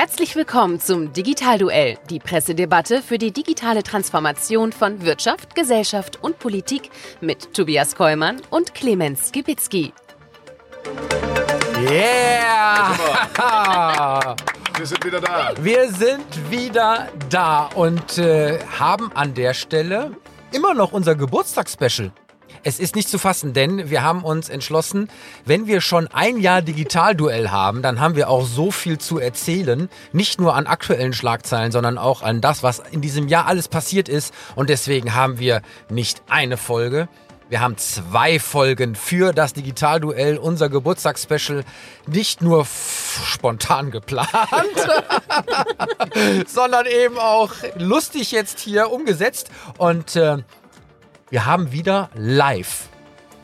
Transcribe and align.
Herzlich 0.00 0.34
willkommen 0.34 0.80
zum 0.80 1.12
Digitalduell, 1.12 1.98
die 2.08 2.20
Pressedebatte 2.20 3.02
für 3.02 3.18
die 3.18 3.32
digitale 3.32 3.82
Transformation 3.82 4.72
von 4.72 5.02
Wirtschaft, 5.02 5.54
Gesellschaft 5.54 6.22
und 6.22 6.38
Politik 6.38 6.88
mit 7.20 7.52
Tobias 7.52 7.94
Kollmann 7.94 8.40
und 8.48 8.74
Clemens 8.74 9.30
Gibitzki. 9.30 9.92
Yeah! 11.86 12.96
Wir 14.78 14.86
sind 14.86 15.04
wieder 15.04 15.20
da. 15.20 15.52
Wir 15.60 15.92
sind 15.92 16.50
wieder 16.50 17.08
da 17.28 17.66
und 17.74 18.16
äh, 18.16 18.58
haben 18.78 19.12
an 19.12 19.34
der 19.34 19.52
Stelle 19.52 20.12
immer 20.50 20.72
noch 20.72 20.92
unser 20.92 21.14
Geburtstagsspecial. 21.14 22.10
Es 22.62 22.78
ist 22.78 22.94
nicht 22.94 23.08
zu 23.08 23.18
fassen, 23.18 23.52
denn 23.52 23.90
wir 23.90 24.02
haben 24.02 24.22
uns 24.22 24.48
entschlossen, 24.48 25.08
wenn 25.46 25.66
wir 25.66 25.80
schon 25.80 26.08
ein 26.08 26.38
Jahr 26.38 26.60
Digitalduell 26.60 27.50
haben, 27.50 27.80
dann 27.80 28.00
haben 28.00 28.16
wir 28.16 28.28
auch 28.28 28.44
so 28.44 28.70
viel 28.70 28.98
zu 28.98 29.18
erzählen. 29.18 29.88
Nicht 30.12 30.40
nur 30.40 30.54
an 30.54 30.66
aktuellen 30.66 31.12
Schlagzeilen, 31.12 31.72
sondern 31.72 31.96
auch 31.96 32.22
an 32.22 32.40
das, 32.40 32.62
was 32.62 32.82
in 32.90 33.00
diesem 33.00 33.28
Jahr 33.28 33.46
alles 33.46 33.68
passiert 33.68 34.08
ist. 34.08 34.34
Und 34.56 34.68
deswegen 34.68 35.14
haben 35.14 35.38
wir 35.38 35.62
nicht 35.88 36.22
eine 36.28 36.56
Folge, 36.56 37.08
wir 37.50 37.60
haben 37.60 37.76
zwei 37.78 38.38
Folgen 38.38 38.94
für 38.94 39.32
das 39.32 39.54
Digitalduell, 39.54 40.38
unser 40.38 40.68
Geburtstagsspecial, 40.68 41.64
nicht 42.06 42.42
nur 42.42 42.64
spontan 42.64 43.90
geplant, 43.90 44.30
sondern 46.46 46.86
eben 46.86 47.18
auch 47.18 47.50
lustig 47.76 48.30
jetzt 48.30 48.60
hier 48.60 48.92
umgesetzt. 48.92 49.50
Und 49.78 50.14
äh, 50.14 50.36
wir 51.30 51.46
haben 51.46 51.72
wieder 51.72 52.10
live 52.14 52.88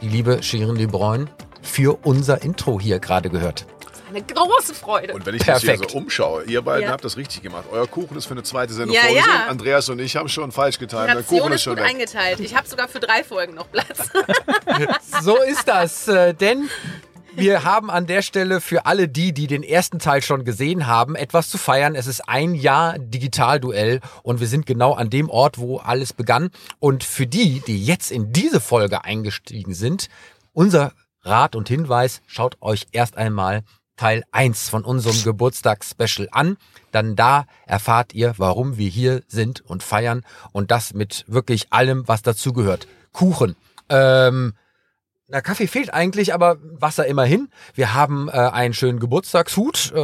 die 0.02 0.08
liebe 0.08 0.42
Shirin 0.42 0.76
De 0.76 0.86
Bruyne 0.86 1.26
für 1.62 1.98
unser 2.04 2.42
Intro 2.42 2.78
hier 2.80 2.98
gerade 2.98 3.30
gehört. 3.30 3.64
Eine 4.08 4.22
große 4.22 4.72
Freude. 4.74 5.14
Und 5.14 5.26
wenn 5.26 5.34
ich 5.34 5.42
das 5.42 5.62
hier 5.62 5.70
Perfekt. 5.72 5.90
so 5.90 5.98
umschaue, 5.98 6.44
ihr 6.44 6.62
beiden 6.62 6.84
Ja. 6.84 6.90
habt 6.92 7.04
das 7.04 7.16
richtig 7.16 7.42
gemacht. 7.42 7.64
Euer 7.72 7.86
Kuchen 7.88 8.16
ist 8.16 8.26
für 8.26 8.32
eine 8.34 8.44
zweite 8.44 8.72
Sendung 8.72 8.94
Ja, 8.94 9.02
vorgesehen. 9.02 9.26
ja. 9.34 9.46
Andreas 9.48 9.88
und 9.88 9.98
ich 9.98 10.14
haben 10.16 10.28
schon 10.28 10.52
falsch 10.52 10.78
getan. 10.78 11.08
Die 11.08 11.14
Der 11.14 11.22
Kuchen 11.24 11.48
ist 11.50 11.56
ist 11.56 11.62
schon 11.64 11.74
gut 11.74 11.82
weg. 11.84 11.90
eingeteilt. 11.90 12.40
Ich 12.40 12.54
habe 12.54 12.68
sogar 12.68 12.86
für 12.88 13.00
drei 13.00 13.24
Folgen 13.24 13.54
noch 13.54 13.70
Platz. 13.70 13.98
So 15.22 15.36
ist 15.42 15.66
das, 15.66 16.06
äh, 16.08 16.34
denn 16.34 16.68
wir 17.36 17.64
haben 17.64 17.90
an 17.90 18.06
der 18.06 18.22
Stelle 18.22 18.60
für 18.60 18.86
alle 18.86 19.08
die, 19.08 19.32
die 19.32 19.46
den 19.46 19.62
ersten 19.62 19.98
Teil 19.98 20.22
schon 20.22 20.44
gesehen 20.44 20.86
haben, 20.86 21.14
etwas 21.14 21.48
zu 21.48 21.58
feiern. 21.58 21.94
Es 21.94 22.06
ist 22.06 22.28
ein 22.28 22.54
Jahr 22.54 22.98
Digitalduell 22.98 24.00
und 24.22 24.40
wir 24.40 24.46
sind 24.46 24.66
genau 24.66 24.94
an 24.94 25.10
dem 25.10 25.28
Ort, 25.28 25.58
wo 25.58 25.78
alles 25.78 26.12
begann. 26.12 26.50
Und 26.78 27.04
für 27.04 27.26
die, 27.26 27.60
die 27.60 27.84
jetzt 27.84 28.10
in 28.10 28.32
diese 28.32 28.60
Folge 28.60 29.04
eingestiegen 29.04 29.74
sind, 29.74 30.08
unser 30.52 30.92
Rat 31.22 31.56
und 31.56 31.68
Hinweis, 31.68 32.22
schaut 32.26 32.56
euch 32.60 32.86
erst 32.92 33.16
einmal 33.16 33.62
Teil 33.96 34.24
1 34.30 34.68
von 34.68 34.84
unserem 34.84 35.22
Geburtstagsspecial 35.22 36.28
an. 36.30 36.56
Dann 36.92 37.16
da 37.16 37.46
erfahrt 37.66 38.14
ihr, 38.14 38.34
warum 38.36 38.78
wir 38.78 38.88
hier 38.88 39.22
sind 39.26 39.60
und 39.60 39.82
feiern 39.82 40.24
und 40.52 40.70
das 40.70 40.94
mit 40.94 41.24
wirklich 41.26 41.72
allem, 41.72 42.06
was 42.08 42.22
dazugehört. 42.22 42.86
Kuchen, 43.12 43.56
ähm, 43.88 44.54
na, 45.28 45.40
Kaffee 45.40 45.66
fehlt 45.66 45.92
eigentlich, 45.92 46.32
aber 46.34 46.56
Wasser 46.78 47.04
immerhin. 47.06 47.48
Wir 47.74 47.94
haben 47.94 48.28
äh, 48.28 48.32
einen 48.32 48.74
schönen 48.74 49.00
Geburtstagshut, 49.00 49.92
äh, 49.94 49.98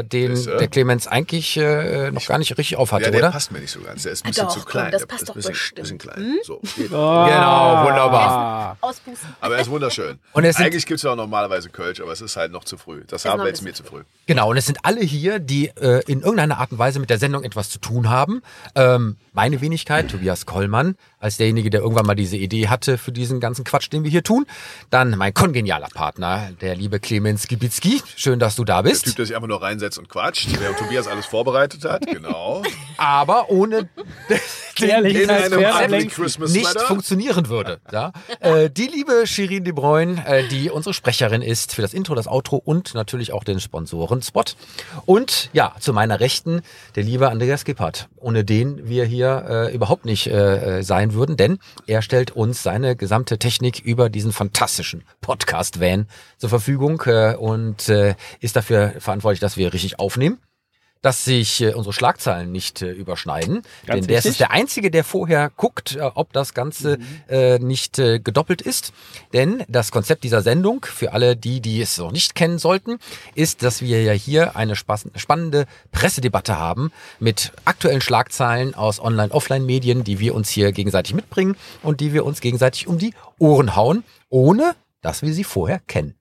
äh, 0.00 0.04
den 0.04 0.32
Das, 0.32 0.46
äh, 0.46 0.58
der 0.58 0.68
Clemens 0.68 1.06
eigentlich 1.06 1.56
äh, 1.56 2.10
noch 2.10 2.26
gar 2.26 2.36
nicht 2.38 2.56
richtig 2.58 2.76
aufhatte, 2.76 3.04
Ja, 3.06 3.10
der 3.10 3.20
oder? 3.20 3.30
passt 3.30 3.50
mir 3.50 3.60
nicht 3.60 3.70
so 3.70 3.80
ganz. 3.80 4.02
Der 4.02 4.12
ist 4.12 4.24
ein 4.26 4.28
bisschen 4.30 4.46
Doch, 4.46 4.52
zu 4.52 4.60
komm, 4.60 4.70
klein. 4.72 4.92
das 4.92 5.00
Der 5.02 5.06
passt 5.06 5.22
ist 5.22 5.28
doch 5.30 5.34
ein 5.34 5.36
bisschen, 5.38 5.52
bestimmt. 5.52 5.80
bisschen 5.82 5.98
klein. 5.98 6.16
Hm? 6.18 6.38
So. 6.44 6.60
Genau, 6.76 7.84
wunderbar. 7.86 8.76
Auspusten. 8.82 9.28
Aber 9.40 9.54
er 9.56 9.62
ist 9.62 9.70
wunderschön. 9.70 10.18
Und 10.32 10.44
es 10.44 10.56
sind- 10.56 10.66
Eigentlich 10.66 10.84
gibt 10.86 10.98
es 10.98 11.02
ja 11.02 11.12
auch 11.12 11.16
normalerweise 11.16 11.70
Kölsch, 11.70 12.00
aber 12.00 12.12
es 12.12 12.20
ist 12.20 12.36
halt 12.36 12.52
noch 12.52 12.64
zu 12.64 12.76
früh. 12.76 13.04
Das 13.06 13.24
haben 13.24 13.40
wir 13.40 13.48
jetzt 13.48 13.62
mir 13.62 13.72
zu 13.72 13.84
früh. 13.84 14.02
Genau, 14.26 14.50
und 14.50 14.58
es 14.58 14.66
sind 14.66 14.78
alle 14.82 15.00
hier, 15.00 15.38
die 15.38 15.68
äh, 15.68 16.02
in 16.06 16.20
irgendeiner 16.20 16.58
Art 16.58 16.72
und 16.72 16.78
Weise 16.78 17.00
mit 17.00 17.08
der 17.08 17.18
Sendung 17.18 17.42
etwas 17.44 17.70
zu 17.70 17.78
tun 17.78 18.10
haben. 18.10 18.42
Ähm, 18.74 19.16
meine 19.32 19.60
Wenigkeit, 19.62 20.10
Tobias 20.10 20.44
Kollmann, 20.44 20.96
als 21.18 21.38
derjenige, 21.38 21.70
der 21.70 21.80
irgendwann 21.80 22.04
mal 22.06 22.14
diese 22.14 22.36
Idee 22.36 22.68
hatte 22.68 22.98
für 22.98 23.12
diesen 23.12 23.40
ganzen 23.40 23.64
Quatsch, 23.64 23.90
den 23.90 24.04
wir 24.04 24.10
hier 24.10 24.22
tun. 24.22 24.46
Dann 24.90 25.16
mein 25.16 25.34
kongenialer 25.34 25.88
Partner, 25.88 26.50
der 26.60 26.76
liebe 26.76 27.00
Clemens 27.00 27.46
Gibitzki. 27.48 28.02
Schön, 28.16 28.38
dass 28.38 28.56
du 28.56 28.64
da 28.64 28.82
Der 28.82 28.90
bist. 28.90 29.04
Typ, 29.04 29.16
der 29.16 29.26
sich 29.26 29.34
einfach 29.36 29.48
nur 29.48 29.62
reinsetzt 29.62 29.98
und 29.98 30.08
quatscht, 30.08 30.48
der 30.60 30.76
Tobias 30.76 31.06
alles 31.06 31.26
vorbereitet 31.26 31.84
hat. 31.84 32.06
Genau. 32.06 32.62
aber 32.96 33.50
ohne 33.50 33.88
In 34.80 34.88
Ehrlichkeit, 34.88 35.52
einem 35.52 35.92
ugly. 35.94 36.06
Christmas 36.06 36.52
nicht 36.52 36.66
Sweater. 36.66 36.86
funktionieren 36.86 37.48
würde. 37.48 37.80
Ja? 37.90 38.12
Äh, 38.40 38.70
die 38.70 38.86
liebe 38.86 39.26
Shirin 39.26 39.64
De 39.64 39.72
Bruyne, 39.72 40.24
äh, 40.26 40.46
die 40.46 40.70
unsere 40.70 40.94
Sprecherin 40.94 41.42
ist 41.42 41.74
für 41.74 41.82
das 41.82 41.92
Intro, 41.94 42.14
das 42.14 42.28
Outro 42.28 42.56
und 42.56 42.94
natürlich 42.94 43.32
auch 43.32 43.42
den 43.42 43.58
Sponsoren-Spot. 43.60 44.44
Und 45.04 45.50
ja, 45.52 45.74
zu 45.80 45.92
meiner 45.92 46.20
Rechten 46.20 46.62
der 46.94 47.02
liebe 47.02 47.28
Andreas 47.28 47.64
Gippert, 47.64 48.08
ohne 48.16 48.44
den 48.44 48.88
wir 48.88 49.04
hier 49.04 49.44
äh, 49.48 49.74
überhaupt 49.74 50.04
nicht 50.04 50.28
äh, 50.28 50.78
äh, 50.78 50.82
sein 50.82 51.12
würden, 51.12 51.36
denn 51.36 51.58
er 51.86 52.02
stellt 52.02 52.30
uns 52.30 52.62
seine 52.62 52.94
gesamte 52.94 53.38
Technik 53.38 53.80
über 53.80 54.08
diesen 54.08 54.32
fantastischen 54.32 54.47
Podcast-Van 55.20 56.06
zur 56.36 56.48
Verfügung 56.48 57.02
äh, 57.06 57.34
und 57.36 57.88
äh, 57.88 58.14
ist 58.40 58.56
dafür 58.56 58.94
verantwortlich, 58.98 59.40
dass 59.40 59.56
wir 59.56 59.72
richtig 59.72 59.98
aufnehmen 59.98 60.38
dass 61.02 61.24
sich 61.24 61.60
äh, 61.60 61.74
unsere 61.74 61.92
Schlagzeilen 61.92 62.50
nicht 62.50 62.82
äh, 62.82 62.90
überschneiden. 62.90 63.62
Ganz 63.86 64.00
denn 64.00 64.08
der 64.08 64.24
ist 64.24 64.40
der 64.40 64.50
Einzige, 64.50 64.90
der 64.90 65.04
vorher 65.04 65.50
guckt, 65.56 65.96
äh, 65.96 66.00
ob 66.00 66.32
das 66.32 66.54
Ganze 66.54 66.98
äh, 67.28 67.58
nicht 67.58 67.98
äh, 67.98 68.18
gedoppelt 68.18 68.62
ist. 68.62 68.92
Denn 69.32 69.64
das 69.68 69.90
Konzept 69.90 70.24
dieser 70.24 70.42
Sendung, 70.42 70.84
für 70.84 71.12
alle 71.12 71.36
die, 71.36 71.60
die 71.60 71.80
es 71.80 71.98
noch 71.98 72.12
nicht 72.12 72.34
kennen 72.34 72.58
sollten, 72.58 72.98
ist, 73.34 73.62
dass 73.62 73.82
wir 73.82 74.02
ja 74.02 74.12
hier 74.12 74.56
eine 74.56 74.76
spannende 74.76 75.66
Pressedebatte 75.92 76.58
haben 76.58 76.92
mit 77.18 77.52
aktuellen 77.64 78.00
Schlagzeilen 78.00 78.74
aus 78.74 79.00
Online-Offline-Medien, 79.00 80.04
die 80.04 80.18
wir 80.18 80.34
uns 80.34 80.48
hier 80.50 80.72
gegenseitig 80.72 81.14
mitbringen 81.14 81.56
und 81.82 82.00
die 82.00 82.12
wir 82.12 82.24
uns 82.24 82.40
gegenseitig 82.40 82.86
um 82.86 82.98
die 82.98 83.14
Ohren 83.38 83.76
hauen, 83.76 84.04
ohne 84.28 84.74
dass 85.00 85.22
wir 85.22 85.32
sie 85.32 85.44
vorher 85.44 85.80
kennen. 85.86 86.14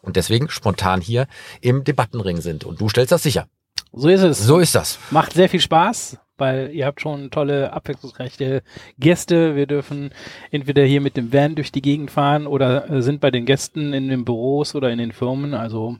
Und 0.00 0.16
deswegen 0.16 0.48
spontan 0.50 1.00
hier 1.00 1.28
im 1.60 1.84
Debattenring 1.84 2.40
sind. 2.40 2.64
Und 2.64 2.80
du 2.80 2.88
stellst 2.88 3.12
das 3.12 3.22
sicher. 3.22 3.46
So 3.92 4.08
ist 4.08 4.22
es. 4.22 4.38
So 4.38 4.58
ist 4.58 4.74
das. 4.74 4.98
Macht 5.10 5.34
sehr 5.34 5.48
viel 5.48 5.60
Spaß, 5.60 6.18
weil 6.38 6.70
ihr 6.72 6.86
habt 6.86 7.00
schon 7.00 7.30
tolle, 7.30 7.72
abwechslungsreiche 7.72 8.62
Gäste. 8.98 9.54
Wir 9.54 9.66
dürfen 9.66 10.10
entweder 10.50 10.82
hier 10.84 11.00
mit 11.00 11.16
dem 11.16 11.32
Van 11.32 11.54
durch 11.54 11.72
die 11.72 11.82
Gegend 11.82 12.10
fahren 12.10 12.46
oder 12.46 12.90
äh, 12.90 13.02
sind 13.02 13.20
bei 13.20 13.30
den 13.30 13.44
Gästen 13.44 13.92
in 13.92 14.08
den 14.08 14.24
Büros 14.24 14.74
oder 14.74 14.90
in 14.90 14.98
den 14.98 15.12
Firmen. 15.12 15.52
Also 15.54 15.98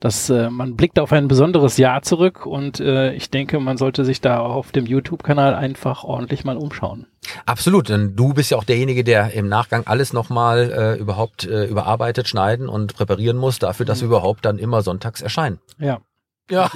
das, 0.00 0.30
äh, 0.30 0.48
man 0.48 0.76
blickt 0.76 0.98
auf 0.98 1.12
ein 1.12 1.26
besonderes 1.26 1.76
Jahr 1.76 2.02
zurück 2.02 2.46
und 2.46 2.78
äh, 2.78 3.12
ich 3.14 3.30
denke, 3.30 3.58
man 3.58 3.76
sollte 3.76 4.04
sich 4.04 4.20
da 4.20 4.38
auch 4.38 4.54
auf 4.54 4.70
dem 4.70 4.86
YouTube-Kanal 4.86 5.54
einfach 5.54 6.04
ordentlich 6.04 6.44
mal 6.44 6.56
umschauen. 6.56 7.06
Absolut, 7.46 7.88
denn 7.88 8.14
du 8.14 8.32
bist 8.32 8.50
ja 8.50 8.56
auch 8.56 8.64
derjenige, 8.64 9.02
der 9.02 9.32
im 9.32 9.48
Nachgang 9.48 9.86
alles 9.86 10.12
nochmal 10.12 10.70
äh, 10.70 11.00
überhaupt 11.00 11.44
äh, 11.46 11.64
überarbeitet, 11.64 12.28
schneiden 12.28 12.68
und 12.68 12.94
präparieren 12.94 13.36
muss, 13.36 13.58
dafür, 13.58 13.84
dass 13.86 14.00
wir 14.00 14.06
überhaupt 14.06 14.44
dann 14.44 14.58
immer 14.58 14.82
sonntags 14.82 15.20
erscheinen. 15.20 15.58
Ja. 15.78 15.98
Ja, 16.50 16.70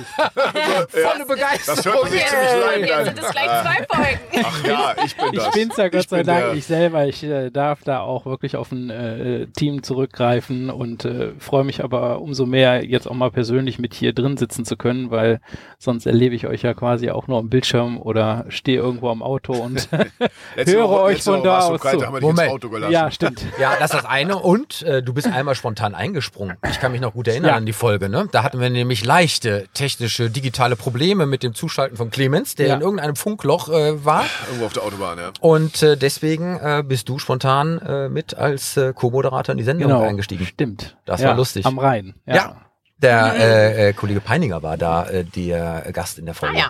volle 0.88 1.24
Begeisterung. 1.26 1.76
Das 1.76 1.84
hört 1.86 2.02
man 2.02 2.10
sich 2.12 2.26
ziemlich 2.26 2.50
leid 2.82 2.92
an. 2.92 3.04
sind 3.06 3.18
es 3.18 3.30
gleich 3.30 3.46
zwei 3.62 3.86
Folgen. 3.96 4.20
Ach 4.44 4.64
ja, 4.66 4.94
ich 5.04 5.16
bin 5.16 5.26
Ich 5.32 5.38
das. 5.38 5.50
bin's 5.54 5.76
ja 5.76 5.88
Gott 5.88 6.00
Ich 6.02 6.08
sei 6.08 6.22
Dank 6.22 6.44
der- 6.46 6.54
ich 6.54 6.66
selber. 6.66 7.06
Ich 7.06 7.22
äh, 7.24 7.50
darf 7.50 7.82
da 7.84 8.00
auch 8.00 8.26
wirklich 8.26 8.56
auf 8.56 8.70
ein 8.72 8.90
äh, 8.90 9.46
Team 9.48 9.82
zurückgreifen 9.82 10.70
und 10.70 11.04
äh, 11.04 11.32
freue 11.38 11.64
mich 11.64 11.82
aber 11.82 12.20
umso 12.20 12.46
mehr, 12.46 12.84
jetzt 12.84 13.06
auch 13.08 13.14
mal 13.14 13.30
persönlich 13.30 13.78
mit 13.78 13.94
hier 13.94 14.12
drin 14.12 14.36
sitzen 14.36 14.64
zu 14.64 14.76
können, 14.76 15.10
weil 15.10 15.40
sonst 15.78 16.06
erlebe 16.06 16.34
ich 16.34 16.46
euch 16.46 16.62
ja 16.62 16.74
quasi 16.74 17.10
auch 17.10 17.26
nur 17.26 17.38
am 17.38 17.48
Bildschirm 17.48 18.00
oder 18.00 18.44
stehe 18.48 18.78
irgendwo 18.78 19.08
am 19.10 19.22
Auto 19.22 19.52
und 19.54 19.88
höre 20.56 20.88
Woche- 20.88 21.02
euch 21.02 21.22
von 21.22 21.42
da 21.42 21.60
aus 21.60 21.80
kalt, 21.80 21.98
zu. 22.00 22.06
haben 22.06 22.14
wir 22.14 22.20
Moment. 22.20 22.40
ins 22.48 22.52
Auto 22.52 22.68
gelassen. 22.68 22.92
ja, 22.92 23.10
stimmt. 23.10 23.44
Ja, 23.58 23.72
das 23.78 23.92
ist 23.92 24.02
das 24.02 24.04
eine. 24.04 24.38
Und 24.38 24.82
äh, 24.82 25.02
du 25.02 25.12
bist 25.14 25.26
einmal 25.28 25.54
spontan 25.54 25.94
eingesprungen. 25.94 26.56
Ich 26.70 26.78
kann 26.80 26.92
mich 26.92 27.00
noch 27.00 27.12
gut 27.14 27.28
erinnern 27.28 27.48
Ja. 27.50 27.56
an 27.56 27.66
die 27.66 27.72
Folge. 27.72 28.08
Ne? 28.08 28.28
Da 28.32 28.42
hatten 28.42 28.60
wir 28.60 28.70
nämlich 28.70 29.04
leichte 29.04 29.61
technische, 29.74 30.30
digitale 30.30 30.76
Probleme 30.76 31.26
mit 31.26 31.42
dem 31.42 31.54
Zuschalten 31.54 31.96
von 31.96 32.10
Clemens, 32.10 32.54
der 32.54 32.68
Ja. 32.68 32.74
in 32.74 32.80
irgendeinem 32.80 33.16
Funkloch 33.16 33.68
äh, 33.68 34.04
war. 34.04 34.24
Irgendwo 34.46 34.66
auf 34.66 34.72
der 34.72 34.82
Autobahn, 34.84 35.18
ja. 35.18 35.32
Und 35.40 35.82
äh, 35.82 35.96
deswegen 35.96 36.58
äh, 36.58 36.82
bist 36.86 37.08
du 37.08 37.18
spontan 37.18 37.78
äh, 37.80 38.08
mit 38.08 38.34
als 38.34 38.76
äh, 38.76 38.92
Co-Moderator 38.92 39.52
in 39.52 39.58
die 39.58 39.64
Sendung 39.64 39.88
Genau. 39.88 40.02
eingestiegen. 40.02 40.46
Stimmt. 40.46 40.96
Das 41.04 41.20
ja, 41.20 41.28
war 41.28 41.36
lustig. 41.36 41.66
Am 41.66 41.78
Rhein. 41.78 42.14
Ja. 42.26 42.34
Ja. 42.34 42.56
Der 42.98 43.34
äh, 43.34 43.88
äh, 43.88 43.92
Kollege 43.94 44.20
Peininger 44.20 44.62
war 44.62 44.76
da 44.76 45.06
äh, 45.08 45.24
der 45.24 45.90
Gast 45.92 46.18
in 46.18 46.26
der 46.26 46.34
Folge. 46.34 46.56
Ah 46.56 46.60
ja. 46.60 46.68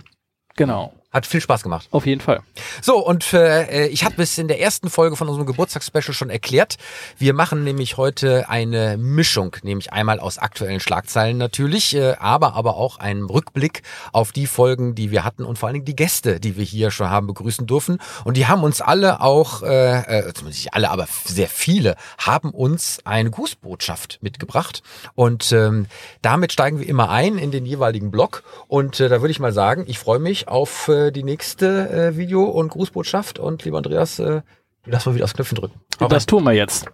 Genau. 0.57 0.93
Hat 1.13 1.27
viel 1.27 1.43
Spaß 1.43 1.63
gemacht. 1.63 1.89
Auf 1.91 2.07
jeden 2.07 2.23
Fall. 2.23 2.41
So, 2.81 2.97
und 3.07 3.35
äh, 3.35 3.87
ich 3.89 4.05
hatte 4.05 4.23
es 4.23 4.39
in 4.39 4.49
der 4.49 4.61
ersten 4.61 4.89
Folge 4.89 5.15
von 5.15 5.29
unserem 5.29 5.45
Geburtstagsspecial 5.45 6.15
schon 6.15 6.31
erklärt. 6.31 6.77
Wir 7.19 7.35
machen 7.35 7.65
nämlich 7.65 7.99
heute 7.99 8.49
eine 8.49 8.97
Mischung, 8.97 9.55
nämlich 9.63 9.93
einmal 9.93 10.21
aus 10.21 10.39
aktuellen 10.39 10.81
Schlagzeilen 10.81 11.37
natürlich, 11.37 11.95
äh, 11.95 12.15
aber 12.19 12.55
aber 12.55 12.77
auch 12.77 12.99
einen 12.99 13.25
Rückblick 13.27 13.83
auf 14.13 14.33
die 14.33 14.47
Folgen, 14.47 14.95
die 14.95 15.11
wir 15.11 15.23
hatten 15.23 15.45
und 15.45 15.59
vor 15.59 15.67
allen 15.67 15.75
Dingen 15.75 15.85
die 15.85 15.97
Gäste, 15.97 16.41
die 16.41 16.57
wir 16.57 16.65
hier 16.65 16.91
schon 16.91 17.11
haben 17.11 17.27
begrüßen 17.27 17.67
dürfen. 17.67 17.99
Und 18.25 18.39
die 18.39 18.47
haben 18.47 18.63
uns 18.63 18.81
alle 18.81 19.21
auch, 19.21 19.63
äh, 19.63 19.99
äh, 19.99 20.33
zumindest 20.33 20.65
nicht 20.65 20.73
alle, 20.73 20.91
aber 20.91 21.07
sehr 21.27 21.49
viele, 21.49 21.97
haben 22.17 22.53
uns 22.53 23.01
eine 23.05 23.31
Grußbotschaft 23.31 24.19
mitgebracht. 24.23 24.83
Und 25.15 25.53
ähm, 25.53 25.87
damit 26.23 26.55
steigen 26.55 26.79
wir 26.79 26.89
immer 26.89 27.11
ein 27.11 27.37
in 27.37 27.51
den 27.51 27.67
jeweiligen 27.67 28.11
Blog. 28.11 28.45
Und 28.67 28.99
äh, 28.99 29.11
da 29.11 29.21
würde 29.21 29.31
ich 29.33 29.41
mal 29.41 29.53
sagen, 29.53 29.85
ich 29.87 29.99
freue 29.99 30.19
mich 30.19 30.49
auf 30.49 30.89
äh, 30.89 31.02
die 31.11 31.25
nächste 31.25 31.89
äh, 31.91 32.17
Video- 32.17 32.45
und 32.45 32.69
Grußbotschaft. 32.69 33.39
Und 33.39 33.65
lieber 33.65 33.79
Andreas, 33.79 34.19
äh, 34.19 34.43
lass 34.87 35.07
mal 35.07 35.15
wieder 35.15 35.25
aufs 35.25 35.35
Knöpfchen 35.35 35.57
drücken. 35.57 35.81
Hau 35.99 36.09
Das 36.09 36.27
tun 36.27 36.45
wir 36.45 36.53
jetzt. 36.53 36.87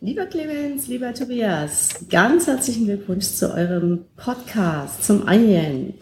Lieber 0.00 0.26
Clemens, 0.26 0.86
lieber 0.88 1.14
Tobias, 1.14 2.06
ganz 2.10 2.46
herzlichen 2.46 2.86
Glückwunsch 2.86 3.26
zu 3.26 3.52
eurem 3.52 4.04
Podcast, 4.16 5.04
zum 5.04 5.26
Einen. 5.26 5.94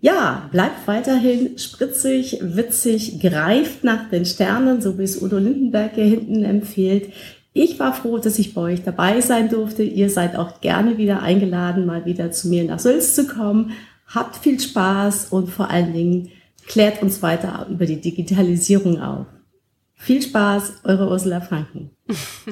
Ja, 0.00 0.48
bleibt 0.52 0.86
weiterhin 0.86 1.58
spritzig, 1.58 2.38
witzig, 2.42 3.20
greift 3.20 3.82
nach 3.82 4.10
den 4.10 4.26
Sternen, 4.26 4.80
so 4.80 4.98
wie 4.98 5.04
es 5.04 5.20
Udo 5.22 5.38
Lindenberg 5.38 5.94
hier 5.94 6.04
hinten 6.04 6.44
empfiehlt. 6.44 7.12
Ich 7.52 7.78
war 7.80 7.94
froh, 7.94 8.18
dass 8.18 8.38
ich 8.38 8.52
bei 8.52 8.60
euch 8.60 8.82
dabei 8.84 9.22
sein 9.22 9.48
durfte. 9.48 9.82
Ihr 9.82 10.10
seid 10.10 10.36
auch 10.36 10.60
gerne 10.60 10.98
wieder 10.98 11.22
eingeladen, 11.22 11.86
mal 11.86 12.04
wieder 12.04 12.30
zu 12.30 12.48
mir 12.48 12.64
nach 12.64 12.78
Sülz 12.78 13.14
zu 13.14 13.26
kommen. 13.26 13.72
Habt 14.06 14.36
viel 14.36 14.60
Spaß 14.60 15.28
und 15.30 15.48
vor 15.48 15.70
allen 15.70 15.94
Dingen 15.94 16.30
klärt 16.66 17.02
uns 17.02 17.22
weiter 17.22 17.66
über 17.70 17.86
die 17.86 18.00
Digitalisierung 18.00 19.00
auf. 19.00 19.26
Viel 19.98 20.20
Spaß, 20.20 20.80
eure 20.84 21.08
Ursula 21.08 21.40
Franken. 21.40 21.90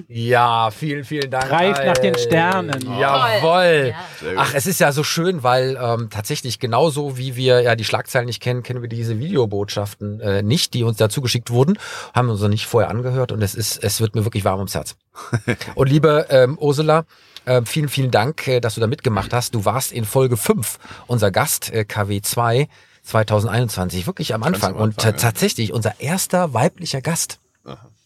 Ja, 0.09 0.71
vielen, 0.71 1.05
vielen 1.05 1.31
Dank. 1.31 1.47
Greift 1.47 1.85
nach 1.85 1.99
den 1.99 2.17
Sternen. 2.17 2.81
Jawohl. 2.99 3.93
Ja. 3.93 4.05
Sehr 4.19 4.31
gut. 4.31 4.39
Ach, 4.39 4.55
es 4.55 4.67
ist 4.67 4.81
ja 4.81 4.91
so 4.93 5.05
schön, 5.05 5.43
weil 5.43 5.79
ähm, 5.81 6.09
tatsächlich 6.11 6.59
genauso 6.59 7.19
wie 7.19 7.37
wir 7.37 7.61
ja 7.61 7.77
die 7.77 7.85
Schlagzeilen 7.85 8.27
nicht 8.27 8.43
kennen, 8.43 8.63
kennen 8.63 8.81
wir 8.81 8.89
diese 8.89 9.19
Videobotschaften 9.19 10.21
äh, 10.21 10.43
nicht, 10.43 10.73
die 10.75 10.83
uns 10.83 10.97
dazu 10.97 11.21
geschickt 11.21 11.51
wurden, 11.51 11.79
haben 12.15 12.29
wir 12.29 12.33
uns 12.33 12.41
noch 12.41 12.49
nicht 12.49 12.67
vorher 12.67 12.91
angehört 12.91 13.31
und 13.31 13.43
es 13.43 13.55
ist, 13.55 13.85
es 13.85 14.01
wird 14.01 14.15
mir 14.15 14.25
wirklich 14.25 14.45
warm 14.45 14.59
ums 14.59 14.75
Herz. 14.75 14.97
und 15.75 15.89
liebe 15.89 16.27
ähm, 16.31 16.59
Ursula, 16.59 17.05
äh, 17.45 17.61
vielen, 17.67 17.89
vielen 17.89 18.11
Dank, 18.11 18.49
äh, 18.49 18.61
dass 18.61 18.75
du 18.75 18.81
da 18.81 18.87
mitgemacht 18.87 19.33
hast. 19.33 19.55
Du 19.55 19.65
warst 19.67 19.93
in 19.93 20.07
Folge 20.07 20.39
5 20.39 20.79
unser 21.07 21.31
Gast, 21.31 21.73
äh, 21.73 21.85
KW2 21.89 22.69
2021, 23.05 24.07
wirklich 24.07 24.35
am 24.35 24.43
Anfang. 24.43 24.75
am 24.75 24.81
und 24.81 24.99
Anfang, 24.99 25.13
äh, 25.13 25.17
ja. 25.17 25.21
tatsächlich 25.21 25.73
unser 25.73 26.01
erster 26.01 26.55
weiblicher 26.55 27.01
Gast, 27.01 27.39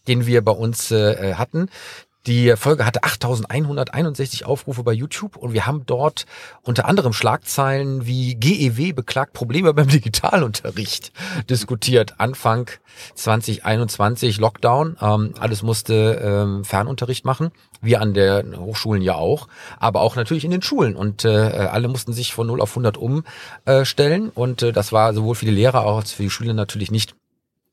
den 0.07 0.27
wir 0.27 0.45
bei 0.45 0.53
uns 0.53 0.91
äh, 0.91 1.35
hatten. 1.35 1.69
Die 2.29 2.55
Folge 2.59 2.85
hatte 2.85 3.05
8161 3.05 4.45
Aufrufe 4.45 4.83
bei 4.83 4.93
YouTube 4.93 5.35
und 5.39 5.55
wir 5.55 5.67
haben 5.67 5.87
dort 5.87 6.27
unter 6.61 6.85
anderem 6.85 7.15
Schlagzeilen 7.15 8.05
wie 8.05 8.35
GEW 8.35 8.93
beklagt 8.93 9.33
Probleme 9.33 9.73
beim 9.73 9.89
Digitalunterricht 9.89 11.11
diskutiert. 11.49 12.21
Anfang 12.21 12.69
2021 13.15 14.41
Lockdown, 14.41 14.99
ähm, 15.01 15.35
alles 15.41 15.63
musste 15.63 16.21
ähm, 16.23 16.67
Fernunterricht 16.67 17.25
machen. 17.25 17.51
Wir 17.81 18.03
an 18.03 18.13
den 18.13 18.59
Hochschulen 18.59 19.01
ja 19.01 19.15
auch, 19.15 19.49
aber 19.79 20.03
auch 20.03 20.15
natürlich 20.15 20.45
in 20.45 20.51
den 20.51 20.61
Schulen 20.61 20.97
und 20.97 21.25
äh, 21.25 21.29
alle 21.31 21.89
mussten 21.89 22.13
sich 22.13 22.35
von 22.35 22.47
0 22.47 22.61
auf 22.61 22.73
100 22.73 22.99
umstellen 22.99 24.29
und 24.35 24.63
äh, 24.63 24.73
das 24.73 24.93
war 24.93 25.15
sowohl 25.15 25.35
für 25.35 25.47
die 25.47 25.51
Lehrer 25.51 25.87
als 25.87 26.13
für 26.13 26.25
die 26.25 26.31
Schüler 26.31 26.53
natürlich 26.53 26.91
nicht 26.91 27.15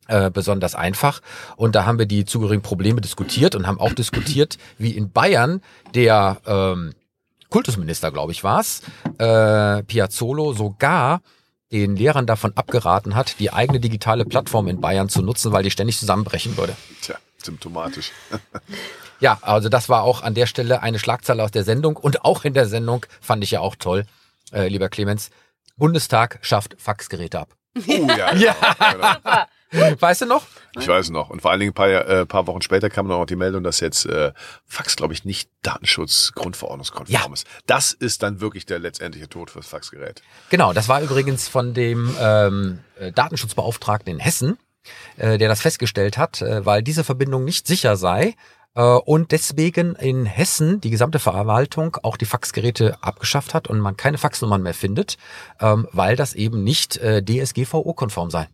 äh, 0.08 0.30
besonders 0.30 0.76
einfach. 0.76 1.22
Und 1.56 1.76
da 1.76 1.86
haben 1.86 2.00
wir 2.00 2.06
die 2.06 2.26
zugehörigen 2.26 2.64
Probleme 2.64 3.02
diskutiert 3.02 3.56
und 3.56 3.68
haben 3.68 3.80
auch 3.80 3.94
diskutiert, 4.04 4.58
wie 4.78 4.92
in 4.92 5.12
Bayern 5.12 5.62
der 5.94 6.38
ähm, 6.46 6.94
Kultusminister, 7.50 8.12
glaube 8.12 8.32
ich, 8.32 8.44
war's, 8.44 8.82
äh, 9.18 9.84
Piazzolo 9.84 10.54
sogar 10.54 11.22
den 11.72 11.96
Lehrern 11.96 12.26
davon 12.26 12.54
abgeraten 12.56 13.16
hat, 13.16 13.40
die 13.40 13.52
eigene 13.52 13.80
digitale 13.80 14.26
Plattform 14.26 14.68
in 14.68 14.82
Bayern 14.82 15.10
zu 15.10 15.22
nutzen, 15.22 15.52
weil 15.52 15.64
die 15.64 15.72
ständig 15.72 15.98
zusammenbrechen 16.00 16.58
würde. 16.58 16.76
Tja, 17.02 17.16
symptomatisch. 17.44 18.12
Ja, 19.22 19.40
also 19.42 19.70
das 19.70 19.88
war 19.88 20.04
auch 20.04 20.24
an 20.24 20.34
der 20.34 20.46
Stelle 20.46 20.84
eine 20.84 21.00
Schlagzeile 21.00 21.42
aus 21.42 21.52
der 21.52 21.64
Sendung 21.64 21.96
und 21.96 22.26
auch 22.26 22.44
in 22.44 22.54
der 22.54 22.68
Sendung 22.68 23.06
fand 23.22 23.44
ich 23.46 23.52
ja 23.52 23.62
auch 23.62 23.76
toll, 23.76 24.06
äh, 24.52 24.68
lieber 24.68 24.90
Clemens. 24.90 25.30
Bundestag 25.78 26.40
schafft 26.42 26.76
Faxgeräte 26.78 27.40
ab. 27.40 27.56
Oh, 27.88 28.08
ja, 28.08 28.36
Ja. 28.36 28.56
Genau. 28.92 29.46
Weißt 30.00 30.22
du 30.22 30.26
noch? 30.26 30.46
Ich 30.80 30.88
weiß 30.88 31.10
noch. 31.10 31.30
Und 31.30 31.42
vor 31.42 31.52
allen 31.52 31.60
Dingen 31.60 31.72
ein 31.72 31.76
paar, 31.76 31.90
äh, 31.90 32.26
paar 32.26 32.48
Wochen 32.48 32.62
später 32.62 32.90
kam 32.90 33.08
noch 33.08 33.26
die 33.26 33.36
Meldung, 33.36 33.64
dass 33.64 33.80
jetzt 33.80 34.06
äh, 34.06 34.34
Fax, 34.66 34.96
glaube 34.96 35.14
ich, 35.14 35.24
nicht 35.26 35.50
Datenschutz-Grundverordnungskonform 35.64 37.14
Ja. 37.14 37.32
ist. 37.34 37.48
Das 37.66 37.94
ist 37.94 38.24
dann 38.24 38.42
wirklich 38.42 38.66
der 38.66 38.80
letztendliche 38.80 39.30
Tod 39.30 39.50
fürs 39.52 39.68
Faxgerät. 39.68 40.22
Genau, 40.50 40.74
das 40.74 40.88
war 40.88 41.02
übrigens 41.02 41.48
von 41.48 41.74
dem 41.74 42.16
ähm, 42.20 42.80
äh, 43.00 43.12
Datenschutzbeauftragten 43.12 44.12
in 44.14 44.20
Hessen, 44.20 44.58
äh, 45.18 45.38
der 45.38 45.48
das 45.50 45.62
festgestellt 45.62 46.18
hat, 46.18 46.42
äh, 46.42 46.66
weil 46.66 46.84
diese 46.84 47.04
Verbindung 47.04 47.44
nicht 47.46 47.68
sicher 47.68 47.96
sei 47.96 48.36
äh, 48.76 48.82
und 48.82 49.32
deswegen 49.32 49.96
in 49.96 50.26
Hessen 50.26 50.82
die 50.82 50.90
gesamte 50.90 51.20
Verwaltung 51.20 51.98
auch 52.04 52.18
die 52.18 52.26
Faxgeräte 52.26 52.98
abgeschafft 53.02 53.54
hat 53.54 53.68
und 53.68 53.80
man 53.80 53.96
keine 53.98 54.18
Faxnummern 54.18 54.62
mehr 54.62 54.74
findet, 54.74 55.18
ähm, 55.62 55.88
weil 55.92 56.16
das 56.16 56.34
eben 56.34 56.64
nicht 56.64 56.98
äh, 56.98 57.24
DSGVO-konform 57.24 58.30
sei. 58.30 58.48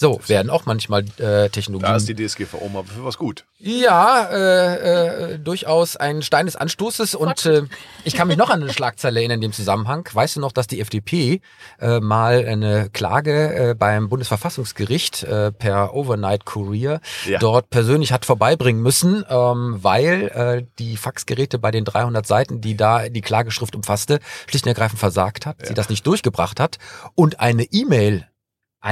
So 0.00 0.20
werden 0.28 0.48
auch 0.48 0.64
manchmal 0.64 1.04
äh, 1.18 1.48
Technologien. 1.48 1.90
Da 1.90 1.96
ist 1.96 2.08
die 2.08 2.14
DSGVO 2.14 2.68
mal 2.68 2.84
für 2.84 3.04
was 3.04 3.18
gut. 3.18 3.44
Ja, 3.58 4.28
äh, 4.30 5.32
äh, 5.34 5.38
durchaus 5.40 5.96
ein 5.96 6.22
Stein 6.22 6.46
des 6.46 6.54
Anstoßes 6.54 7.16
und 7.16 7.44
äh, 7.46 7.62
ich 8.04 8.14
kann 8.14 8.28
mich 8.28 8.36
noch 8.36 8.48
an 8.48 8.62
eine 8.62 8.72
Schlagzeile 8.72 9.18
erinnern 9.18 9.38
in 9.38 9.40
dem 9.40 9.52
Zusammenhang. 9.52 10.08
Weißt 10.12 10.36
du 10.36 10.40
noch, 10.40 10.52
dass 10.52 10.68
die 10.68 10.80
FDP 10.80 11.40
äh, 11.80 11.98
mal 11.98 12.46
eine 12.46 12.90
Klage 12.90 13.70
äh, 13.70 13.74
beim 13.74 14.08
Bundesverfassungsgericht 14.08 15.24
äh, 15.24 15.50
per 15.50 15.92
Overnight 15.94 16.44
Courier 16.44 17.00
Ja. 17.26 17.40
dort 17.40 17.68
persönlich 17.70 18.12
hat 18.12 18.24
vorbeibringen 18.24 18.80
müssen, 18.80 19.24
ähm, 19.28 19.78
weil 19.82 20.28
äh, 20.28 20.66
die 20.78 20.96
Faxgeräte 20.96 21.58
bei 21.58 21.72
den 21.72 21.84
300 21.84 22.24
Seiten, 22.24 22.60
die 22.60 22.76
da 22.76 23.08
die 23.08 23.20
Klageschrift 23.20 23.74
umfasste, 23.74 24.20
schlicht 24.48 24.64
und 24.64 24.68
ergreifend 24.70 25.00
versagt 25.00 25.44
hat, 25.44 25.66
sie 25.66 25.74
das 25.74 25.88
nicht 25.88 26.06
durchgebracht 26.06 26.60
hat 26.60 26.78
und 27.16 27.40
eine 27.40 27.64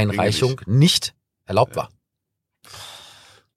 E-Mail-Einreichung 0.03 0.61
nicht 0.67 1.15
erlaubt 1.47 1.77
war. 1.77 1.89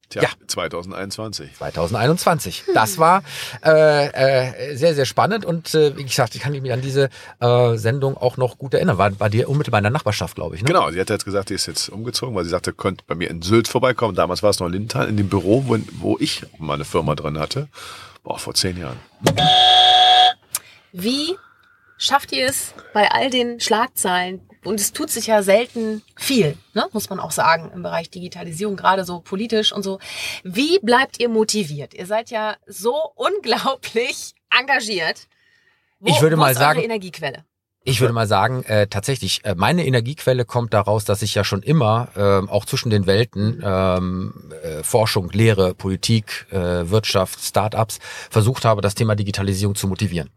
Tja, 0.09 0.23
Ja. 0.23 0.29
2021. 0.47 1.53
2021. 1.55 2.63
Das 2.73 2.97
war 2.97 3.21
äh, 3.63 4.07
äh, 4.07 4.75
sehr, 4.75 4.95
sehr 4.95 5.05
spannend 5.05 5.45
und 5.45 5.75
äh, 5.75 5.95
wie 5.97 6.03
gesagt, 6.03 6.33
ich 6.33 6.41
kann 6.41 6.51
mich 6.51 6.73
an 6.73 6.81
diese 6.81 7.09
äh, 7.39 7.75
Sendung 7.77 8.17
auch 8.17 8.35
noch 8.37 8.57
gut 8.57 8.73
erinnern. 8.73 8.97
War 8.97 9.11
bei 9.11 9.29
dir 9.29 9.47
unmittelbar 9.47 9.77
in 9.79 9.83
der 9.83 9.91
Nachbarschaft, 9.91 10.33
glaube 10.33 10.55
ich. 10.55 10.63
Ne? 10.63 10.67
Genau, 10.67 10.89
sie 10.89 10.99
hat 10.99 11.11
jetzt 11.11 11.25
gesagt, 11.25 11.49
die 11.49 11.53
ist 11.53 11.67
jetzt 11.67 11.89
umgezogen, 11.89 12.33
weil 12.33 12.43
sie 12.43 12.49
sagte, 12.49 12.73
könnt 12.73 13.05
bei 13.05 13.13
mir 13.13 13.29
in 13.29 13.43
Sylt 13.43 13.67
vorbeikommen. 13.67 14.15
Damals 14.15 14.41
war 14.41 14.49
es 14.49 14.59
noch 14.59 14.65
in 14.67 14.73
Lindenthal, 14.73 15.07
in 15.09 15.17
dem 15.17 15.29
Büro, 15.29 15.65
wo, 15.67 15.77
wo 15.99 16.17
ich 16.19 16.43
meine 16.57 16.85
Firma 16.85 17.13
drin 17.13 17.37
hatte. 17.37 17.67
Boah, 18.23 18.39
vor 18.39 18.55
zehn 18.55 18.77
Jahren. 18.77 18.97
Wie 20.91 21.35
schafft 21.97 22.31
ihr 22.31 22.47
es 22.47 22.73
bei 22.93 23.11
all 23.11 23.29
den 23.29 23.59
Schlagzeilen? 23.59 24.41
Und 24.63 24.79
es 24.79 24.91
tut 24.91 25.09
sich 25.09 25.27
ja 25.27 25.41
selten 25.41 26.01
viel, 26.17 26.57
ne? 26.73 26.87
muss 26.91 27.09
man 27.09 27.19
auch 27.19 27.31
sagen, 27.31 27.71
im 27.73 27.81
Bereich 27.81 28.09
Digitalisierung, 28.09 28.75
gerade 28.75 29.05
so 29.05 29.21
politisch 29.21 29.71
und 29.71 29.83
so. 29.83 29.99
Wie 30.43 30.79
bleibt 30.79 31.19
ihr 31.19 31.29
motiviert? 31.29 31.93
Ihr 31.93 32.05
seid 32.05 32.29
ja 32.29 32.57
so 32.67 32.95
unglaublich 33.15 34.33
engagiert. 34.49 35.27
Wo, 35.99 36.09
Ich 36.09 36.21
würde 36.21 36.35
mal 36.37 36.53
sagen- 36.55 36.81
Energiequelle. 36.81 37.45
Ich 37.89 38.01
würde 38.01 38.13
mal 38.13 38.27
sagen, 38.27 38.63
äh, 38.65 38.85
tatsächlich, 38.85 39.43
äh, 39.45 39.55
meine 39.55 39.83
Energiequelle 39.83 40.45
kommt 40.45 40.75
daraus, 40.75 41.05
dass 41.05 41.23
ich 41.23 41.33
ja 41.33 41.43
schon 41.43 41.63
immer 41.63 42.09
ähm, 42.15 42.47
auch 42.47 42.65
zwischen 42.65 42.91
den 42.91 43.07
Welten 43.07 43.63
ähm, 43.65 44.51
äh, 44.61 44.83
Forschung, 44.83 45.31
Lehre, 45.31 45.73
Politik, 45.73 46.45
äh, 46.51 46.89
Wirtschaft, 46.89 47.41
Startups 47.41 47.97
versucht 48.29 48.63
habe, 48.63 48.81
das 48.81 48.93
Thema 48.93 49.15
Digitalisierung 49.15 49.73
zu 49.73 49.87
motivieren. 49.87 50.29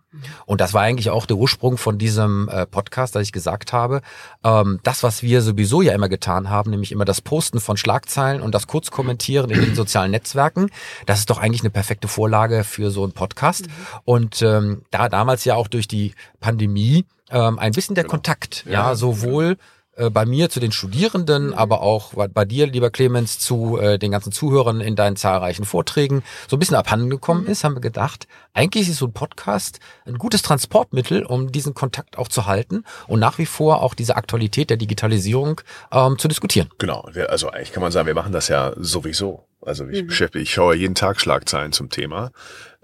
Und 0.46 0.60
das 0.60 0.74
war 0.74 0.82
eigentlich 0.82 1.10
auch 1.10 1.26
der 1.26 1.36
Ursprung 1.36 1.76
von 1.76 1.98
diesem 1.98 2.48
äh, 2.48 2.66
Podcast, 2.66 3.14
dass 3.14 3.22
ich 3.22 3.32
gesagt 3.32 3.72
habe, 3.72 4.00
ähm, 4.44 4.80
das, 4.82 5.02
was 5.02 5.22
wir 5.22 5.42
sowieso 5.42 5.82
ja 5.82 5.94
immer 5.94 6.08
getan 6.08 6.48
haben, 6.48 6.70
nämlich 6.70 6.92
immer 6.92 7.04
das 7.04 7.20
Posten 7.20 7.60
von 7.60 7.76
Schlagzeilen 7.76 8.42
und 8.42 8.54
das 8.54 8.66
Kurzkommentieren 8.66 9.50
in 9.50 9.60
den 9.60 9.74
sozialen 9.74 10.10
Netzwerken, 10.10 10.70
das 11.06 11.20
ist 11.20 11.30
doch 11.30 11.38
eigentlich 11.38 11.62
eine 11.62 11.70
perfekte 11.70 12.08
Vorlage 12.08 12.64
für 12.64 12.90
so 12.90 13.02
einen 13.02 13.12
Podcast. 13.12 13.66
Und 14.04 14.40
ähm, 14.42 14.82
da 14.90 15.08
damals 15.08 15.44
ja 15.44 15.54
auch 15.54 15.68
durch 15.68 15.88
die 15.88 16.14
Pandemie 16.40 17.04
ähm, 17.32 17.58
ein 17.58 17.72
bisschen 17.72 17.94
der 17.96 18.04
Kontakt, 18.04 18.64
ja, 18.66 18.72
Ja, 18.90 18.94
sowohl 18.94 19.56
äh, 19.94 20.08
bei 20.08 20.24
mir 20.24 20.48
zu 20.48 20.58
den 20.58 20.72
Studierenden, 20.72 21.52
aber 21.52 21.82
auch 21.82 22.14
bei- 22.14 22.44
dir, 22.46 22.66
lieber 22.66 22.90
Clemens, 22.90 23.38
zu 23.38 23.78
äh, 23.78 23.98
den 23.98 24.10
ganzen 24.10 24.32
Zuhörern 24.32 24.80
in 24.80 24.96
deinen 24.96 25.16
zahlreichen 25.16 25.64
Vorträgen. 25.66 26.22
So 26.48 26.56
ein 26.56 26.58
bisschen 26.60 26.76
abhanden 26.76 27.10
gekommen 27.10 27.46
ist, 27.46 27.62
haben 27.62 27.74
wir 27.76 27.80
gedacht, 27.82 28.26
eigentlich 28.54 28.88
ist 28.88 28.96
so 28.98 29.06
ein 29.06 29.12
Podcast 29.12 29.80
ein 30.06 30.16
gutes 30.16 30.40
Transportmittel, 30.40 31.24
um 31.26 31.52
diesen 31.52 31.74
Kontakt 31.74 32.16
auch 32.16 32.28
zu 32.28 32.46
halten 32.46 32.84
und 33.06 33.20
nach 33.20 33.36
wie 33.38 33.44
vor 33.46 33.82
auch 33.82 33.92
diese 33.94 34.16
Aktualität 34.16 34.70
der 34.70 34.78
Digitalisierung 34.78 35.60
ähm, 35.92 36.18
zu 36.18 36.26
diskutieren. 36.28 36.70
Genau, 36.78 37.06
also 37.28 37.50
eigentlich 37.50 37.72
kann 37.72 37.82
man 37.82 37.92
sagen, 37.92 38.06
wir 38.06 38.14
machen 38.14 38.32
das 38.32 38.48
ja 38.48 38.72
sowieso. 38.76 39.44
Also 39.64 39.84
Mhm. 39.84 39.90
ich 39.94 40.06
beschäftige, 40.06 40.42
ich 40.42 40.52
schaue 40.52 40.74
jeden 40.74 40.94
Tag 40.94 41.20
Schlagzeilen 41.20 41.72
zum 41.72 41.88
Thema. 41.90 42.32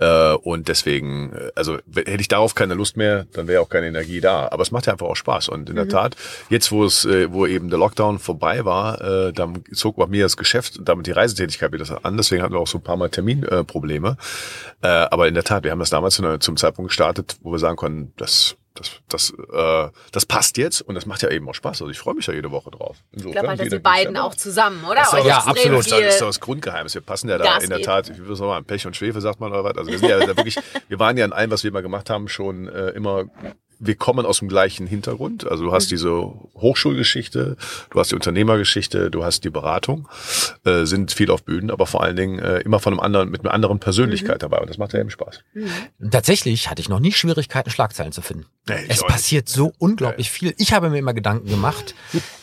Äh, 0.01 0.33
und 0.35 0.69
deswegen, 0.69 1.33
äh, 1.33 1.51
also 1.57 1.79
hätte 1.95 2.21
ich 2.21 2.29
darauf 2.29 2.55
keine 2.55 2.75
Lust 2.75 2.97
mehr, 2.97 3.27
dann 3.33 3.49
wäre 3.49 3.61
auch 3.63 3.69
keine 3.69 3.89
Energie 3.89 4.21
da. 4.21 4.49
Aber 4.53 4.63
es 4.63 4.71
macht 4.71 4.87
ja 4.87 4.93
einfach 4.93 5.07
auch 5.07 5.17
Spaß. 5.17 5.49
Und 5.49 5.69
in 5.69 5.75
Mhm. 5.75 5.79
der 5.79 5.89
Tat, 5.89 6.17
jetzt 6.51 6.71
wo 6.71 6.85
es, 6.85 7.05
äh, 7.05 7.33
wo 7.33 7.47
eben 7.47 7.69
der 7.69 7.79
Lockdown 7.81 8.19
vorbei 8.21 8.65
war, 8.65 9.01
äh, 9.01 9.33
dann 9.33 9.65
zog 9.73 9.97
bei 9.97 10.07
mir 10.07 10.25
das 10.25 10.37
Geschäft 10.37 10.79
und 10.79 10.89
damit 10.89 11.07
die 11.07 11.13
Reisetätigkeit 11.13 11.73
wieder 11.73 12.05
an. 12.05 12.17
Deswegen 12.17 12.43
hatten 12.43 12.55
wir 12.55 12.61
auch 12.61 12.69
so 12.69 12.79
ein 12.79 12.85
paar 12.85 12.97
Mal 12.97 13.09
Terminprobleme. 13.11 14.17
Äh, 14.83 14.87
aber 14.87 15.27
in 15.27 15.35
der 15.35 15.45
Tat, 15.45 15.65
wir 15.65 15.73
haben 15.73 15.81
das 15.81 15.91
damals 15.91 16.21
zum 16.41 16.57
Zeitpunkt 16.57 16.91
gestartet, 16.91 17.37
wo 17.43 17.51
wir 17.51 17.59
sagen 17.59 17.77
konnten, 17.77 18.13
das 18.17 18.57
das, 18.79 18.91
das, 19.09 19.31
äh, 19.53 19.91
das 20.13 20.27
passt 20.27 20.57
jetzt 20.57 20.81
und 20.83 20.95
das 20.95 21.07
macht 21.07 21.23
ja 21.23 21.31
eben 21.31 21.49
auch 21.49 21.55
Spaß. 21.55 21.83
Also 21.83 21.91
ich 21.91 21.99
freue 21.99 22.15
mich 22.15 22.27
ja 22.27 22.35
jede 22.35 22.51
Woche 22.51 22.71
drauf. 22.71 22.97
Ich 23.11 23.19
Insofern, 23.19 23.33
glaube 23.33 23.49
halt, 23.49 23.61
dass 23.61 23.69
die 23.69 23.79
beiden 23.79 24.17
auch 24.17 24.35
zusammen, 24.35 24.85
oder? 24.85 24.97
das 25.01 25.13
ist 25.13 25.25
Ja, 25.27 25.39
absolut. 25.39 25.79
Das 25.79 25.87
ist 25.87 26.21
doch- 26.21 26.27
das 26.27 26.41
Grundgeheimnis. 26.41 26.95
Wir 26.95 27.01
passen 27.03 27.29
ja 27.29 27.39
da 27.39 27.45
Gas 27.45 27.65
in 27.65 27.71
der. 27.71 27.83
Tat, 27.83 28.11
ich 28.11 28.19
würde 28.19 28.37
sagen, 28.37 28.65
Pech 28.65 28.87
und 28.87 28.97
Schwefel 28.97 29.21
sagt 29.21 29.41
man 29.41 29.51
oder 29.53 29.65
was. 29.65 29.77
Also 29.77 29.91
wir 29.91 29.99
sind 29.99 30.09
ja 30.09 30.19
da 30.19 30.37
wirklich, 30.37 30.57
wir 30.89 30.99
waren 30.99 31.17
ja 31.17 31.25
in 31.25 31.33
allem, 31.33 31.51
was 31.51 31.63
wir 31.65 31.71
immer 31.71 31.83
gemacht 31.83 32.11
haben, 32.11 32.29
schon 32.29 32.69
äh, 32.69 32.91
immer 32.91 33.25
wir 33.81 33.95
kommen 33.95 34.27
aus 34.27 34.41
dem 34.41 34.49
gleichen 34.49 34.87
Hintergrund. 34.87 35.47
Also 35.47 35.65
du 35.65 35.73
hast 35.73 35.87
Mhm. 35.87 35.91
diese 35.91 36.11
Hochschulgeschichte, 36.57 37.57
du 37.91 37.99
hast 38.01 38.11
die 38.11 38.15
Unternehmergeschichte, 38.15 39.11
du 39.11 39.25
hast 39.25 39.45
die 39.45 39.51
Beratung, 39.51 40.09
äh, 40.65 40.85
sind 40.85 41.13
viel 41.13 41.31
auf 41.31 41.45
Bühnen, 41.45 41.71
aber 41.71 41.87
vor 41.87 42.03
allen 42.03 42.17
Dingen 42.17 42.39
äh, 42.39 42.59
immer 42.61 42.81
von 42.81 42.93
einem 42.93 43.01
anderen, 43.01 43.31
mit 43.31 43.41
einer 43.43 43.53
anderen 43.55 43.79
Persönlichkeit 43.81 44.37
Mhm. 44.37 44.41
dabei. 44.41 44.59
Und 44.61 44.71
das 44.71 44.79
macht 44.79 44.93
ja 44.93 45.01
eben 45.01 45.11
Spaß. 45.11 45.41
Und 45.99 46.11
tatsächlich 46.11 46.71
hatte 46.71 46.81
ich 46.83 46.89
noch 46.89 47.01
nie 47.01 47.13
Schwierigkeiten, 47.13 47.71
Schlagzeilen 47.71 48.13
zu 48.13 48.23
finden. 48.23 48.47
Nee, 48.69 48.75
es 48.89 48.99
auch 49.03 49.07
nicht. 49.09 49.15
passiert 49.15 49.49
so 49.49 49.73
unglaublich 49.79 50.31
viel. 50.31 50.55
Ich 50.59 50.73
habe 50.73 50.91
mir 50.91 50.99
immer 50.99 51.15
Gedanken 51.15 51.49
gemacht, 51.49 51.95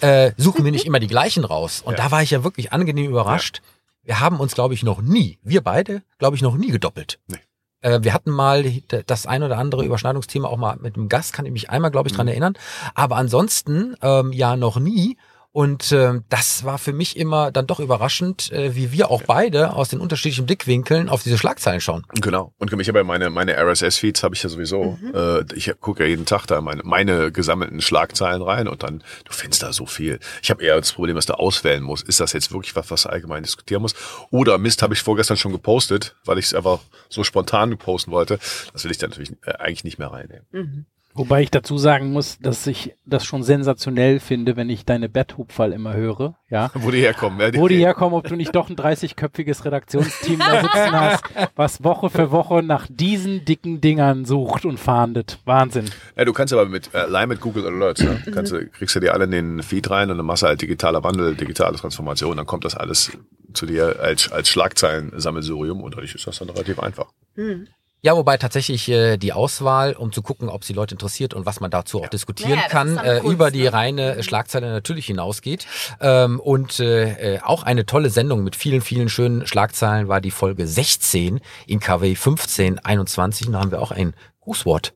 äh, 0.02 0.32
suchen 0.38 0.66
wir 0.66 0.72
nicht 0.72 0.86
immer 0.86 1.00
die 1.00 1.08
gleichen 1.08 1.44
raus. 1.46 1.82
Und 1.86 1.98
Ja. 1.98 2.06
da 2.06 2.12
war 2.12 2.24
ich 2.24 2.32
ja 2.32 2.44
wirklich 2.44 2.74
angenehm 2.74 3.10
überrascht. 3.10 3.62
Wir 4.04 4.20
haben 4.20 4.40
uns, 4.40 4.54
glaube 4.54 4.74
ich, 4.74 4.84
noch 4.84 5.02
nie, 5.02 5.40
wir 5.44 5.62
beide, 5.62 6.04
glaube 6.20 6.36
ich, 6.36 6.42
noch 6.42 6.56
nie 6.58 6.70
gedoppelt. 6.72 7.20
Nee. 7.28 7.38
Äh, 7.86 8.04
wir 8.04 8.14
hatten 8.14 8.32
mal 8.32 8.66
das 9.06 9.28
ein 9.28 9.44
oder 9.44 9.60
andere 9.60 9.86
Überschneidungsthema 9.86 10.48
auch 10.48 10.58
mal 10.58 10.78
mit 10.82 10.96
einem 10.96 11.08
Gast, 11.08 11.34
kann 11.34 11.46
ich 11.46 11.52
mich 11.52 11.70
einmal, 11.70 11.92
glaube 11.92 12.10
ich, 12.10 12.16
dran 12.16 12.28
erinnern. 12.28 12.56
Aber 12.96 13.16
ansonsten 13.16 13.96
ähm, 14.02 14.34
ja 14.34 14.56
noch 14.56 14.80
nie. 14.80 15.18
Und 15.56 15.94
ähm, 15.94 16.26
das 16.28 16.66
war 16.66 16.78
für 16.78 16.92
mich 16.92 17.16
immer 17.16 17.50
dann 17.50 17.66
doch 17.66 17.80
überraschend, 17.80 18.52
äh, 18.52 18.76
wie 18.76 18.92
wir 18.92 19.10
auch 19.10 19.24
beide 19.24 19.72
aus 19.72 19.88
den 19.88 20.02
unterschiedlichen 20.02 20.46
Blickwinkeln 20.46 21.08
auf 21.08 21.24
diese 21.24 21.38
Schlagzeilen 21.38 21.80
schauen. 21.80 22.06
Genau. 22.16 22.54
Und 22.58 22.74
ich 22.74 22.90
habe 22.90 22.98
ja 22.98 23.06
meine, 23.06 23.30
meine 23.30 23.56
RSS-Feeds 23.56 24.22
habe 24.22 24.36
ich 24.36 24.44
ja 24.44 24.50
sowieso. 24.50 25.00
Äh, 25.14 25.46
ich 25.56 25.72
gucke 25.80 26.04
ja 26.04 26.10
jeden 26.10 26.26
Tag 26.26 26.46
da 26.48 26.60
meine, 26.60 26.82
meine 26.84 27.32
gesammelten 27.32 27.80
Schlagzeilen 27.80 28.42
rein 28.42 28.68
und 28.68 28.84
dann, 28.84 29.02
du 29.24 29.32
findest 29.32 29.64
da 29.64 29.72
so 29.72 29.86
viel. 29.86 30.20
Ich 30.44 30.50
habe 30.50 30.62
eher 30.62 30.76
das 30.76 30.92
Problem, 30.92 31.16
dass 31.16 31.26
du 31.26 31.40
auswählen 31.40 31.82
musst. 31.82 32.06
Ist 32.06 32.20
das 32.20 32.34
jetzt 32.34 32.52
wirklich 32.52 32.76
was, 32.76 32.92
was 32.92 33.04
du 33.04 33.10
allgemein 33.10 33.44
diskutieren 33.44 33.82
muss? 33.82 33.96
Oder 34.32 34.58
Mist, 34.58 34.82
habe 34.82 34.94
ich 34.94 35.04
vorgestern 35.04 35.38
schon 35.38 35.54
gepostet, 35.54 36.18
weil 36.26 36.38
ich 36.38 36.48
es 36.48 36.54
einfach 36.54 36.80
so 37.08 37.24
spontan 37.24 37.78
posten 37.78 38.12
wollte. 38.12 38.40
Das 38.74 38.84
will 38.84 38.92
ich 38.92 38.98
dann 38.98 39.12
natürlich 39.12 39.32
äh, 39.46 39.54
eigentlich 39.54 39.86
nicht 39.86 40.00
mehr 40.00 40.12
reinnehmen. 40.12 40.46
Mhm. 40.52 40.86
Wobei 41.18 41.44
ich 41.44 41.50
dazu 41.50 41.78
sagen 41.78 42.12
muss, 42.12 42.40
dass 42.40 42.68
ich 42.68 42.94
das 43.06 43.26
schon 43.26 43.42
sensationell 43.42 44.20
finde, 44.20 44.58
wenn 44.58 44.70
ich 44.70 44.84
deine 44.84 45.08
Betthupferl 45.08 45.72
immer 45.72 45.94
höre, 45.94 46.36
ja. 46.50 46.72
Wo 46.76 46.92
die 46.92 47.00
herkommen. 47.00 47.40
Ja, 47.40 47.58
Wo 47.58 47.70
die 47.70 47.78
herkommen, 47.78 48.20
ob 48.20 48.28
du 48.28 48.36
nicht 48.36 48.54
doch 48.54 48.70
ein 48.70 48.76
30-köpfiges 48.76 49.64
Redaktionsteam 49.64 50.40
da 50.40 50.62
sitzen 50.62 50.92
hast, 50.92 51.24
was 51.56 51.86
Woche 51.86 52.10
für 52.10 52.32
Woche 52.32 52.62
nach 52.62 52.88
diesen 52.90 53.46
dicken 53.46 53.80
Dingern 53.80 54.26
sucht 54.26 54.66
und 54.66 54.78
fahndet. 54.78 55.40
Wahnsinn. 55.46 55.86
Ja, 56.18 56.26
du 56.26 56.34
kannst 56.34 56.52
aber 56.52 56.66
mit, 56.66 56.94
äh, 56.94 56.98
allein 56.98 57.30
mit 57.30 57.40
Google 57.40 57.66
Alerts, 57.66 58.04
ne? 58.04 58.22
kannst 58.34 58.52
du, 58.52 58.68
kriegst 58.68 58.94
du 58.96 59.00
die 59.00 59.10
alle 59.10 59.24
in 59.24 59.32
den 59.32 59.64
Feed 59.64 59.90
rein 59.90 60.12
und 60.12 60.18
dann 60.18 60.26
machst 60.26 60.44
du 60.44 60.48
halt 60.48 60.62
digitaler 60.62 61.02
Wandel, 61.06 61.36
digitale 61.36 61.78
Transformation, 61.78 62.36
dann 62.36 62.46
kommt 62.46 62.66
das 62.66 62.76
alles 62.76 63.18
zu 63.54 63.66
dir 63.66 64.02
als, 64.02 64.30
als 64.34 64.50
Schlagzeilen-Sammelsurium 64.50 65.82
und 65.82 65.96
dadurch 65.96 66.14
ist 66.14 66.28
das 66.28 66.40
dann 66.40 66.50
relativ 66.50 66.80
einfach. 66.80 67.08
Mhm. 67.36 67.68
Ja, 68.06 68.16
wobei 68.16 68.38
tatsächlich 68.38 68.88
äh, 68.88 69.18
die 69.18 69.34
Auswahl, 69.34 69.94
um 69.94 70.12
zu 70.12 70.22
gucken, 70.22 70.48
ob 70.48 70.64
sie 70.64 70.74
Leute 70.74 70.94
interessiert 70.94 71.34
und 71.34 71.48
was 71.48 71.60
man 71.60 71.72
dazu 71.72 72.04
auch 72.04 72.08
diskutieren 72.08 72.52
Ja, 72.52 72.58
das 72.58 72.70
kann, 72.70 72.98
äh, 73.00 73.18
Kunst, 73.20 73.34
über 73.34 73.50
die 73.50 73.64
ne? 73.64 73.74
reine 73.74 74.22
Schlagzeile 74.22 74.70
natürlich 74.70 75.08
hinausgeht. 75.08 75.66
Ähm, 76.00 76.40
und 76.40 76.80
äh, 76.80 77.38
äh, 77.38 77.40
auch 77.40 77.64
eine 77.64 77.88
tolle 77.88 78.12
Sendung 78.12 78.44
mit 78.44 78.56
vielen, 78.56 78.82
vielen 78.82 79.10
schönen 79.10 79.48
Schlagzeilen 79.48 80.08
war 80.08 80.22
die 80.22 80.30
Folge 80.30 80.68
16 80.68 81.40
in 81.66 81.80
KW 81.80 82.10
1521. 82.10 83.48
Und 83.48 83.54
da 83.54 83.60
haben 83.62 83.72
wir 83.72 83.82
auch 83.82 83.90
ein 83.90 84.14
Grußwort. 84.42 84.94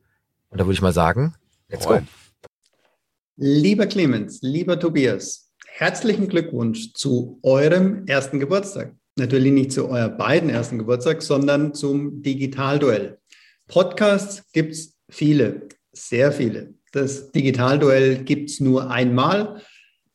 Und 0.52 0.60
da 0.62 0.68
würde 0.68 0.76
ich 0.76 0.82
mal 0.84 0.94
sagen, 0.94 1.34
let's 1.68 1.88
go. 1.88 2.00
Lieber 3.38 3.88
Clemens, 3.88 4.38
lieber 4.44 4.80
Tobias, 4.80 5.50
herzlichen 5.66 6.28
Glückwunsch 6.28 6.94
zu 6.94 7.40
eurem 7.42 8.06
ersten 8.06 8.40
Geburtstag. 8.40 8.94
Natürlich 9.20 9.52
nicht 9.52 9.74
zu 9.74 9.90
euer 9.90 10.08
beiden 10.08 10.50
ersten 10.50 10.78
Geburtstag, 10.78 11.22
sondern 11.22 11.74
zum 11.74 12.22
Digitalduell. 12.22 13.18
Podcasts 13.68 14.44
gibt's 14.54 14.98
viele, 15.10 15.68
sehr 15.92 16.32
viele. 16.32 16.74
Das 16.94 17.32
Digitalduell 17.32 18.24
gibt's 18.24 18.62
nur 18.62 18.90
einmal. 18.90 19.62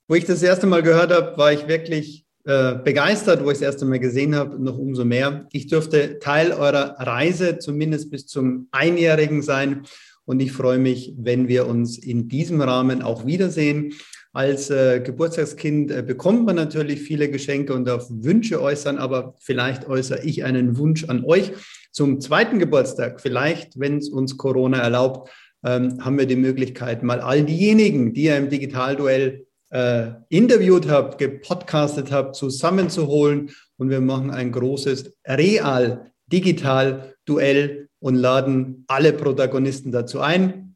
Wo 0.08 0.14
ich 0.14 0.24
das 0.24 0.42
erste 0.42 0.66
Mal 0.66 0.82
gehört 0.82 1.12
habe, 1.12 1.36
war 1.36 1.52
ich 1.52 1.68
wirklich 1.68 2.24
äh, 2.46 2.76
begeistert, 2.76 3.44
wo 3.44 3.50
ich 3.50 3.58
das 3.58 3.66
erste 3.66 3.84
Mal 3.84 3.98
gesehen 3.98 4.34
habe, 4.34 4.62
noch 4.62 4.78
umso 4.78 5.04
mehr. 5.04 5.46
Ich 5.52 5.66
durfte 5.66 6.18
Teil 6.18 6.52
eurer 6.52 6.96
Reise 6.98 7.58
zumindest 7.58 8.10
bis 8.10 8.26
zum 8.26 8.68
Einjährigen 8.70 9.42
sein. 9.42 9.82
Und 10.24 10.40
ich 10.40 10.52
freue 10.52 10.78
mich, 10.78 11.14
wenn 11.18 11.48
wir 11.48 11.66
uns 11.66 11.98
in 11.98 12.28
diesem 12.28 12.62
Rahmen 12.62 13.02
auch 13.02 13.26
wiedersehen. 13.26 13.92
Als 14.34 14.68
äh, 14.68 15.00
Geburtstagskind 15.00 15.90
äh, 15.92 16.02
bekommt 16.02 16.44
man 16.44 16.56
natürlich 16.56 17.00
viele 17.00 17.30
Geschenke 17.30 17.72
und 17.72 17.84
darf 17.84 18.08
Wünsche 18.10 18.60
äußern, 18.60 18.98
aber 18.98 19.36
vielleicht 19.38 19.86
äußere 19.86 20.24
ich 20.24 20.42
einen 20.42 20.76
Wunsch 20.76 21.04
an 21.04 21.24
euch 21.24 21.52
zum 21.92 22.20
zweiten 22.20 22.58
Geburtstag. 22.58 23.20
Vielleicht, 23.20 23.78
wenn 23.78 23.98
es 23.98 24.08
uns 24.08 24.36
Corona 24.36 24.78
erlaubt, 24.78 25.30
ähm, 25.64 26.04
haben 26.04 26.18
wir 26.18 26.26
die 26.26 26.34
Möglichkeit, 26.34 27.04
mal 27.04 27.20
all 27.20 27.44
diejenigen, 27.44 28.12
die 28.12 28.24
ihr 28.24 28.36
im 28.36 28.48
Digitalduell 28.48 29.46
äh, 29.70 30.06
interviewt 30.30 30.88
habt, 30.88 31.18
gepodcastet 31.18 32.10
habt, 32.10 32.34
zusammenzuholen. 32.34 33.50
Und 33.76 33.90
wir 33.90 34.00
machen 34.00 34.32
ein 34.32 34.50
großes 34.50 35.14
Real-Digital-Duell 35.28 37.88
und 38.00 38.16
laden 38.16 38.82
alle 38.88 39.12
Protagonisten 39.12 39.92
dazu 39.92 40.18
ein. 40.18 40.74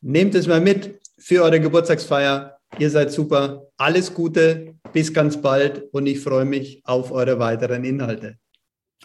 Nehmt 0.00 0.36
es 0.36 0.46
mal 0.46 0.60
mit 0.60 1.00
für 1.18 1.42
eure 1.42 1.60
Geburtstagsfeier. 1.60 2.59
Ihr 2.78 2.90
seid 2.90 3.12
super. 3.12 3.66
Alles 3.76 4.14
Gute. 4.14 4.74
Bis 4.92 5.12
ganz 5.12 5.40
bald. 5.40 5.84
Und 5.92 6.06
ich 6.06 6.20
freue 6.20 6.44
mich 6.44 6.82
auf 6.84 7.10
eure 7.12 7.38
weiteren 7.38 7.84
Inhalte. 7.84 8.38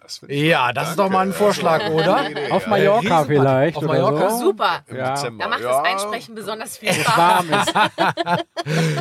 Das 0.01 0.21
Ja, 0.27 0.71
das 0.73 0.89
ist 0.91 0.99
Danke. 0.99 1.09
doch 1.09 1.17
mal 1.17 1.25
ein 1.25 1.33
Vorschlag, 1.33 1.79
Das 1.79 1.87
ist 1.89 1.95
oder? 1.95 2.29
Idee, 2.29 2.51
Auf 2.51 2.63
ja. 2.63 2.69
Mallorca 2.69 3.23
vielleicht 3.23 3.77
Auf 3.77 3.83
oder 3.83 3.93
Mallorca? 3.93 4.29
so. 4.29 4.45
Super. 4.45 4.83
Ja. 4.93 5.15
Da 5.15 5.47
macht 5.47 5.61
ja. 5.61 5.69
das 5.69 5.91
Einsprechen 5.91 6.35
besonders 6.35 6.77
viel 6.77 6.93
Spaß. 6.93 7.17
warm 7.17 7.53
ist. 7.53 7.73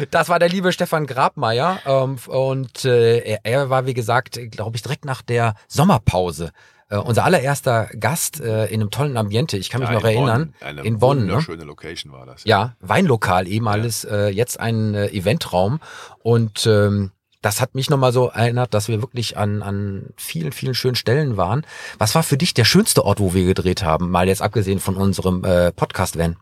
Das 0.11 0.29
war 0.29 0.39
der 0.39 0.49
liebe 0.49 0.73
Stefan 0.73 1.07
Grabmeier 1.07 1.81
ähm, 1.87 2.17
und 2.27 2.85
äh, 2.85 3.19
er, 3.21 3.41
er 3.45 3.71
war, 3.71 3.87
wie 3.87 3.95
gesagt, 3.95 4.39
glaube 4.51 4.77
ich, 4.77 4.83
direkt 4.83 5.05
nach 5.05 5.23
der 5.23 5.55
Sommerpause. 5.69 6.51
Äh, 6.95 6.99
unser 6.99 7.25
allererster 7.25 7.89
Gast 7.99 8.41
äh, 8.41 8.67
in 8.67 8.81
einem 8.81 8.91
tollen 8.91 9.17
Ambiente. 9.17 9.57
Ich 9.57 9.69
kann 9.69 9.81
mich 9.81 9.91
Ja, 9.91 9.95
noch 9.95 10.05
in 10.05 10.17
erinnern. 10.17 10.55
Bonn. 10.61 10.69
Eine 10.69 10.83
in 10.83 10.99
Bonn, 10.99 11.19
ne? 11.19 11.33
wunderschöne 11.33 11.65
Location 11.65 12.13
war 12.13 12.25
das. 12.25 12.45
Ja, 12.45 12.77
Weinlokal, 12.81 13.49
ehemals 13.49 14.05
äh, 14.05 14.29
jetzt 14.29 14.61
ein 14.61 14.95
äh, 14.95 15.09
Eventraum. 15.09 15.81
Und 16.23 16.67
ähm, 16.67 17.11
das 17.43 17.61
hat 17.61 17.75
mich 17.75 17.91
nochmal 17.91 18.13
so 18.13 18.29
erinnert, 18.29 18.75
dass 18.75 18.89
wir 18.89 19.03
wirklich 19.03 19.37
an, 19.37 19.63
an 19.63 20.11
vielen, 20.17 20.53
vielen 20.53 20.75
schönen 20.75 20.95
Stellen 20.95 21.37
waren. 21.37 21.67
Was 21.99 22.15
war 22.15 22.23
für 22.23 22.39
dich 22.39 22.55
der 22.55 22.65
schönste 22.65 23.05
Ort, 23.05 23.19
wo 23.21 23.35
wir 23.35 23.45
gedreht 23.45 23.83
haben? 23.83 24.11
Mal 24.11 24.29
jetzt 24.29 24.41
abgesehen 24.41 24.79
von 24.79 24.97
unserem 24.97 25.45
äh, 25.45 25.73
Podcast-Van. 25.73 26.37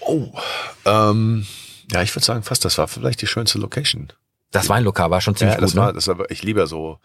Oh, 0.00 0.32
ähm, 0.86 1.46
ja, 1.92 2.02
ich 2.02 2.14
würde 2.14 2.24
sagen 2.24 2.42
fast, 2.42 2.64
das 2.64 2.78
war 2.78 2.88
vielleicht 2.88 3.22
die 3.22 3.26
schönste 3.26 3.58
Location. 3.58 4.12
Das 4.50 4.68
Weinlokal 4.68 5.10
war 5.10 5.20
schon 5.20 5.36
ziemlich 5.36 5.54
ja, 5.54 5.60
das 5.60 5.72
gut. 5.72 5.80
war, 5.80 5.86
ne? 5.88 5.92
das 5.92 6.08
war, 6.08 6.28
ich 6.30 6.42
liebe 6.42 6.58
ja 6.60 6.66
so 6.66 6.98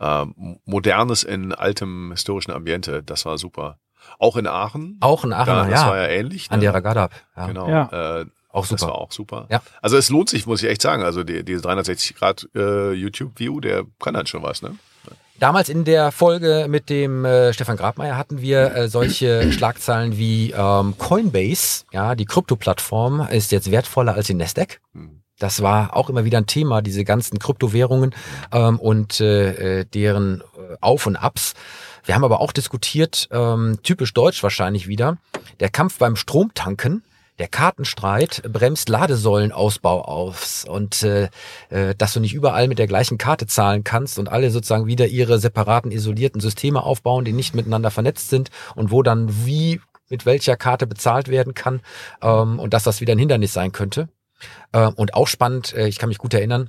ähm, 0.00 0.58
modernes 0.64 1.22
in 1.22 1.52
altem 1.52 2.10
historischen 2.12 2.50
Ambiente. 2.52 3.02
Das 3.02 3.24
war 3.24 3.38
super. 3.38 3.78
Auch 4.18 4.36
in 4.36 4.46
Aachen. 4.46 4.98
Auch 5.00 5.24
in 5.24 5.32
Aachen, 5.32 5.46
da, 5.46 5.66
das 5.66 5.80
ja. 5.80 5.88
war 5.88 5.96
ja 5.96 6.08
ähnlich. 6.08 6.50
An 6.50 6.58
ne? 6.58 6.64
der 6.64 6.74
Ragadab. 6.74 7.12
Ja. 7.36 7.46
Genau. 7.46 7.68
Ja. 7.68 8.20
Äh, 8.20 8.26
Auch 8.50 8.66
Das 8.66 8.80
super. 8.80 8.92
war 8.92 8.98
auch 8.98 9.12
super. 9.12 9.46
Ja. 9.50 9.62
Also 9.82 9.96
es 9.96 10.10
lohnt 10.10 10.28
sich, 10.28 10.46
muss 10.46 10.62
ich 10.62 10.68
echt 10.68 10.82
sagen. 10.82 11.02
Also 11.02 11.24
die, 11.24 11.44
diese 11.44 11.62
360 11.62 12.16
Grad 12.16 12.48
äh, 12.54 12.92
YouTube-View, 12.92 13.60
der 13.60 13.84
kann 14.00 14.16
halt 14.16 14.28
schon 14.28 14.42
was, 14.42 14.62
ne? 14.62 14.76
Damals 15.40 15.68
in 15.68 15.84
der 15.84 16.12
Folge 16.12 16.66
mit 16.68 16.88
dem 16.88 17.24
äh, 17.24 17.52
Stefan 17.52 17.76
Grabmeier 17.76 18.16
hatten 18.16 18.40
wir 18.40 18.72
äh, 18.76 18.88
solche 18.88 19.50
Schlagzeilen 19.52 20.16
wie 20.16 20.52
ähm, 20.56 20.94
Coinbase, 20.96 21.84
ja, 21.90 22.14
die 22.14 22.24
Krypto-Plattform 22.24 23.26
ist 23.30 23.50
jetzt 23.50 23.70
wertvoller 23.70 24.14
als 24.14 24.28
die 24.28 24.34
Nasdaq. 24.34 24.80
Das 25.44 25.60
war 25.60 25.94
auch 25.94 26.08
immer 26.08 26.24
wieder 26.24 26.38
ein 26.38 26.46
Thema, 26.46 26.80
diese 26.80 27.04
ganzen 27.04 27.38
Kryptowährungen 27.38 28.14
ähm, 28.50 28.78
und 28.80 29.20
äh, 29.20 29.80
äh, 29.80 29.84
deren 29.84 30.40
äh, 30.40 30.76
Auf 30.80 31.06
und 31.06 31.16
Abs. 31.16 31.52
Wir 32.02 32.14
haben 32.14 32.24
aber 32.24 32.40
auch 32.40 32.50
diskutiert, 32.50 33.28
ähm, 33.30 33.78
typisch 33.82 34.14
deutsch 34.14 34.42
wahrscheinlich 34.42 34.88
wieder, 34.88 35.18
der 35.60 35.68
Kampf 35.68 35.98
beim 35.98 36.16
Stromtanken. 36.16 37.04
Der 37.38 37.48
Kartenstreit 37.48 38.42
bremst 38.50 38.88
Ladesäulenausbau 38.88 40.06
aus 40.06 40.64
und 40.66 41.02
äh, 41.02 41.28
äh, 41.68 41.94
dass 41.94 42.14
du 42.14 42.20
nicht 42.20 42.32
überall 42.32 42.66
mit 42.66 42.78
der 42.78 42.86
gleichen 42.86 43.18
Karte 43.18 43.46
zahlen 43.46 43.84
kannst 43.84 44.18
und 44.18 44.30
alle 44.30 44.50
sozusagen 44.50 44.86
wieder 44.86 45.08
ihre 45.08 45.38
separaten 45.38 45.90
isolierten 45.90 46.40
Systeme 46.40 46.82
aufbauen, 46.82 47.26
die 47.26 47.34
nicht 47.34 47.54
miteinander 47.54 47.90
vernetzt 47.90 48.30
sind 48.30 48.48
und 48.76 48.90
wo 48.90 49.02
dann 49.02 49.44
wie 49.44 49.82
mit 50.08 50.24
welcher 50.24 50.56
Karte 50.56 50.86
bezahlt 50.86 51.28
werden 51.28 51.52
kann 51.52 51.82
ähm, 52.22 52.58
und 52.58 52.72
dass 52.72 52.84
das 52.84 53.02
wieder 53.02 53.12
ein 53.12 53.18
Hindernis 53.18 53.52
sein 53.52 53.72
könnte. 53.72 54.08
Äh, 54.74 54.88
und 54.88 55.14
auch 55.14 55.28
spannend, 55.28 55.72
äh, 55.74 55.86
ich 55.86 55.98
kann 55.98 56.08
mich 56.10 56.18
gut 56.18 56.34
erinnern, 56.34 56.68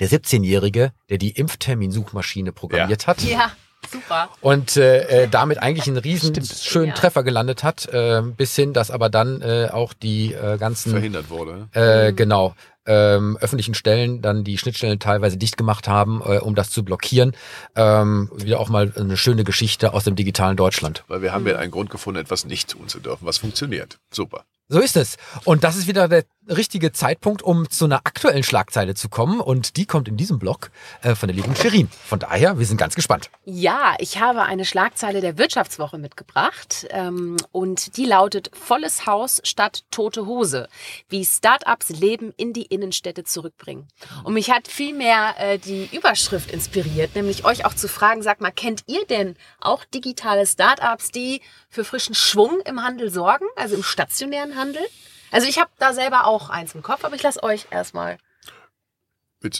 der 0.00 0.08
17-Jährige, 0.08 0.92
der 1.10 1.18
die 1.18 1.30
Impfterminsuchmaschine 1.30 2.52
programmiert 2.52 3.06
hat 3.06 3.22
Ja, 3.22 3.52
super. 3.90 4.28
und 4.40 4.76
äh, 4.76 5.24
äh, 5.24 5.28
damit 5.28 5.58
eigentlich 5.58 5.86
einen 5.86 5.98
riesen 5.98 6.34
schönen 6.44 6.88
Ja. 6.88 6.94
Treffer 6.94 7.22
gelandet 7.22 7.62
hat, 7.62 7.86
äh, 7.92 8.22
bis 8.22 8.56
hin, 8.56 8.72
dass 8.72 8.90
aber 8.90 9.08
dann 9.10 9.40
äh, 9.42 9.68
auch 9.72 9.92
die 9.92 10.32
äh, 10.32 10.56
ganzen 10.58 10.90
Verhindert 10.92 11.30
wurde. 11.30 11.68
äh, 11.72 12.12
genau 12.12 12.54
ähm, 12.86 13.38
öffentlichen 13.40 13.72
Stellen 13.74 14.20
dann 14.20 14.44
die 14.44 14.58
Schnittstellen 14.58 14.98
teilweise 14.98 15.38
dicht 15.38 15.56
gemacht 15.56 15.88
haben, 15.88 16.20
äh, 16.22 16.38
um 16.38 16.54
das 16.54 16.68
zu 16.70 16.84
blockieren. 16.84 17.34
Ähm, 17.76 18.30
wieder 18.36 18.60
auch 18.60 18.68
mal 18.68 18.92
eine 18.96 19.16
schöne 19.16 19.42
Geschichte 19.44 19.94
aus 19.94 20.04
dem 20.04 20.16
digitalen 20.16 20.56
Deutschland. 20.58 21.02
Weil 21.08 21.22
wir 21.22 21.32
haben 21.32 21.46
ja 21.46 21.56
einen 21.56 21.70
Grund 21.70 21.88
gefunden, 21.88 22.20
etwas 22.20 22.44
nicht 22.44 22.68
tun 22.70 22.88
zu 22.88 23.00
dürfen, 23.00 23.24
was 23.26 23.38
funktioniert. 23.38 23.98
Super. 24.12 24.44
So 24.68 24.80
ist 24.80 24.96
es. 24.96 25.16
Und 25.44 25.64
das 25.64 25.76
ist 25.76 25.86
wieder 25.86 26.08
der 26.08 26.24
richtige 26.48 26.92
Zeitpunkt, 26.92 27.42
um 27.42 27.68
zu 27.70 27.84
einer 27.84 27.98
aktuellen 28.04 28.42
Schlagzeile 28.42 28.94
zu 28.94 29.08
kommen. 29.08 29.40
Und 29.40 29.76
die 29.76 29.86
kommt 29.86 30.08
in 30.08 30.16
diesem 30.16 30.38
Blog 30.38 30.70
äh, 31.02 31.14
von 31.14 31.28
der 31.28 31.36
lieben 31.36 31.54
Shirin. 31.56 31.88
Von 31.88 32.18
daher, 32.18 32.58
wir 32.58 32.66
sind 32.66 32.76
ganz 32.76 32.94
gespannt. 32.94 33.30
Ja, 33.44 33.94
ich 33.98 34.20
habe 34.20 34.42
eine 34.42 34.64
Schlagzeile 34.64 35.20
der 35.20 35.38
Wirtschaftswoche 35.38 35.98
mitgebracht 35.98 36.86
ähm, 36.90 37.36
und 37.52 37.96
die 37.96 38.04
lautet 38.04 38.50
Volles 38.54 39.06
Haus 39.06 39.40
statt 39.44 39.84
tote 39.90 40.26
Hose, 40.26 40.68
wie 41.08 41.24
Startups 41.24 41.90
Leben 41.90 42.32
in 42.36 42.52
die 42.52 42.66
Innenstädte 42.66 43.24
zurückbringen. 43.24 43.88
Und 44.24 44.34
mich 44.34 44.50
hat 44.50 44.68
vielmehr 44.68 45.34
äh, 45.38 45.58
die 45.58 45.88
Überschrift 45.92 46.50
inspiriert, 46.50 47.14
nämlich 47.14 47.44
euch 47.44 47.64
auch 47.64 47.74
zu 47.74 47.88
fragen, 47.88 48.22
sag 48.22 48.40
mal, 48.40 48.50
kennt 48.50 48.82
ihr 48.86 49.04
denn 49.06 49.36
auch 49.60 49.84
digitale 49.84 50.46
Startups, 50.46 51.10
die 51.10 51.40
für 51.68 51.84
frischen 51.84 52.14
Schwung 52.14 52.60
im 52.64 52.82
Handel 52.82 53.10
sorgen, 53.10 53.46
also 53.56 53.76
im 53.76 53.82
stationären 53.82 54.56
Handel? 54.56 54.82
Also 55.34 55.48
ich 55.48 55.58
habe 55.58 55.70
da 55.80 55.92
selber 55.92 56.28
auch 56.28 56.48
eins 56.48 56.76
im 56.76 56.82
Kopf, 56.82 57.04
aber 57.04 57.16
ich 57.16 57.22
lasse 57.24 57.42
euch 57.42 57.66
erstmal. 57.72 58.18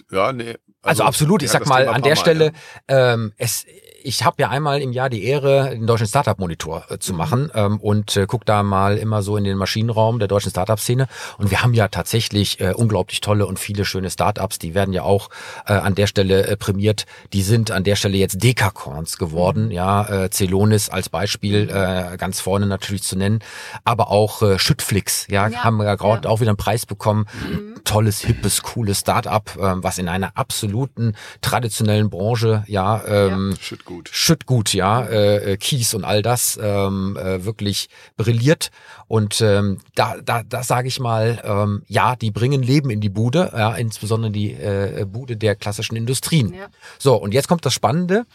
Ja, 0.08 0.32
nee. 0.32 0.56
Also, 0.82 1.02
absolut, 1.02 1.42
ich 1.42 1.50
sag 1.50 1.66
mal 1.66 1.82
Thema 1.82 1.96
an 1.96 2.02
der 2.02 2.10
paar 2.10 2.16
Stelle, 2.16 2.52
ja. 2.88 3.14
ähm, 3.14 3.32
es, 3.38 3.66
ich 4.04 4.22
habe 4.22 4.36
ja 4.38 4.50
einmal 4.50 4.82
im 4.82 4.92
Jahr 4.92 5.08
die 5.08 5.24
Ehre, 5.24 5.70
den 5.70 5.86
deutschen 5.86 6.06
Startup-Monitor 6.06 6.84
äh, 6.90 6.98
zu 6.98 7.14
machen 7.14 7.50
ähm, 7.54 7.80
und 7.80 8.16
äh, 8.16 8.26
guck 8.28 8.44
da 8.44 8.62
mal 8.62 8.98
immer 8.98 9.22
so 9.22 9.36
in 9.36 9.44
den 9.44 9.56
Maschinenraum 9.56 10.18
der 10.18 10.28
deutschen 10.28 10.50
Startup-Szene. 10.50 11.08
Und 11.38 11.50
wir 11.50 11.62
haben 11.62 11.72
ja 11.72 11.88
tatsächlich 11.88 12.60
äh, 12.60 12.74
unglaublich 12.74 13.22
tolle 13.22 13.46
und 13.46 13.58
viele 13.58 13.84
schöne 13.84 14.10
Startups, 14.10 14.58
die 14.58 14.74
werden 14.74 14.92
ja 14.92 15.02
auch 15.02 15.30
äh, 15.66 15.72
an 15.72 15.94
der 15.94 16.06
Stelle 16.06 16.46
äh, 16.46 16.56
prämiert. 16.56 17.06
Die 17.32 17.42
sind 17.42 17.70
an 17.70 17.82
der 17.82 17.96
Stelle 17.96 18.18
jetzt 18.18 18.42
Dekacorns 18.42 19.16
geworden, 19.16 19.70
ja, 19.70 20.24
äh, 20.24 20.30
Celonis 20.30 20.90
als 20.90 21.08
Beispiel 21.08 21.70
äh, 21.70 22.16
ganz 22.18 22.40
vorne 22.40 22.66
natürlich 22.66 23.02
zu 23.02 23.16
nennen, 23.16 23.38
aber 23.84 24.10
auch 24.10 24.42
äh, 24.42 24.58
Schüttflix, 24.58 25.26
ja, 25.30 25.48
Ja, 25.48 25.64
haben 25.64 25.78
wir 25.78 25.96
gerade 25.96 26.24
ja. 26.24 26.30
auch 26.30 26.40
wieder 26.40 26.50
einen 26.50 26.58
Preis 26.58 26.84
bekommen. 26.84 27.26
Tolles, 27.94 28.22
hippes, 28.22 28.60
cooles 28.60 28.98
Startup, 28.98 29.48
ähm, 29.56 29.84
was 29.84 29.98
in 29.98 30.08
einer 30.08 30.36
absoluten 30.36 31.14
traditionellen 31.40 32.10
Branche, 32.10 32.64
ja, 32.66 33.00
ähm, 33.06 33.54
Shit 33.60 33.84
gut. 33.84 34.10
Schüttgut, 34.12 34.74
ja, 34.74 35.02
äh, 35.02 35.52
äh, 35.52 35.56
Kies 35.56 35.94
und 35.94 36.02
all 36.02 36.20
das 36.20 36.58
ähm, 36.60 37.16
äh, 37.16 37.44
wirklich 37.44 37.88
brilliert. 38.16 38.72
Und 39.06 39.40
ähm, 39.40 39.78
da, 39.94 40.16
da, 40.20 40.42
da 40.42 40.64
sage 40.64 40.88
ich 40.88 40.98
mal, 40.98 41.40
ähm, 41.44 41.84
ja, 41.86 42.16
die 42.16 42.32
bringen 42.32 42.64
Leben 42.64 42.90
in 42.90 43.00
die 43.00 43.10
Bude, 43.10 43.52
ja, 43.56 43.76
insbesondere 43.76 44.32
die 44.32 44.54
äh, 44.54 45.06
Bude 45.08 45.36
der 45.36 45.54
klassischen 45.54 45.94
Industrien. 45.94 46.52
Ja. 46.52 46.66
So, 46.98 47.14
und 47.14 47.32
jetzt 47.32 47.46
kommt 47.46 47.64
das 47.64 47.74
Spannende. 47.74 48.26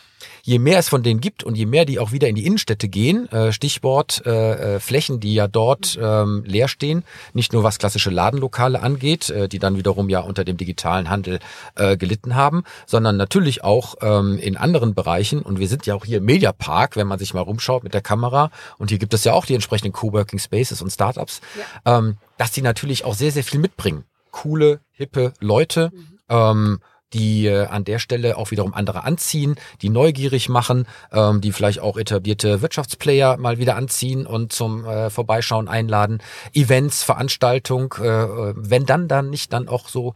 Je 0.44 0.60
mehr 0.60 0.80
es 0.80 0.90
von 0.90 1.04
denen 1.04 1.22
gibt 1.22 1.44
und 1.44 1.56
je 1.56 1.66
mehr 1.66 1.86
die 1.86 2.00
auch 2.00 2.12
wieder 2.12 2.28
in 2.28 2.36
die 2.36 2.46
Innenstädte 2.46 2.88
gehen, 2.88 3.32
äh, 3.32 3.52
Stichwort 3.52 4.24
äh, 4.26 4.76
äh, 4.76 4.80
Flächen, 4.80 5.20
die 5.20 5.34
ja 5.34 5.48
dort 5.48 5.98
ähm, 6.02 6.44
leer 6.46 6.68
stehen, 6.68 7.04
nicht 7.34 7.54
nur 7.54 7.64
was 7.64 7.80
klassische 7.80 8.10
Ladenlokale 8.10 8.82
angeht, 8.82 9.30
äh, 9.30 9.48
die 9.48 9.60
dann 9.60 9.78
wiederum 9.78 10.10
ja 10.10 10.22
unter 10.22 10.44
dem 10.44 10.58
digitalen 10.58 11.10
Handel 11.10 11.40
äh, 11.76 11.98
gelitten 11.98 12.36
haben, 12.36 12.64
sondern 12.86 13.18
natürlich 13.18 13.64
auch 13.64 13.96
ähm, 14.02 14.38
in 14.38 14.58
anderen 14.58 14.94
Bereichen. 14.94 15.42
Und 15.42 15.60
wir 15.60 15.68
sind 15.68 15.86
ja 15.86 15.96
auch 15.96 16.06
hier 16.06 16.20
im 16.20 16.26
Mediapark, 16.26 16.96
wenn 16.96 17.08
man 17.08 17.20
sich 17.20 17.34
mal 17.34 17.42
rumschaut 17.42 17.84
mit 17.84 17.94
der 17.94 18.02
Kamera. 18.02 18.52
Und 18.78 18.90
hier 18.90 19.00
gibt 19.00 19.14
es 19.14 19.24
ja 19.24 19.34
auch 19.34 19.46
die 19.46 19.56
entsprechenden 19.56 19.94
Coworking 19.94 20.40
Spaces 20.40 20.82
und 20.82 20.90
Startups, 20.90 21.42
ähm, 21.86 22.18
dass 22.38 22.52
die 22.52 22.62
natürlich 22.62 23.06
auch 23.06 23.14
sehr, 23.14 23.32
sehr 23.32 23.44
viel 23.44 23.60
mitbringen. 23.60 24.04
Coole, 24.32 24.80
hippe 24.92 25.34
Leute. 25.40 25.92
Ähm, 26.30 26.80
die 27.14 27.48
äh, 27.48 27.66
an 27.66 27.84
der 27.84 28.00
Stelle 28.00 28.38
auch 28.38 28.52
wiederum 28.52 28.74
andere 28.74 29.04
anziehen, 29.04 29.56
die 29.82 29.90
neugierig 29.90 30.50
machen, 30.50 30.88
ähm, 31.12 31.42
die 31.42 31.52
vielleicht 31.52 31.80
auch 31.80 31.98
etablierte 31.98 32.62
Wirtschaftsplayer 32.62 33.38
mal 33.38 33.58
wieder 33.58 33.76
anziehen 33.76 34.26
und 34.26 34.54
zum 34.54 34.86
äh, 34.86 35.10
Vorbeischauen 35.10 35.68
einladen, 35.68 36.20
Events, 36.54 37.04
Veranstaltung, 37.04 37.96
äh, 38.00 38.08
äh, 38.08 38.54
wenn 38.56 38.86
dann 38.86 39.08
dann 39.08 39.30
nicht 39.30 39.54
dann 39.54 39.68
auch 39.68 39.90
so 39.90 40.14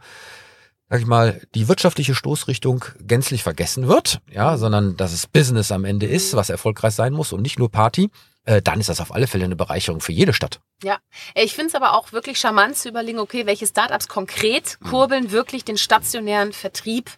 sag 0.90 1.00
ich 1.00 1.06
mal, 1.06 1.40
die 1.54 1.66
wirtschaftliche 1.66 2.14
Stoßrichtung 2.14 2.84
gänzlich 3.00 3.42
vergessen 3.42 3.88
wird, 3.88 4.20
ja, 4.30 4.58
sondern 4.58 4.96
dass 4.96 5.12
es 5.12 5.26
Business 5.26 5.72
am 5.72 5.84
Ende 5.84 6.06
ist, 6.06 6.36
was 6.36 6.50
erfolgreich 6.50 6.94
sein 6.94 7.12
muss 7.14 7.32
und 7.32 7.42
nicht 7.42 7.58
nur 7.58 7.70
Party, 7.70 8.10
äh, 8.44 8.62
dann 8.62 8.80
ist 8.80 8.88
das 8.88 9.00
auf 9.00 9.14
alle 9.14 9.26
Fälle 9.26 9.44
eine 9.44 9.56
Bereicherung 9.56 10.00
für 10.00 10.12
jede 10.12 10.32
Stadt. 10.32 10.60
Ja, 10.82 10.98
ich 11.34 11.54
finde 11.54 11.68
es 11.68 11.74
aber 11.74 11.94
auch 11.94 12.12
wirklich 12.12 12.38
charmant 12.38 12.76
zu 12.76 12.88
überlegen, 12.88 13.18
okay, 13.18 13.46
welche 13.46 13.66
Startups 13.66 14.08
konkret 14.08 14.78
Mhm. 14.80 14.88
kurbeln 14.88 15.30
wirklich 15.30 15.64
den 15.64 15.78
stationären 15.78 16.52
Vertrieb 16.52 17.10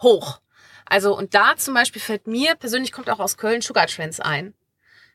hoch. 0.00 0.40
Also 0.86 1.16
und 1.16 1.34
da 1.34 1.56
zum 1.56 1.74
Beispiel 1.74 2.02
fällt 2.02 2.26
mir 2.26 2.54
persönlich 2.54 2.92
kommt 2.92 3.08
auch 3.08 3.20
aus 3.20 3.36
Köln 3.36 3.62
Sugar 3.62 3.86
Trends 3.86 4.20
ein. 4.20 4.54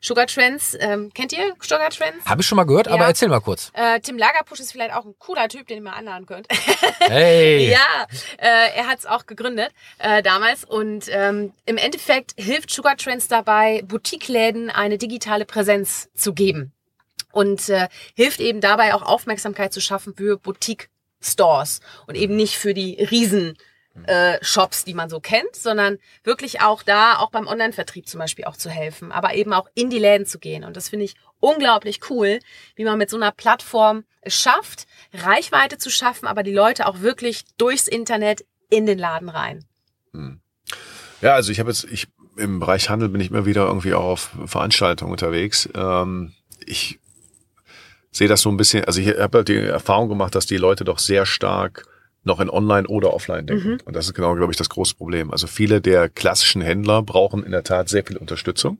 Sugar 0.00 0.26
Trends, 0.26 0.76
ähm, 0.80 1.10
kennt 1.12 1.32
ihr 1.32 1.54
Sugar 1.60 1.90
Trends? 1.90 2.24
Habe 2.24 2.40
ich 2.42 2.46
schon 2.46 2.56
mal 2.56 2.64
gehört, 2.64 2.86
aber 2.88 3.02
Ja. 3.02 3.08
erzähl 3.08 3.28
mal 3.28 3.40
kurz. 3.40 3.70
Äh, 3.74 3.98
Tim 4.00 4.16
Lagerpusch 4.16 4.60
ist 4.60 4.70
vielleicht 4.72 4.94
auch 4.94 5.04
ein 5.04 5.14
cooler 5.18 5.48
Typ, 5.48 5.66
den 5.66 5.78
ihr 5.78 5.82
mal 5.82 5.92
anladen 5.94 6.26
könnt. 6.26 6.46
Hey! 7.00 7.70
Ja, 7.70 8.06
äh, 8.38 8.76
er 8.76 8.86
hat 8.86 8.98
es 8.98 9.06
auch 9.06 9.26
gegründet 9.26 9.70
äh, 9.98 10.22
damals 10.22 10.64
und 10.64 11.06
ähm, 11.10 11.52
im 11.64 11.76
Endeffekt 11.78 12.32
hilft 12.36 12.70
Sugar 12.70 12.96
Trends 12.96 13.28
dabei, 13.28 13.82
Boutiqueläden 13.86 14.70
eine 14.70 14.98
digitale 14.98 15.44
Präsenz 15.44 16.08
zu 16.14 16.32
geben 16.34 16.72
und 17.32 17.68
äh, 17.68 17.88
hilft 18.14 18.40
eben 18.40 18.60
dabei 18.60 18.94
auch 18.94 19.02
Aufmerksamkeit 19.02 19.72
zu 19.72 19.80
schaffen 19.80 20.14
für 20.14 20.36
Boutique 20.38 20.90
Stores 21.20 21.80
und 22.06 22.14
eben 22.14 22.36
nicht 22.36 22.56
für 22.56 22.74
die 22.74 22.94
Riesen 23.10 23.56
äh, 24.06 24.38
Shops, 24.42 24.84
die 24.84 24.94
man 24.94 25.08
so 25.08 25.20
kennt, 25.20 25.54
sondern 25.54 25.98
wirklich 26.24 26.60
auch 26.60 26.82
da, 26.82 27.18
auch 27.18 27.30
beim 27.30 27.46
Online-Vertrieb 27.46 28.08
zum 28.08 28.20
Beispiel 28.20 28.44
auch 28.44 28.56
zu 28.56 28.70
helfen, 28.70 29.12
aber 29.12 29.34
eben 29.34 29.52
auch 29.52 29.68
in 29.74 29.90
die 29.90 29.98
Läden 29.98 30.26
zu 30.26 30.38
gehen. 30.38 30.64
Und 30.64 30.76
das 30.76 30.88
finde 30.88 31.04
ich 31.04 31.14
unglaublich 31.40 32.00
cool, 32.10 32.40
wie 32.76 32.84
man 32.84 32.98
mit 32.98 33.10
so 33.10 33.16
einer 33.16 33.32
Plattform 33.32 34.04
es 34.20 34.34
schafft, 34.34 34.86
Reichweite 35.12 35.78
zu 35.78 35.90
schaffen, 35.90 36.26
aber 36.26 36.42
die 36.42 36.52
Leute 36.52 36.86
auch 36.86 37.00
wirklich 37.00 37.44
durchs 37.56 37.88
Internet 37.88 38.44
in 38.70 38.86
den 38.86 38.98
Laden 38.98 39.28
rein. 39.28 39.64
Ja, 41.20 41.34
also 41.34 41.52
ich 41.52 41.60
habe 41.60 41.70
jetzt, 41.70 41.84
ich 41.84 42.08
im 42.36 42.60
Bereich 42.60 42.88
Handel 42.88 43.08
bin 43.08 43.20
ich 43.20 43.30
immer 43.30 43.46
wieder 43.46 43.66
irgendwie 43.66 43.94
auch 43.94 44.04
auf 44.04 44.30
Veranstaltungen 44.46 45.12
unterwegs. 45.12 45.68
Ähm, 45.74 46.32
ich 46.64 47.00
sehe 48.10 48.28
das 48.28 48.42
so 48.42 48.50
ein 48.50 48.56
bisschen, 48.56 48.84
also 48.84 49.00
ich 49.00 49.08
habe 49.08 49.38
halt 49.38 49.48
die 49.48 49.56
Erfahrung 49.56 50.08
gemacht, 50.08 50.34
dass 50.34 50.46
die 50.46 50.56
Leute 50.56 50.84
doch 50.84 50.98
sehr 50.98 51.26
stark 51.26 51.86
noch 52.24 52.40
in 52.40 52.50
Online 52.50 52.86
oder 52.86 53.14
Offline 53.14 53.46
denken. 53.46 53.78
Und 53.84 53.96
das 53.96 54.06
ist 54.06 54.14
genau, 54.14 54.34
glaube 54.34 54.52
ich, 54.52 54.56
das 54.56 54.68
große 54.68 54.94
Problem. 54.94 55.30
Also 55.30 55.46
viele 55.46 55.80
der 55.80 56.08
klassischen 56.08 56.62
Händler 56.62 57.02
brauchen 57.02 57.42
in 57.42 57.52
der 57.52 57.64
Tat 57.64 57.88
sehr 57.88 58.04
viel 58.04 58.16
Unterstützung, 58.16 58.78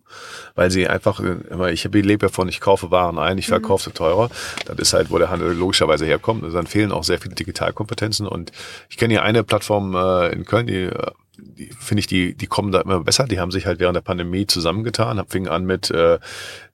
weil 0.55 0.70
sie 0.70 0.87
einfach, 0.87 1.20
äh, 1.20 1.37
immer, 1.51 1.70
ich 1.70 1.85
lebe 1.85 2.18
davon, 2.18 2.48
ich 2.48 2.61
kaufe 2.61 2.90
Waren 2.90 3.18
ein, 3.18 3.38
ich 3.38 3.46
verkaufe 3.46 3.85
sie 3.85 3.92
teurer. 3.92 4.31
Das 4.66 4.79
ist 4.79 4.92
halt, 4.92 5.11
wo 5.11 5.18
der 5.18 5.31
Handel 5.31 5.53
logischerweise 5.53 6.05
herkommt. 6.05 6.44
Also 6.44 6.57
dann 6.57 6.66
fehlen 6.66 6.92
auch 6.92 7.05
sehr 7.05 7.18
viele 7.18 7.35
Digitalkompetenzen. 7.35 8.27
Und 8.27 8.53
ich 8.88 8.96
kenne 8.96 9.14
hier 9.14 9.22
eine 9.22 9.44
Plattform 9.44 9.94
äh, 9.94 10.33
in 10.33 10.44
Köln, 10.44 10.66
die 10.66 10.85
äh, 10.85 11.11
die 11.28 11.28
finde 11.79 12.01
ich, 12.01 12.07
die, 12.07 12.35
die 12.35 12.46
kommen 12.46 12.72
da 12.72 12.81
immer 12.81 13.01
besser. 13.01 13.24
Die 13.24 13.40
haben 13.40 13.51
sich 13.51 13.66
halt 13.66 13.81
während 13.81 13.96
der 13.96 14.03
Pandemie 14.03 14.46
zusammengetan, 14.46 15.22
fingen 15.29 15.48
an 15.48 15.64
mit, 15.64 15.90
äh, 15.90 16.18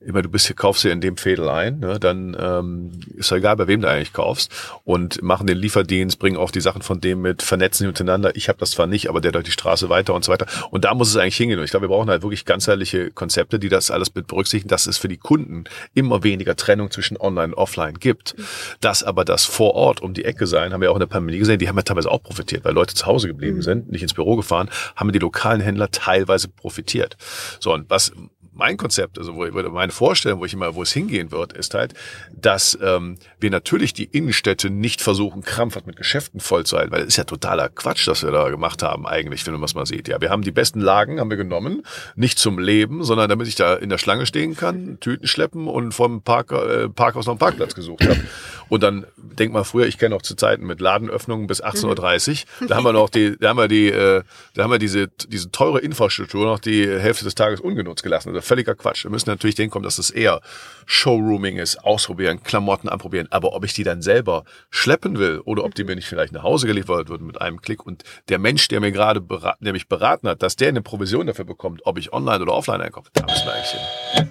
immer 0.01 0.23
du 0.23 0.29
bist 0.29 0.47
hier, 0.47 0.57
kaufst 0.57 0.85
dir 0.85 0.93
in 0.93 1.01
dem 1.01 1.17
Fädel 1.17 1.49
ein, 1.49 1.81
ne, 1.81 1.99
dann 1.99 2.37
ähm, 2.39 2.93
ist 3.17 3.31
ja 3.31 3.39
egal, 3.39 3.57
bei 3.57 3.67
wem 3.67 3.81
du 3.81 3.89
eigentlich 3.89 4.13
kaufst 4.13 4.53
und 4.85 5.23
machen 5.23 5.47
den 5.47 5.57
Lieferdienst, 5.57 6.19
bringen 6.19 6.37
auch 6.37 6.51
die 6.51 6.61
Sachen 6.61 6.83
von 6.83 7.01
dem 7.01 7.23
mit, 7.23 7.43
vernetzen 7.43 7.85
die 7.85 7.89
miteinander. 7.89 8.37
Ich 8.37 8.49
habe 8.49 8.59
das 8.59 8.73
zwar 8.73 8.87
nicht, 8.87 9.09
aber 9.09 9.21
der 9.21 9.33
durch 9.33 9.45
die 9.45 9.51
Straße 9.51 9.89
weiter 9.89 10.15
und 10.15 10.25
so 10.25 10.33
weiter. 10.33 10.47
Und 10.71 10.85
da 10.85 10.95
muss 10.95 11.09
es 11.09 11.17
eigentlich 11.17 11.37
hingehen. 11.37 11.59
Und 11.59 11.65
ich 11.65 11.71
glaube, 11.71 11.85
wir 11.85 11.89
brauchen 11.89 12.11
halt 12.11 12.23
wirklich 12.23 12.45
ganzheitliche 12.45 13.11
Konzepte, 13.11 13.59
die 13.59 13.69
das 13.69 13.91
alles 13.91 14.15
mit 14.15 14.27
berücksichtigen, 14.27 14.69
dass 14.69 14.87
es 14.87 14.99
für 14.99 15.09
die 15.09 15.17
Kunden 15.17 15.65
immer 15.95 16.23
weniger 16.23 16.57
Trennung 16.57 16.91
zwischen 16.91 17.17
Online 17.17 17.55
und 17.55 17.55
Offline 17.55 17.95
gibt. 17.95 18.35
Dass 18.81 19.03
aber 19.03 19.25
das 19.25 19.45
vor 19.45 19.75
Ort 19.75 20.03
um 20.03 20.15
die 20.15 20.25
Ecke 20.25 20.47
sein, 20.47 20.73
haben 20.73 20.81
wir 20.81 20.91
auch 20.91 20.97
in 20.97 21.01
der 21.01 21.07
Pandemie 21.07 21.39
gesehen, 21.39 21.59
die 21.59 21.69
haben 21.69 21.77
ja 21.77 21.83
teilweise 21.83 22.11
auch 22.11 22.23
profitiert, 22.23 22.65
weil 22.65 22.75
Leute 22.75 22.95
zu 22.95 23.07
Hause 23.07 23.29
geblieben 23.29 23.63
sind, 23.63 23.91
nicht 23.91 24.03
ins 24.03 24.15
Büro 24.15 24.37
gefahren, 24.37 24.54
haben 24.97 25.13
die 25.13 25.19
lokalen 25.19 25.61
Händler 25.61 25.91
teilweise 25.91 26.49
profitiert. 26.49 27.17
So, 27.61 27.73
und 27.73 27.91
was 27.91 28.13
mein 28.55 28.77
Konzept, 28.77 29.19
also 29.19 29.35
wo, 29.35 29.47
meine 29.71 29.93
Vorstellung, 29.93 30.41
wo 30.41 30.45
ich 30.45 30.55
immer, 30.55 30.75
wo 30.75 30.83
es 30.83 30.93
hingehen 30.93 31.33
wird, 31.33 31.53
ist 31.53 31.75
halt, 31.75 31.95
dass 32.33 32.79
ähm, 32.81 33.19
wir 33.41 33.51
natürlich 33.51 33.93
die 33.93 34.05
Innenstädte 34.05 34.71
nicht 34.71 35.03
versuchen, 35.03 35.43
krampfhaft 35.43 35.87
mit 35.87 35.97
Geschäften 35.97 36.41
voll 36.41 36.65
zu 36.65 36.79
halten, 36.79 36.93
weil 36.93 37.01
das 37.01 37.09
ist 37.09 37.17
ja 37.17 37.25
totaler 37.25 37.69
Quatsch, 37.69 38.07
was 38.07 38.23
wir 38.23 38.31
da 38.31 38.49
gemacht 38.51 38.83
haben, 38.83 39.07
eigentlich, 39.07 39.45
wenn 39.47 39.55
man 39.55 39.65
es 39.65 39.75
mal 39.75 39.87
sieht. 39.87 40.09
Ja, 40.09 40.21
wir 40.21 40.31
haben 40.31 40.43
die 40.43 40.53
besten 40.53 40.81
Lagen, 40.81 41.19
haben 41.19 41.31
wir 41.31 41.37
genommen, 41.37 41.83
nicht 42.15 42.39
zum 42.39 42.59
Leben, 42.59 43.03
sondern 43.03 43.29
damit 43.29 43.49
ich 43.49 43.57
da 43.57 43.75
in 43.75 43.89
der 43.89 43.99
Schlange 43.99 44.27
stehen 44.27 44.57
kann, 44.57 44.99
Tüten 45.01 45.27
schleppen 45.27 45.67
und 45.67 45.93
vom 45.93 46.23
Park, 46.23 46.53
äh, 46.53 46.89
Parkhaus 46.89 47.27
noch 47.27 47.33
einen 47.33 47.39
Parkplatz 47.41 47.75
gesucht 47.75 48.07
habe. 48.07 48.21
Und 48.69 48.83
dann 48.83 49.05
denk 49.17 49.53
mal 49.53 49.65
früher, 49.65 49.87
ich 49.87 49.99
kenne 49.99 50.15
noch 50.15 50.23
zu 50.23 50.37
Zeiten 50.37 50.67
mit 50.67 50.81
Ladenöffnungen 50.81 51.47
bis 51.47 51.63
18.30 51.63 52.45
Uhr. 52.63 52.69
Da 52.69 52.77
haben 52.77 52.85
wir 52.85 52.93
noch 52.93 53.11
die, 53.11 53.37
da 53.39 53.51
haben 53.51 53.59
wir 53.59 53.69
die, 53.69 53.89
äh, 53.89 54.23
da 54.55 54.65
haben 54.65 54.71
wir 54.71 54.79
diese, 54.79 55.09
diese 55.09 55.51
teure 55.51 55.81
Infrastruktur 55.81 56.45
noch 56.45 56.59
die 56.59 56.87
Hälfte 56.87 57.25
des 57.25 57.35
Tages 57.35 57.61
ungenutzt 57.61 58.03
gelassen. 58.03 58.29
Also 58.29 58.41
völliger 58.41 58.75
Quatsch. 58.75 59.05
Wir 59.05 59.11
müssen 59.11 59.31
natürlich 59.31 59.55
denken 59.55 59.73
kommen, 59.73 59.85
dass 59.85 59.99
es 59.99 60.11
eher 60.11 60.41
Showrooming 60.87 61.57
ist, 61.57 61.83
ausprobieren, 61.85 62.43
Klamotten 62.43 62.89
anprobieren. 62.89 63.29
Aber 63.31 63.55
ob 63.55 63.65
ich 63.65 63.73
die 63.73 63.85
dann 63.85 64.03
selber 64.03 64.45
schleppen 64.71 65.19
will 65.19 65.41
oder 65.41 65.65
ob 65.65 65.75
die 65.75 65.85
mir 65.85 65.97
nicht 65.97 66.07
vielleicht 66.09 66.33
nach 66.33 66.43
Hause 66.43 66.67
geliefert 66.67 67.09
wird 67.09 67.23
mit 67.23 67.41
einem 67.41 67.61
Klick 67.61 67.87
und 67.87 68.05
der 68.29 68.39
Mensch, 68.39 68.69
der 68.69 68.81
mir 68.81 68.93
gerade, 68.93 69.21
beraten, 69.21 69.65
der 69.65 69.73
mich 69.73 69.89
beraten 69.89 70.29
hat, 70.29 70.43
dass 70.43 70.57
der 70.57 70.69
eine 70.69 70.83
Provision 70.83 71.27
dafür 71.27 71.45
bekommt, 71.45 71.83
ob 71.85 71.99
ich 71.99 72.13
online 72.13 72.43
oder 72.43 72.53
offline 72.53 72.81
einkaufe, 72.81 73.11
da 73.15 73.25
müssen 73.25 73.47
wir 73.47 73.55
eigentlich 73.55 73.71
hin. 73.71 74.29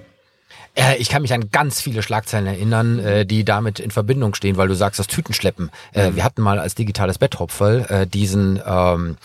Äh, 0.75 0.97
ich 0.97 1.09
kann 1.09 1.21
mich 1.21 1.33
an 1.33 1.49
ganz 1.51 1.81
viele 1.81 2.01
Schlagzeilen 2.01 2.47
erinnern, 2.47 2.99
äh, 2.99 3.25
die 3.25 3.45
damit 3.45 3.79
in 3.79 3.91
Verbindung 3.91 4.33
stehen, 4.33 4.57
weil 4.57 4.67
du 4.67 4.75
sagst, 4.75 4.99
das 4.99 5.07
Tütenschleppen. 5.07 5.71
Äh, 5.93 6.09
mhm. 6.09 6.15
Wir 6.15 6.23
hatten 6.23 6.41
mal 6.41 6.59
als 6.59 6.75
digitales 6.75 7.17
Betthopferl 7.17 7.85
äh, 7.89 8.07
diesen 8.07 8.61
ähm, 8.65 9.17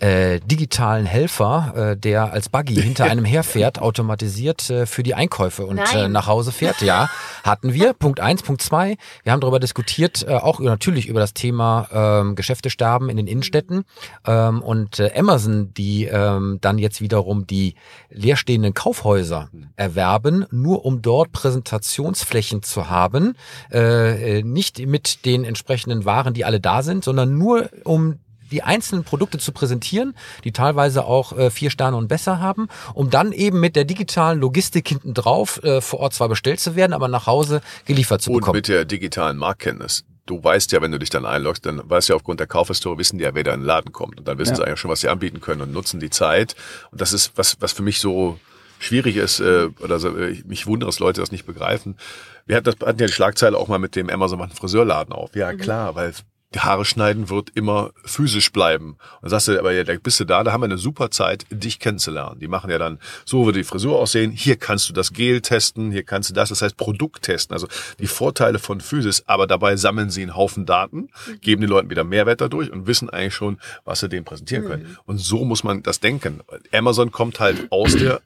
äh, 0.00 0.40
digitalen 0.40 1.06
Helfer, 1.06 1.92
äh, 1.92 1.96
der 1.96 2.32
als 2.32 2.48
Buggy 2.48 2.74
hinter 2.82 3.04
einem 3.04 3.24
herfährt, 3.24 3.78
automatisiert 3.78 4.68
äh, 4.70 4.86
für 4.86 5.02
die 5.02 5.14
Einkäufe 5.14 5.66
und 5.66 5.78
äh, 5.94 6.08
nach 6.08 6.26
Hause 6.26 6.52
fährt. 6.52 6.80
Ja, 6.80 7.10
hatten 7.44 7.74
wir. 7.74 7.92
Punkt 7.92 8.20
eins, 8.20 8.42
Punkt 8.42 8.62
zwei. 8.62 8.96
Wir 9.22 9.32
haben 9.32 9.40
darüber 9.40 9.60
diskutiert, 9.60 10.24
äh, 10.26 10.32
auch 10.32 10.58
natürlich 10.60 11.06
über 11.06 11.20
das 11.20 11.34
Thema 11.34 11.88
ähm, 11.92 12.34
Geschäfte 12.34 12.70
sterben 12.70 13.10
in 13.10 13.16
den 13.16 13.26
Innenstädten 13.26 13.84
ähm, 14.26 14.62
und 14.62 14.98
äh, 14.98 15.12
Amazon, 15.16 15.74
die 15.74 16.06
ähm, 16.06 16.58
dann 16.60 16.78
jetzt 16.78 17.00
wiederum 17.00 17.46
die 17.46 17.74
leerstehenden 18.08 18.74
Kaufhäuser 18.74 19.50
erwerben, 19.76 20.46
nur 20.50 20.84
um 20.84 21.02
dort 21.02 21.32
Präsentationsflächen 21.32 22.62
zu 22.62 22.88
haben, 22.88 23.34
äh, 23.70 24.38
äh 24.38 24.42
nicht 24.42 24.78
mit 24.86 25.26
den 25.26 25.44
entsprechenden 25.44 26.04
Waren, 26.04 26.32
die 26.32 26.44
alle 26.44 26.60
da 26.60 26.82
sind, 26.82 27.04
sondern 27.04 27.36
nur 27.36 27.68
um 27.84 28.18
die 28.50 28.62
einzelnen 28.62 29.04
Produkte 29.04 29.38
zu 29.38 29.52
präsentieren, 29.52 30.14
die 30.44 30.52
teilweise 30.52 31.04
auch 31.04 31.36
äh, 31.36 31.50
vier 31.50 31.70
Sterne 31.70 31.96
und 31.96 32.08
besser 32.08 32.40
haben, 32.40 32.68
um 32.94 33.10
dann 33.10 33.32
eben 33.32 33.60
mit 33.60 33.76
der 33.76 33.84
digitalen 33.84 34.40
Logistik 34.40 34.88
hinten 34.88 35.14
drauf 35.14 35.62
äh, 35.62 35.80
vor 35.80 36.00
Ort 36.00 36.14
zwar 36.14 36.28
bestellt 36.28 36.60
zu 36.60 36.76
werden, 36.76 36.92
aber 36.92 37.08
nach 37.08 37.26
Hause 37.26 37.60
geliefert 37.84 38.22
zu 38.22 38.30
und 38.30 38.40
bekommen. 38.40 38.56
Und 38.56 38.56
mit 38.56 38.68
der 38.68 38.84
digitalen 38.84 39.36
Marktkenntnis. 39.36 40.04
Du 40.26 40.42
weißt 40.42 40.70
ja, 40.72 40.80
wenn 40.80 40.92
du 40.92 40.98
dich 40.98 41.10
dann 41.10 41.26
einloggst, 41.26 41.66
dann 41.66 41.82
weißt 41.84 42.08
du 42.08 42.12
ja 42.12 42.16
aufgrund 42.16 42.38
der 42.38 42.46
Kaufhistorie, 42.46 42.98
wissen 42.98 43.18
die 43.18 43.24
ja, 43.24 43.34
wer 43.34 43.42
da 43.42 43.52
in 43.52 43.60
den 43.60 43.66
Laden 43.66 43.92
kommt. 43.92 44.18
Und 44.18 44.28
dann 44.28 44.38
wissen 44.38 44.52
ja. 44.52 44.56
sie 44.56 44.64
eigentlich 44.64 44.78
schon, 44.78 44.90
was 44.90 45.00
sie 45.00 45.08
anbieten 45.08 45.40
können 45.40 45.60
und 45.60 45.72
nutzen 45.72 45.98
die 45.98 46.10
Zeit. 46.10 46.54
Und 46.92 47.00
das 47.00 47.12
ist, 47.12 47.32
was, 47.34 47.56
was 47.60 47.72
für 47.72 47.82
mich 47.82 47.98
so 47.98 48.38
schwierig 48.78 49.16
ist, 49.16 49.40
äh, 49.40 49.68
oder 49.80 49.98
so, 49.98 50.16
ich 50.16 50.44
mich 50.44 50.66
wundere, 50.66 50.88
dass 50.88 51.00
Leute 51.00 51.20
das 51.20 51.32
nicht 51.32 51.46
begreifen. 51.46 51.96
Wir 52.46 52.56
hatten, 52.56 52.64
das, 52.64 52.76
hatten 52.76 53.00
ja 53.00 53.06
die 53.06 53.12
Schlagzeile 53.12 53.56
auch 53.56 53.68
mal 53.68 53.78
mit 53.78 53.96
dem 53.96 54.08
Amazon 54.08 54.38
macht 54.38 54.50
einen 54.50 54.56
Friseurladen 54.56 55.12
auf. 55.12 55.34
Ja, 55.34 55.52
mhm. 55.52 55.58
klar, 55.58 55.94
weil 55.94 56.12
die 56.54 56.60
Haare 56.60 56.84
schneiden 56.84 57.30
wird 57.30 57.50
immer 57.54 57.92
physisch 58.04 58.50
bleiben. 58.50 58.90
Und 58.90 59.22
dann 59.22 59.30
sagst 59.30 59.48
du, 59.48 59.58
aber 59.58 59.72
ja, 59.72 59.84
da 59.84 59.94
bist 60.02 60.18
du 60.18 60.24
da, 60.24 60.42
da 60.42 60.52
haben 60.52 60.62
wir 60.62 60.66
eine 60.66 60.78
super 60.78 61.10
Zeit, 61.10 61.46
dich 61.50 61.78
kennenzulernen. 61.78 62.40
Die 62.40 62.48
machen 62.48 62.70
ja 62.70 62.78
dann, 62.78 62.98
so 63.24 63.44
würde 63.44 63.58
die 63.58 63.64
Frisur 63.64 63.98
aussehen, 63.98 64.32
hier 64.32 64.56
kannst 64.56 64.88
du 64.88 64.92
das 64.92 65.12
Gel 65.12 65.40
testen, 65.42 65.92
hier 65.92 66.02
kannst 66.02 66.30
du 66.30 66.34
das, 66.34 66.48
das 66.48 66.62
heißt 66.62 66.76
Produkt 66.76 67.22
testen. 67.22 67.54
Also 67.54 67.68
die 68.00 68.08
Vorteile 68.08 68.58
von 68.58 68.80
Physis, 68.80 69.22
aber 69.26 69.46
dabei 69.46 69.76
sammeln 69.76 70.10
sie 70.10 70.22
einen 70.22 70.34
Haufen 70.34 70.66
Daten, 70.66 71.10
geben 71.40 71.60
den 71.60 71.70
Leuten 71.70 71.88
wieder 71.88 72.04
Mehrwert 72.04 72.40
dadurch 72.40 72.72
und 72.72 72.86
wissen 72.88 73.10
eigentlich 73.10 73.34
schon, 73.34 73.58
was 73.84 74.00
sie 74.00 74.08
denen 74.08 74.24
präsentieren 74.24 74.64
können. 74.64 74.82
Mhm. 74.82 74.98
Und 75.04 75.18
so 75.18 75.44
muss 75.44 75.62
man 75.62 75.84
das 75.84 76.00
denken. 76.00 76.40
Amazon 76.72 77.12
kommt 77.12 77.38
halt 77.38 77.70
aus 77.70 77.94
der 77.94 78.20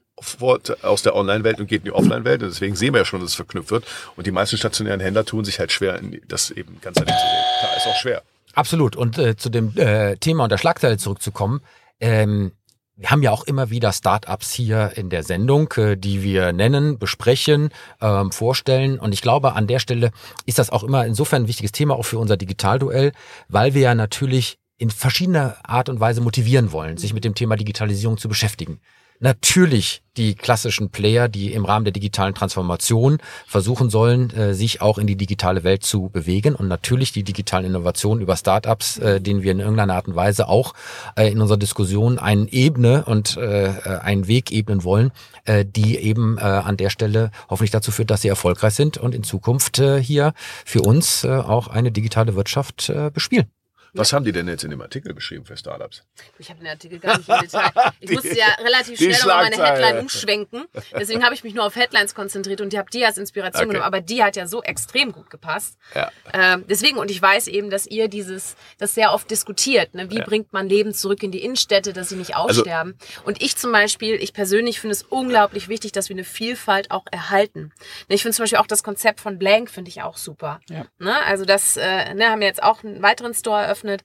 aus 0.83 1.03
der 1.03 1.17
Online-Welt 1.17 1.59
und 1.61 1.67
geht 1.67 1.81
in 1.81 1.85
die 1.85 1.93
Offline-Welt. 1.93 2.43
Und 2.43 2.51
deswegen 2.51 2.77
sehen 2.77 2.95
wir 2.95 3.01
ja 3.01 3.05
schon, 3.05 3.21
dass 3.21 3.31
es 3.31 3.37
verknüpft 3.37 3.71
wird. 3.71 3.85
Und 4.17 4.27
die 4.27 4.31
meisten 4.31 4.57
stationären 4.57 5.01
Händler 5.01 5.25
tun 5.25 5.45
sich 5.45 5.59
halt 5.59 5.73
schwer, 5.73 6.01
das 6.29 6.51
eben 6.51 6.81
ganzheitlich 6.81 7.17
zu 7.17 7.27
sehen. 7.27 7.45
Klar, 7.61 7.77
ist 7.77 7.87
auch 7.87 8.01
schwer. 8.01 8.23
Absolut. 8.55 8.97
Und 8.97 9.19
äh, 9.19 9.37
zu 9.37 9.51
dem 9.51 9.77
äh, 9.77 10.17
Thema 10.17 10.45
und 10.45 10.51
der 10.51 10.59
Schlagzeile 10.59 10.99
zurückzukommen. 10.99 11.61
Ähm, 12.01 12.53
wir 12.97 13.11
haben 13.11 13.25
ja 13.25 13.33
auch 13.33 13.43
immer 13.43 13.71
wieder 13.71 13.93
Startups 13.93 14.53
hier 14.53 14.93
in 14.95 15.11
der 15.11 15.25
Sendung, 15.25 15.73
äh, 15.73 15.97
die 15.97 16.23
wir 16.23 16.53
nennen, 16.53 16.99
besprechen, 16.99 17.71
ähm, 18.01 18.31
vorstellen. 18.31 19.01
Und 19.01 19.13
ich 19.13 19.21
glaube, 19.21 19.55
an 19.55 19.67
der 19.67 19.81
Stelle 19.81 20.13
ist 20.47 20.61
das 20.61 20.71
auch 20.71 20.85
immer 20.85 21.05
insofern 21.05 21.43
ein 21.43 21.49
wichtiges 21.49 21.73
Thema 21.73 21.97
auch 21.97 22.05
für 22.05 22.19
unser 22.19 22.37
Digitalduell, 22.37 23.13
weil 23.49 23.75
wir 23.75 23.83
ja 23.83 23.95
natürlich 23.97 24.59
in 24.77 24.91
verschiedener 24.91 25.57
Art 25.65 25.89
und 25.89 25.99
Weise 25.99 26.21
motivieren 26.21 26.71
wollen, 26.71 26.97
sich 26.97 27.15
mit 27.15 27.25
dem 27.25 27.35
Thema 27.35 27.57
Digitalisierung 27.57 28.17
zu 28.17 28.29
beschäftigen 28.29 28.81
natürlich 29.25 30.03
die 30.19 30.35
klassischen 30.35 30.91
Player, 30.91 31.29
die 31.29 31.55
im 31.55 31.65
Rahmen 31.65 31.87
der 31.87 31.93
digitalen 31.93 32.35
Transformation 32.35 33.19
versuchen 33.47 33.89
sollen, 33.89 34.31
äh, 34.31 34.55
sich 34.55 34.83
auch 34.83 34.99
in 34.99 35.07
die 35.07 35.17
digitale 35.17 35.65
Welt 35.65 35.83
zu 35.83 36.11
bewegen 36.11 36.55
und 36.55 36.69
natürlich 36.69 37.11
die 37.11 37.25
digitalen 37.25 37.65
Innovationen 37.65 38.23
über 38.23 38.37
Startups, 38.37 38.99
äh, 38.99 39.21
denen 39.23 39.43
wir 39.43 39.51
in 39.51 39.61
irgendeiner 39.61 39.95
Art 39.95 40.07
und 40.07 40.15
Weise 40.15 40.47
auch 40.47 40.75
äh, 41.17 41.33
in 41.33 41.41
unserer 41.41 41.57
Diskussion 41.57 42.19
einen 42.19 42.47
Ebene 42.49 43.07
und 43.07 43.37
äh, 43.39 43.69
äh 43.69 43.99
einen 44.05 44.29
Weg 44.29 44.53
ebnen 44.53 44.85
wollen, 44.85 45.11
äh, 45.47 45.65
die 45.65 45.97
eben 45.97 46.37
äh, 46.37 46.43
an 46.43 46.77
der 46.77 46.91
Stelle 46.91 47.31
hoffentlich 47.49 47.71
dazu 47.71 47.91
führt, 47.91 48.11
dass 48.11 48.21
sie 48.21 48.29
erfolgreich 48.29 48.75
sind 48.75 48.99
und 48.99 49.15
in 49.15 49.25
Zukunft 49.25 49.79
äh, 49.79 50.03
hier 50.03 50.35
für 50.67 50.83
uns 50.83 51.25
äh, 51.25 51.29
auch 51.31 51.69
eine 51.69 51.91
digitale 51.91 52.37
Wirtschaft 52.37 52.91
äh, 52.91 53.11
bespielen. 53.11 53.47
Was 53.95 54.13
haben 54.13 54.25
die 54.25 54.33
denn 54.33 54.49
jetzt 54.49 54.65
in 54.65 54.71
dem 54.71 54.83
Artikel 54.83 55.15
beschrieben 55.15 55.45
für 55.45 55.57
Startups? 55.57 56.03
Ich 56.39 56.51
habe 56.51 56.59
den 56.59 56.69
Artikel 56.69 56.99
gar 56.99 57.17
nicht 57.17 57.29
im 57.29 57.39
Detail. 57.43 57.71
Ich 58.01 58.09
die, 58.09 58.15
musste 58.15 58.37
ja 58.37 58.47
relativ 58.63 58.99
schnell 58.99 59.17
meine 59.25 59.57
Headline 59.57 59.99
umschwenken. 60.01 60.65
Deswegen 60.93 61.23
habe 61.23 61.35
ich 61.35 61.45
mich 61.45 61.55
nur 61.55 61.65
auf 61.65 61.77
Headlines 61.77 62.15
konzentriert 62.15 62.61
und 62.61 62.73
die 62.73 62.79
habe 62.79 62.91
die 62.91 63.05
als 63.05 63.19
Inspiration 63.19 63.67
okay. 63.67 63.75
genommen. 63.75 63.87
Aber 63.87 64.01
die 64.01 64.25
hat 64.25 64.35
ja 64.35 64.49
so 64.49 64.65
extrem 64.65 65.13
gut 65.13 65.31
gepasst. 65.31 65.79
Ja. 65.95 66.11
Ähm, 66.33 66.65
deswegen, 66.69 66.99
und 66.99 67.09
ich 67.11 67.23
weiß 67.23 67.47
eben, 67.47 67.71
dass 67.71 67.87
ihr 67.87 68.09
dieses, 68.09 68.57
das 68.79 68.95
sehr 68.95 69.13
oft 69.13 69.31
diskutiert. 69.31 69.95
Ne? 69.95 70.11
Wie 70.11 70.19
ja. 70.19 70.25
bringt 70.25 70.53
man 70.53 70.69
Leben 70.69 70.93
zurück 70.93 71.23
in 71.23 71.31
die 71.31 71.45
Innenstädte, 71.45 71.93
dass 71.93 72.09
sie 72.09 72.17
nicht 72.17 72.35
also 72.35 72.63
aussterben? 72.63 72.97
Also, 72.99 73.23
und 73.27 73.43
ich 73.43 73.57
zum 73.57 73.71
Beispiel, 73.71 74.17
ich 74.17 74.33
persönlich 74.33 74.81
finde 74.81 74.95
es 74.95 75.05
unglaublich 75.05 75.69
wichtig, 75.69 75.93
dass 75.93 76.09
wir 76.09 76.17
eine 76.17 76.25
Vielfalt 76.25 76.91
auch 76.91 77.05
erhalten. 77.13 77.73
Ich 78.09 78.23
finde 78.23 78.35
zum 78.35 78.43
Beispiel 78.43 78.59
auch 78.59 78.67
das 78.67 78.83
Konzept 78.83 79.21
von 79.21 79.39
Blank 79.39 79.71
finde 79.71 79.89
ich 79.89 80.03
auch 80.03 80.17
super. 80.17 80.61
Ja. 80.69 80.87
Ne? 80.99 81.15
Also 81.27 81.45
das, 81.45 81.77
äh, 81.77 82.13
ne, 82.15 82.31
haben 82.31 82.41
wir 82.41 82.49
jetzt 82.49 82.63
auch 82.63 82.83
einen 82.83 83.01
weiteren 83.01 83.35
Store 83.35 83.63
eröffnet 83.63 83.84
eröffnet. 83.85 84.05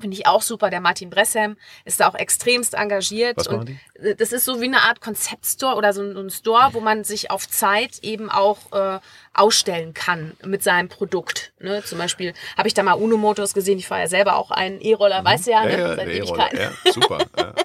Finde 0.00 0.16
ich 0.16 0.26
auch 0.26 0.42
super. 0.42 0.70
Der 0.70 0.80
Martin 0.80 1.10
Bressem 1.10 1.56
ist 1.84 2.00
da 2.00 2.08
auch 2.08 2.14
extremst 2.14 2.74
engagiert. 2.74 3.36
Was 3.36 3.46
und 3.46 3.68
die? 3.68 4.16
das 4.16 4.32
ist 4.32 4.46
so 4.46 4.60
wie 4.60 4.64
eine 4.64 4.80
Art 4.82 5.00
Konzeptstore 5.00 5.76
oder 5.76 5.92
so 5.92 6.02
ein, 6.02 6.30
Store, 6.30 6.70
wo 6.72 6.80
man 6.80 7.04
sich 7.04 7.30
auf 7.30 7.48
Zeit 7.48 8.00
eben 8.00 8.28
auch 8.28 8.72
äh, 8.72 8.98
ausstellen 9.32 9.94
kann 9.94 10.32
mit 10.44 10.62
seinem 10.62 10.88
Produkt. 10.88 11.52
Ne? 11.60 11.84
Zum 11.84 11.98
Beispiel 11.98 12.32
habe 12.56 12.66
ich 12.66 12.74
da 12.74 12.82
mal 12.82 12.94
Uno 12.94 13.16
Motors 13.16 13.54
gesehen. 13.54 13.78
Ich 13.78 13.86
fahre 13.86 14.00
ja 14.00 14.08
selber 14.08 14.36
auch 14.36 14.50
einen 14.50 14.80
E-Roller, 14.80 15.20
mhm. 15.20 15.26
weißt 15.26 15.46
du 15.46 15.50
ja, 15.52 15.64
ne? 15.64 15.78
ja, 15.78 15.94
seit 15.94 16.08
Ewigkeiten. 16.08 16.58
Ja, 16.58 16.92
super. 16.92 17.18
Ja. 17.38 17.54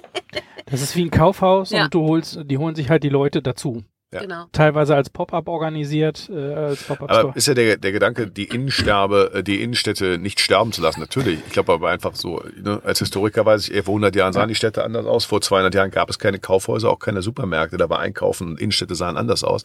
Das 0.70 0.82
ist 0.82 0.94
wie 0.96 1.04
ein 1.06 1.10
Kaufhaus 1.10 1.70
ja. 1.70 1.84
und 1.84 1.94
du 1.94 2.02
holst, 2.06 2.40
die 2.44 2.58
holen 2.58 2.74
sich 2.74 2.90
halt 2.90 3.02
die 3.02 3.08
Leute 3.08 3.40
dazu. 3.40 3.84
Ja. 4.10 4.20
Genau. 4.20 4.46
Teilweise 4.52 4.96
als 4.96 5.10
Pop-up 5.10 5.48
organisiert, 5.48 6.30
äh, 6.32 6.54
als 6.54 6.84
Pop-up 6.84 7.10
Aber 7.10 7.36
ist 7.36 7.46
ja 7.46 7.52
der, 7.52 7.76
der 7.76 7.92
Gedanke, 7.92 8.26
die 8.26 8.44
Innensterbe, 8.44 9.32
äh, 9.34 9.42
die 9.42 9.62
Innenstädte 9.62 10.16
nicht 10.16 10.40
sterben 10.40 10.72
zu 10.72 10.80
lassen. 10.80 11.00
Natürlich. 11.00 11.40
Ich 11.46 11.52
glaube 11.52 11.74
aber 11.74 11.90
einfach 11.90 12.14
so, 12.14 12.42
ne, 12.56 12.80
als 12.84 13.00
Historiker 13.00 13.44
weiß 13.44 13.68
ich, 13.68 13.74
eh, 13.74 13.82
vor 13.82 13.92
100 13.92 14.16
Jahren 14.16 14.32
sahen 14.32 14.48
die 14.48 14.54
Städte 14.54 14.82
anders 14.82 15.04
aus. 15.04 15.26
Vor 15.26 15.42
200 15.42 15.74
Jahren 15.74 15.90
gab 15.90 16.08
es 16.08 16.18
keine 16.18 16.38
Kaufhäuser, 16.38 16.88
auch 16.88 17.00
keine 17.00 17.20
Supermärkte. 17.20 17.76
Da 17.76 17.90
war 17.90 17.98
Einkaufen 17.98 18.48
und 18.48 18.60
Innenstädte 18.60 18.94
sahen 18.94 19.18
anders 19.18 19.44
aus. 19.44 19.62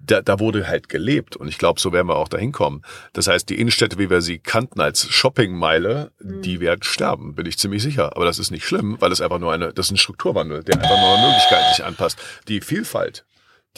Da, 0.00 0.22
da 0.22 0.40
wurde 0.40 0.66
halt 0.66 0.88
gelebt. 0.88 1.36
Und 1.36 1.46
ich 1.46 1.58
glaube, 1.58 1.78
so 1.78 1.92
werden 1.92 2.08
wir 2.08 2.16
auch 2.16 2.28
dahin 2.28 2.50
kommen. 2.50 2.82
Das 3.12 3.28
heißt, 3.28 3.48
die 3.48 3.60
Innenstädte, 3.60 3.96
wie 3.98 4.10
wir 4.10 4.22
sie 4.22 4.40
kannten 4.40 4.80
als 4.80 5.06
Shoppingmeile, 5.08 6.10
die 6.18 6.58
werden 6.58 6.82
sterben, 6.82 7.36
bin 7.36 7.46
ich 7.46 7.58
ziemlich 7.58 7.84
sicher. 7.84 8.16
Aber 8.16 8.24
das 8.24 8.40
ist 8.40 8.50
nicht 8.50 8.64
schlimm, 8.64 8.96
weil 8.98 9.12
es 9.12 9.20
einfach 9.20 9.38
nur 9.38 9.52
eine, 9.52 9.72
das 9.72 9.86
ist 9.86 9.92
ein 9.92 9.98
Strukturwandel, 9.98 10.64
der 10.64 10.74
einfach 10.76 11.00
neue 11.00 11.28
Möglichkeiten 11.28 11.74
sich 11.76 11.84
anpasst. 11.84 12.18
Die 12.48 12.60
Vielfalt, 12.60 13.24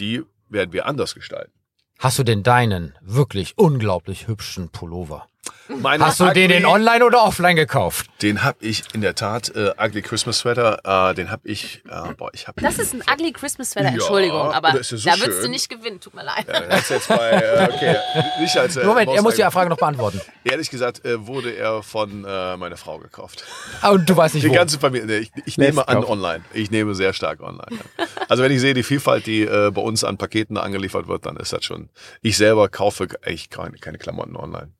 die 0.01 0.23
werden 0.49 0.73
wir 0.73 0.87
anders 0.87 1.15
gestalten. 1.15 1.53
Hast 1.99 2.19
du 2.19 2.23
denn 2.23 2.43
deinen 2.43 2.95
wirklich 3.03 3.59
unglaublich 3.59 4.27
hübschen 4.27 4.71
Pullover? 4.71 5.29
Meine 5.69 6.05
Hast 6.07 6.21
du 6.21 6.31
den 6.33 6.51
in 6.51 6.65
Ugly- 6.65 6.67
online 6.73 7.05
oder 7.05 7.23
offline 7.23 7.57
gekauft? 7.57 8.07
Den 8.23 8.43
habe 8.43 8.59
ich 8.61 8.83
in 8.93 9.01
der 9.01 9.15
Tat, 9.15 9.55
äh, 9.55 9.73
Ugly 9.81 10.03
Christmas 10.03 10.39
Sweater, 10.41 11.11
äh, 11.11 11.15
den 11.15 11.31
habe 11.31 11.49
ich, 11.49 11.83
äh, 11.89 12.13
boah, 12.15 12.31
ich 12.33 12.49
habe 12.49 12.61
Das 12.61 12.79
ist 12.79 12.93
ein 12.95 13.03
ugly 13.13 13.33
Christmas 13.33 13.71
Sweater, 13.71 13.89
Ja, 13.89 13.95
Entschuldigung, 13.95 14.53
aber 14.53 14.73
das 14.73 14.93
ist 14.93 15.03
so 15.03 15.11
da 15.11 15.19
würdest 15.21 15.45
du 15.45 15.49
nicht 15.49 15.69
gewinnen, 15.69 16.01
tut 16.01 16.15
mir 16.15 16.25
leid. 16.25 16.47
Ja, 16.49 16.61
das 16.61 16.89
jetzt 16.89 17.09
bei, 17.09 17.31
äh, 17.31 17.69
okay, 17.73 17.97
nicht 18.41 18.57
als 18.57 18.77
äh, 18.77 18.85
Moment, 18.85 19.11
er 19.11 19.23
muss 19.23 19.35
die 19.37 19.43
Frage 19.43 19.71
noch 19.71 19.79
beantworten. 19.79 20.21
Ehrlich 20.45 20.71
gesagt 20.71 21.05
äh, 21.05 21.27
wurde 21.27 21.51
er 21.57 21.83
von 21.83 22.25
äh, 22.25 22.57
meiner 22.57 22.77
Frau 22.77 22.99
gekauft. 22.99 23.45
Ah, 23.81 23.91
Und 23.91 24.09
du 24.09 24.17
weißt 24.17 24.35
nicht 24.35 24.45
Die 24.45 24.51
wo. 24.51 24.55
ganze 24.55 24.79
Familie, 24.79 25.07
nee, 25.07 25.17
ich, 25.19 25.31
ich 25.45 25.59
nehme 25.59 25.87
an 25.89 25.97
kaufen. 26.01 26.11
online. 26.13 26.45
Ich 26.53 26.71
nehme 26.71 26.95
sehr 26.95 27.13
stark 27.13 27.41
online. 27.41 27.67
Ja. 27.99 28.05
Also 28.29 28.43
wenn 28.43 28.53
ich 28.53 28.61
sehe 28.61 28.75
die 28.75 28.83
Vielfalt, 28.83 29.27
die 29.27 29.43
äh, 29.43 29.71
bei 29.71 29.81
uns 29.83 30.05
an 30.05 30.19
Paketen 30.19 30.57
angeliefert 30.57 31.09
wird, 31.09 31.27
dann 31.27 31.37
ist 31.37 31.53
das 31.53 31.65
schon. 31.65 31.89
Ich 32.23 32.37
selber 32.37 32.69
kaufe 32.69 33.07
eigentlich 33.25 33.51
keine, 33.51 33.77
keine 33.79 33.99
Klamotten 33.99 34.37
online. 34.37 34.73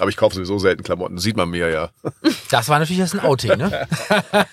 Aber 0.00 0.10
ich 0.10 0.16
kaufe 0.16 0.34
sowieso 0.34 0.58
selten 0.58 0.82
Klamotten, 0.82 1.18
sieht 1.18 1.36
man 1.36 1.50
mir 1.50 1.70
ja. 1.70 1.90
Das 2.50 2.68
war 2.68 2.78
natürlich 2.78 2.98
jetzt 2.98 3.14
ein 3.14 3.20
Outing, 3.20 3.56
ne? 3.56 3.86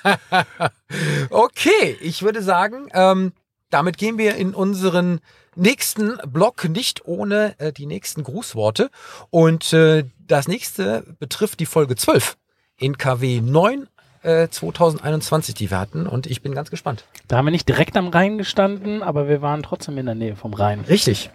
okay, 1.30 1.98
ich 2.02 2.24
würde 2.24 2.42
sagen, 2.42 2.90
ähm, 2.94 3.34
damit 3.70 3.98
gehen 3.98 4.18
wir 4.18 4.36
in 4.36 4.54
unseren 4.54 5.20
nächsten 5.56 6.18
Block 6.28 6.68
nicht 6.70 7.06
ohne 7.06 7.56
äh, 7.60 7.74
die 7.74 7.86
nächsten 7.86 8.24
Grußworte. 8.24 8.90
Und 9.30 9.74
äh, 9.74 10.06
das 10.28 10.48
nächste 10.48 11.04
betrifft 11.20 11.60
die 11.60 11.66
Folge 11.66 11.96
12 11.96 12.38
in 12.78 12.98
KW 12.98 13.42
9 13.42 13.88
äh, 14.24 14.48
2021, 14.48 15.56
die 15.56 15.72
wir 15.72 15.80
hatten. 15.80 16.08
Und 16.08 16.28
ich 16.28 16.42
bin 16.42 16.54
ganz 16.54 16.70
gespannt. 16.70 17.06
Da 17.28 17.38
haben 17.38 17.46
wir 17.46 17.52
nicht 17.52 17.68
direkt 17.68 17.98
am 17.98 18.10
Rhein 18.10 18.38
gestanden, 18.38 19.04
aber 19.04 19.28
wir 19.28 19.42
waren 19.42 19.64
trotzdem 19.64 19.98
in 19.98 20.06
der 20.06 20.16
Nähe 20.16 20.36
vom 20.36 20.54
Rhein. 20.54 20.82
Richtig. 20.82 21.30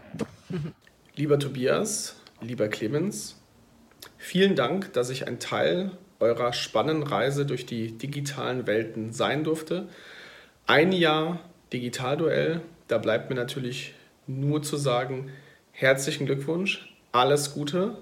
Lieber 1.14 1.38
Tobias, 1.38 2.16
lieber 2.40 2.68
Clemens, 2.68 3.36
vielen 4.18 4.56
Dank, 4.56 4.92
dass 4.92 5.10
ich 5.10 5.26
ein 5.26 5.38
Teil 5.38 5.90
eurer 6.20 6.52
spannenden 6.52 7.02
Reise 7.06 7.46
durch 7.46 7.66
die 7.66 7.98
digitalen 7.98 8.66
Welten 8.66 9.12
sein 9.12 9.44
durfte. 9.44 9.88
Ein 10.66 10.92
Jahr 10.92 11.40
Digitalduell, 11.72 12.60
da 12.88 12.98
bleibt 12.98 13.28
mir 13.28 13.36
natürlich 13.36 13.94
nur 14.26 14.62
zu 14.62 14.76
sagen, 14.76 15.30
herzlichen 15.72 16.26
Glückwunsch, 16.26 16.94
alles 17.12 17.54
Gute. 17.54 17.98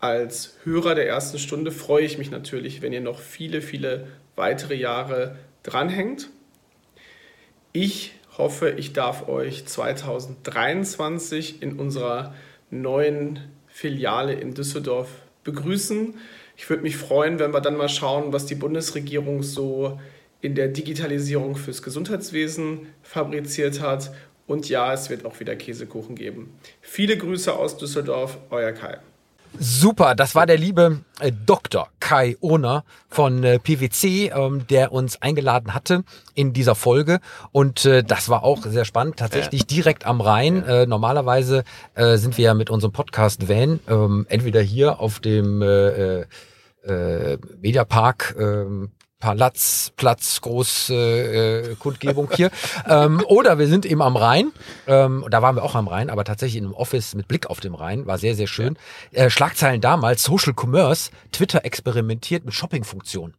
Als 0.00 0.56
Hörer 0.64 0.94
der 0.94 1.08
ersten 1.08 1.38
Stunde 1.38 1.70
freue 1.70 2.04
ich 2.04 2.18
mich 2.18 2.30
natürlich, 2.30 2.82
wenn 2.82 2.92
ihr 2.92 3.00
noch 3.00 3.20
viele, 3.20 3.62
viele 3.62 4.08
weitere 4.36 4.74
Jahre 4.74 5.36
dranhängt. 5.62 6.28
Ich 7.72 8.14
hoffe, 8.36 8.70
ich 8.70 8.92
darf 8.92 9.28
euch 9.28 9.66
2023 9.66 11.62
in 11.62 11.78
unserer 11.78 12.34
neuen 12.70 13.40
Filiale 13.66 14.34
in 14.34 14.54
Düsseldorf 14.54 15.08
begrüßen. 15.44 16.14
Ich 16.56 16.68
würde 16.68 16.82
mich 16.82 16.96
freuen, 16.96 17.38
wenn 17.38 17.52
wir 17.52 17.60
dann 17.60 17.76
mal 17.76 17.88
schauen, 17.88 18.32
was 18.32 18.46
die 18.46 18.54
Bundesregierung 18.54 19.42
so 19.42 19.98
in 20.40 20.54
der 20.54 20.68
Digitalisierung 20.68 21.56
fürs 21.56 21.82
Gesundheitswesen 21.82 22.86
fabriziert 23.02 23.80
hat. 23.80 24.12
Und 24.46 24.68
ja, 24.68 24.92
es 24.92 25.10
wird 25.10 25.24
auch 25.24 25.40
wieder 25.40 25.56
Käsekuchen 25.56 26.14
geben. 26.14 26.58
Viele 26.80 27.16
Grüße 27.18 27.52
aus 27.52 27.76
Düsseldorf, 27.76 28.38
euer 28.50 28.72
Kai. 28.72 28.98
Super, 29.58 30.14
das 30.14 30.34
war 30.34 30.46
der 30.46 30.58
liebe 30.58 31.00
äh, 31.20 31.32
Dr. 31.46 31.88
Kai 32.00 32.36
Ohner 32.40 32.84
von 33.08 33.44
äh, 33.44 33.58
PwC, 33.58 34.30
ähm, 34.34 34.66
der 34.68 34.92
uns 34.92 35.20
eingeladen 35.22 35.74
hatte 35.74 36.04
in 36.34 36.52
dieser 36.52 36.74
Folge. 36.74 37.20
Und 37.52 37.84
äh, 37.84 38.02
das 38.02 38.28
war 38.28 38.44
auch 38.44 38.64
sehr 38.64 38.84
spannend, 38.84 39.16
tatsächlich 39.16 39.66
direkt 39.66 40.06
am 40.06 40.20
Rhein. 40.20 40.64
Äh, 40.64 40.86
normalerweise 40.86 41.64
äh, 41.94 42.16
sind 42.16 42.38
wir 42.38 42.46
ja 42.46 42.54
mit 42.54 42.70
unserem 42.70 42.92
Podcast 42.92 43.48
Van 43.48 43.80
ähm, 43.88 44.26
entweder 44.28 44.60
hier 44.60 45.00
auf 45.00 45.20
dem 45.20 45.62
äh, 45.62 46.24
äh, 46.82 47.38
Mediapark. 47.60 48.36
Ähm, 48.38 48.90
Palaz, 49.20 49.92
Platz, 49.96 50.40
Groß, 50.40 50.90
äh, 50.90 51.70
äh, 51.70 51.74
Kundgebung 51.76 52.30
hier. 52.34 52.50
ähm, 52.86 53.22
oder 53.26 53.58
wir 53.58 53.66
sind 53.66 53.84
eben 53.84 54.00
am 54.02 54.16
Rhein. 54.16 54.52
Ähm, 54.86 55.24
da 55.28 55.42
waren 55.42 55.56
wir 55.56 55.64
auch 55.64 55.74
am 55.74 55.88
Rhein, 55.88 56.08
aber 56.08 56.24
tatsächlich 56.24 56.58
in 56.58 56.66
einem 56.66 56.74
Office 56.74 57.14
mit 57.14 57.26
Blick 57.26 57.46
auf 57.46 57.60
dem 57.60 57.74
Rhein. 57.74 58.06
War 58.06 58.18
sehr, 58.18 58.34
sehr 58.34 58.46
schön. 58.46 58.76
Äh, 59.12 59.30
Schlagzeilen 59.30 59.80
damals, 59.80 60.22
Social 60.22 60.54
Commerce, 60.54 61.10
Twitter 61.32 61.64
experimentiert 61.64 62.44
mit 62.44 62.54
Shopping-Funktionen. 62.54 63.34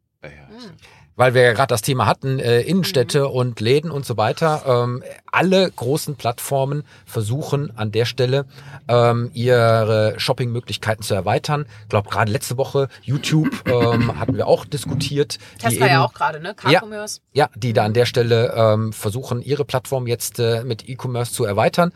Weil 1.19 1.33
wir 1.33 1.41
ja 1.41 1.51
gerade 1.51 1.67
das 1.67 1.81
Thema 1.81 2.05
hatten, 2.05 2.39
äh, 2.39 2.61
Innenstädte 2.61 3.27
und 3.27 3.59
Läden 3.59 3.91
und 3.91 4.05
so 4.05 4.15
weiter. 4.15 4.63
Ähm, 4.65 5.03
alle 5.29 5.69
großen 5.69 6.15
Plattformen 6.15 6.83
versuchen 7.05 7.77
an 7.77 7.91
der 7.91 8.05
Stelle 8.05 8.45
ähm, 8.87 9.29
ihre 9.33 10.13
Shopping-Möglichkeiten 10.15 11.03
zu 11.03 11.13
erweitern. 11.15 11.65
Ich 11.83 11.89
glaube, 11.89 12.09
gerade 12.09 12.31
letzte 12.31 12.55
Woche 12.55 12.87
YouTube 13.01 13.49
ähm, 13.65 14.17
hatten 14.17 14.37
wir 14.37 14.47
auch 14.47 14.63
diskutiert. 14.63 15.39
die 15.57 15.63
Tesla 15.65 15.87
ja 15.87 15.93
eben- 15.95 16.01
auch 16.03 16.13
gerade, 16.13 16.39
ne? 16.39 16.55
Ja. 16.63 16.79
Car-Commerce. 16.79 17.19
ja, 17.33 17.49
die 17.53 17.73
da 17.73 17.83
an 17.83 17.91
der 17.93 18.05
Stelle 18.05 18.53
ähm, 18.55 18.93
versuchen, 18.93 19.41
ihre 19.41 19.65
Plattform 19.65 20.07
jetzt 20.07 20.39
äh, 20.39 20.63
mit 20.63 20.87
E-Commerce 20.87 21.33
zu 21.33 21.43
erweitern. 21.43 21.91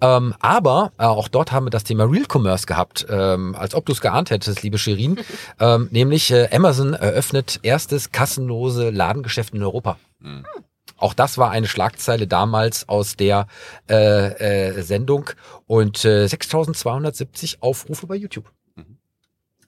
Ähm, 0.00 0.34
aber 0.38 0.92
äh, 0.98 1.02
auch 1.02 1.26
dort 1.26 1.50
haben 1.50 1.66
wir 1.66 1.70
das 1.70 1.82
Thema 1.82 2.04
Real 2.04 2.26
Commerce 2.32 2.64
gehabt, 2.66 3.08
ähm, 3.10 3.56
als 3.58 3.74
ob 3.74 3.86
du 3.86 3.92
es 3.92 4.00
geahnt 4.00 4.30
hättest, 4.30 4.62
liebe 4.62 4.78
Shirin. 4.78 5.18
ähm, 5.58 5.88
nämlich 5.90 6.30
äh, 6.30 6.48
Amazon 6.54 6.94
eröffnet 6.94 7.58
erstes 7.64 8.12
kassenlose 8.68 8.90
Ladengeschäft 8.90 9.54
in 9.54 9.62
Europa. 9.62 9.98
Auch 10.96 11.14
das 11.14 11.38
war 11.38 11.50
eine 11.50 11.68
Schlagzeile 11.68 12.26
damals 12.26 12.88
aus 12.88 13.16
der 13.16 13.46
äh, 13.88 14.74
äh, 14.74 14.82
Sendung 14.82 15.30
und 15.66 16.04
äh, 16.04 16.26
6270 16.26 17.62
Aufrufe 17.62 18.06
bei 18.06 18.16
YouTube. 18.16 18.50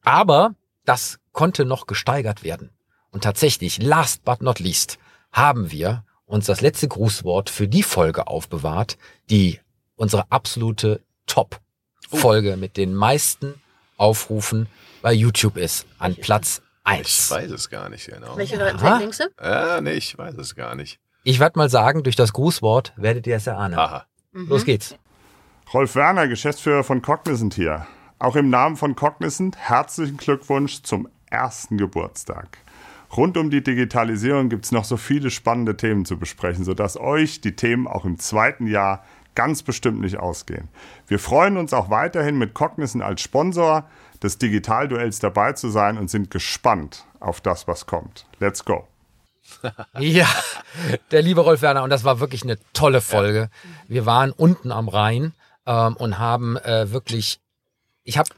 Aber 0.03 0.55
das 0.85 1.19
konnte 1.33 1.65
noch 1.65 1.87
gesteigert 1.87 2.43
werden. 2.43 2.71
Und 3.13 3.23
tatsächlich, 3.23 3.83
last 3.83 4.25
but 4.25 4.43
not 4.43 4.59
least, 4.59 4.99
haben 5.31 5.71
wir 5.71 6.05
uns 6.27 6.47
das 6.47 6.61
letzte 6.61 6.89
Grußwort 6.89 7.51
für 7.51 7.69
die 7.69 7.83
Folge 7.83 8.27
aufbewahrt, 8.27 8.99
die 9.31 9.61
unsere 9.97 10.31
absolute 10.31 11.01
Top-Folge 11.27 12.57
mit 12.57 12.77
den 12.77 12.95
meisten 12.95 13.61
Aufrufen 13.97 14.69
bei 15.03 15.13
YouTube 15.13 15.57
ist. 15.57 15.87
An 15.99 16.17
Platz 16.17 16.63
Ich 16.93 16.99
eins. 16.99 17.31
weiß 17.31 17.51
es 17.51 17.71
gar 17.71 17.89
nicht 17.89 18.07
genau. 18.07 18.37
Welche 18.37 18.63
Aha. 18.63 18.99
denkst 18.99 19.19
du? 19.19 19.25
Ja, 19.43 19.81
nee, 19.81 19.93
ich 19.93 20.17
weiß 20.17 20.35
es 20.37 20.55
gar 20.55 20.75
nicht. 20.75 20.99
Ich 21.23 21.39
werde 21.39 21.59
mal 21.59 21.69
sagen, 21.69 22.03
durch 22.03 22.17
das 22.17 22.33
Grußwort 22.33 22.93
werdet 22.97 23.27
ihr 23.27 23.37
es 23.37 23.47
erahnen. 23.47 23.79
Aha. 23.79 24.07
Los 24.33 24.65
geht's. 24.65 24.97
Rolf 25.73 25.95
Werner, 25.95 26.29
Geschäftsführer 26.29 26.83
von 26.83 27.03
Cognizant 27.03 27.55
hier. 27.55 27.87
Auch 28.19 28.37
im 28.37 28.51
Namen 28.51 28.77
von 28.77 28.97
Cognizant 28.97 29.57
herzlichen 29.57 30.17
Glückwunsch 30.17 30.83
zum 30.83 31.09
ersten 31.31 31.79
Geburtstag. 31.79 32.59
Rund 33.17 33.37
um 33.37 33.51
die 33.51 33.63
Digitalisierung 33.63 34.49
gibt 34.49 34.65
es 34.65 34.73
noch 34.73 34.85
so 34.85 34.97
viele 34.97 35.31
spannende 35.31 35.77
Themen 35.77 36.05
zu 36.05 36.19
besprechen, 36.19 36.65
sodass 36.65 36.97
euch 36.99 37.41
die 37.41 37.57
Themen 37.57 37.87
auch 37.87 38.05
im 38.05 38.19
zweiten 38.19 38.67
Jahr 38.67 39.05
ganz 39.35 39.63
bestimmt 39.63 40.01
nicht 40.01 40.19
ausgehen. 40.19 40.69
Wir 41.07 41.19
freuen 41.19 41.57
uns 41.57 41.73
auch 41.73 41.91
weiterhin 41.91 42.39
mit 42.39 42.55
Cognizant 42.55 43.03
als 43.03 43.21
Sponsor 43.23 43.89
des 44.23 44.39
Digitalduells 44.39 45.19
dabei 45.19 45.53
zu 45.53 45.71
sein 45.71 45.99
und 45.99 46.11
sind 46.11 46.31
gespannt 46.31 47.07
auf 47.21 47.41
das, 47.41 47.67
was 47.67 47.87
kommt. 47.87 48.27
Let's 48.39 48.65
go. 48.65 48.87
Ja, 49.99 50.29
der 51.11 51.23
liebe 51.23 51.41
Rolf 51.41 51.63
Werner, 51.63 51.83
und 51.83 51.91
das 51.91 52.05
war 52.05 52.21
wirklich 52.21 52.45
eine 52.45 52.59
tolle 52.73 53.01
Folge. 53.01 53.51
Wir 53.89 54.07
waren 54.07 54.31
unten 54.31 54.71
am 54.71 54.89
Rhein 54.89 55.35
ähm, 55.67 55.97
und 55.97 56.19
haben 56.19 56.57
äh, 56.59 56.93
wirklich, 56.93 57.41
ich 58.05 58.17
habe 58.17 58.31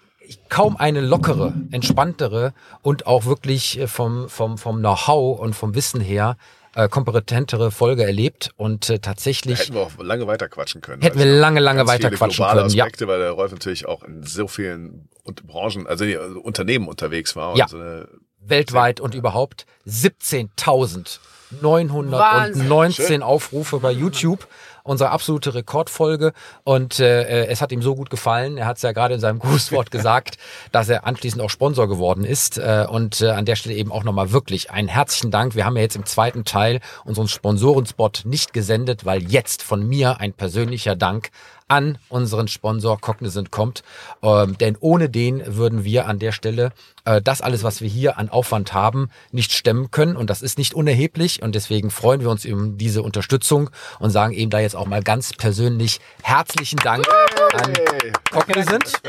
kaum 0.49 0.77
eine 0.77 1.01
lockere, 1.01 1.53
entspanntere 1.71 2.55
und 2.81 3.07
auch 3.07 3.27
wirklich 3.27 3.79
äh, 3.79 3.87
vom, 3.87 4.29
vom, 4.29 4.59
vom 4.59 4.79
Know-how 4.79 5.39
und 5.39 5.55
vom 5.55 5.75
Wissen 5.75 6.01
her 6.01 6.37
äh, 6.75 6.89
kompetentere 6.89 7.71
Folge 7.71 8.05
erlebt 8.05 8.51
und 8.57 8.89
äh, 8.89 8.95
Da 8.95 9.11
tatsächlich 9.11 9.61
hätten 9.61 9.75
wir 9.75 9.83
auch 9.83 9.99
lange 9.99 10.27
weiter 10.27 10.49
quatschen 10.49 10.81
können. 10.81 11.03
Hätten 11.03 11.19
wir 11.19 11.27
Also 11.27 11.39
lange, 11.39 11.61
lange 11.61 11.79
ganz 11.79 11.91
weiter 11.91 12.11
quatschen 12.11 12.37
globale 12.37 12.63
können, 12.63 12.75
ja. 12.75 12.85
Aspekte, 12.85 13.09
weil 13.09 13.19
der 13.19 13.33
Rolf 13.33 13.53
natürlich 13.53 13.87
auch 13.87 14.03
in 14.05 14.23
so 14.23 14.49
vielen 14.49 15.09
Branchen, 15.47 15.87
also 15.87 16.05
die, 16.05 16.17
also 16.17 16.41
Unternehmen 16.41 16.89
unterwegs 16.89 17.37
war. 17.37 17.57
Ja. 17.57 17.65
Und 17.65 17.71
so 17.71 17.79
eine, 17.79 18.09
weltweit 18.45 19.01
und 19.01 19.15
überhaupt 19.15 19.67
17.919 19.87 22.11
Wahnsinn. 22.11 23.23
Aufrufe 23.23 23.79
bei 23.79 23.93
YouTube. 23.93 24.49
Unsere 24.83 25.11
absolute 25.11 25.55
Rekordfolge 25.55 26.33
und 26.65 26.99
äh, 27.01 27.47
es 27.47 27.61
hat 27.61 27.73
ihm 27.73 27.83
so 27.83 27.95
gut 27.95 28.11
gefallen. 28.11 28.57
Er 28.57 28.67
hat 28.67 28.77
es 28.77 28.83
ja 28.83 28.93
gerade 28.93 29.15
in 29.15 29.21
seinem 29.21 29.39
Grußwort 29.41 29.91
gesagt, 29.91 30.39
dass 30.73 30.89
er 30.89 31.07
anschließend 31.07 31.43
auch 31.43 31.51
Sponsor 31.51 31.89
geworden 31.89 32.25
ist 32.25 32.59
äh, 32.59 32.87
und 32.89 33.21
äh, 33.21 33.31
an 33.31 33.45
der 33.45 33.57
Stelle 33.57 33.75
eben 33.75 33.93
auch 33.93 34.05
nochmal 34.05 34.33
wirklich 34.33 34.71
einen 34.71 34.89
herzlichen 34.89 35.31
Dank. 35.31 35.55
Wir 35.55 35.65
haben 35.65 35.77
ja 35.77 35.83
jetzt 35.83 35.97
im 35.97 36.07
zweiten 36.07 36.45
Teil 36.45 36.81
unseren 37.05 37.29
Sponsorenspot 37.29 38.23
nicht 38.25 38.53
gesendet, 38.53 39.05
weil 39.05 39.23
jetzt 39.23 39.63
von 39.63 39.87
mir 39.87 40.21
ein 40.21 40.33
persönlicher 40.33 40.97
Dank 40.97 41.31
an 41.73 41.97
unseren 42.11 42.49
Sponsor 42.49 43.01
Cognizant 43.01 43.51
kommt. 43.51 43.83
Ähm, 44.23 44.59
denn 44.59 44.77
ohne 44.79 45.09
den 45.09 45.43
würden 45.57 45.85
wir 45.85 46.07
an 46.07 46.19
der 46.19 46.33
Stelle 46.33 46.73
äh, 47.07 47.23
das 47.23 47.41
alles, 47.41 47.63
was 47.63 47.81
wir 47.81 47.89
hier 47.89 48.19
an 48.19 48.29
Aufwand 48.29 48.75
haben, 48.75 49.09
nicht 49.31 49.53
stemmen 49.53 49.91
können. 49.91 50.15
Und 50.15 50.29
das 50.29 50.43
ist 50.43 50.59
nicht 50.59 50.75
unerheblich. 50.75 51.43
Und 51.43 51.55
deswegen 51.55 51.91
freuen 51.91 52.21
wir 52.21 52.29
uns 52.29 52.45
über 52.45 52.67
diese 52.69 53.03
Unterstützung 53.03 53.71
und 53.99 54.11
sagen 54.11 54.35
eben 54.35 54.51
da 54.51 54.61
jetzt 54.61 54.77
auch 54.77 54.87
mal 54.87 55.03
ganz 55.03 55.33
persönlich 55.33 56.01
herzlichen 56.23 56.77
Dank 56.77 57.07
an 57.55 57.73
Cognizant. 58.31 59.01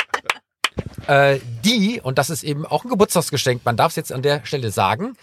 Äh, 1.08 1.40
die, 1.66 2.00
und 2.02 2.18
das 2.18 2.30
ist 2.30 2.44
eben 2.44 2.66
auch 2.66 2.86
ein 2.86 2.90
Geburtstagsgeschenk, 2.90 3.66
man 3.66 3.76
darf 3.76 3.92
es 3.92 3.98
jetzt 3.98 4.14
an 4.14 4.22
der 4.22 4.46
Stelle 4.46 4.72
sagen, 4.72 5.18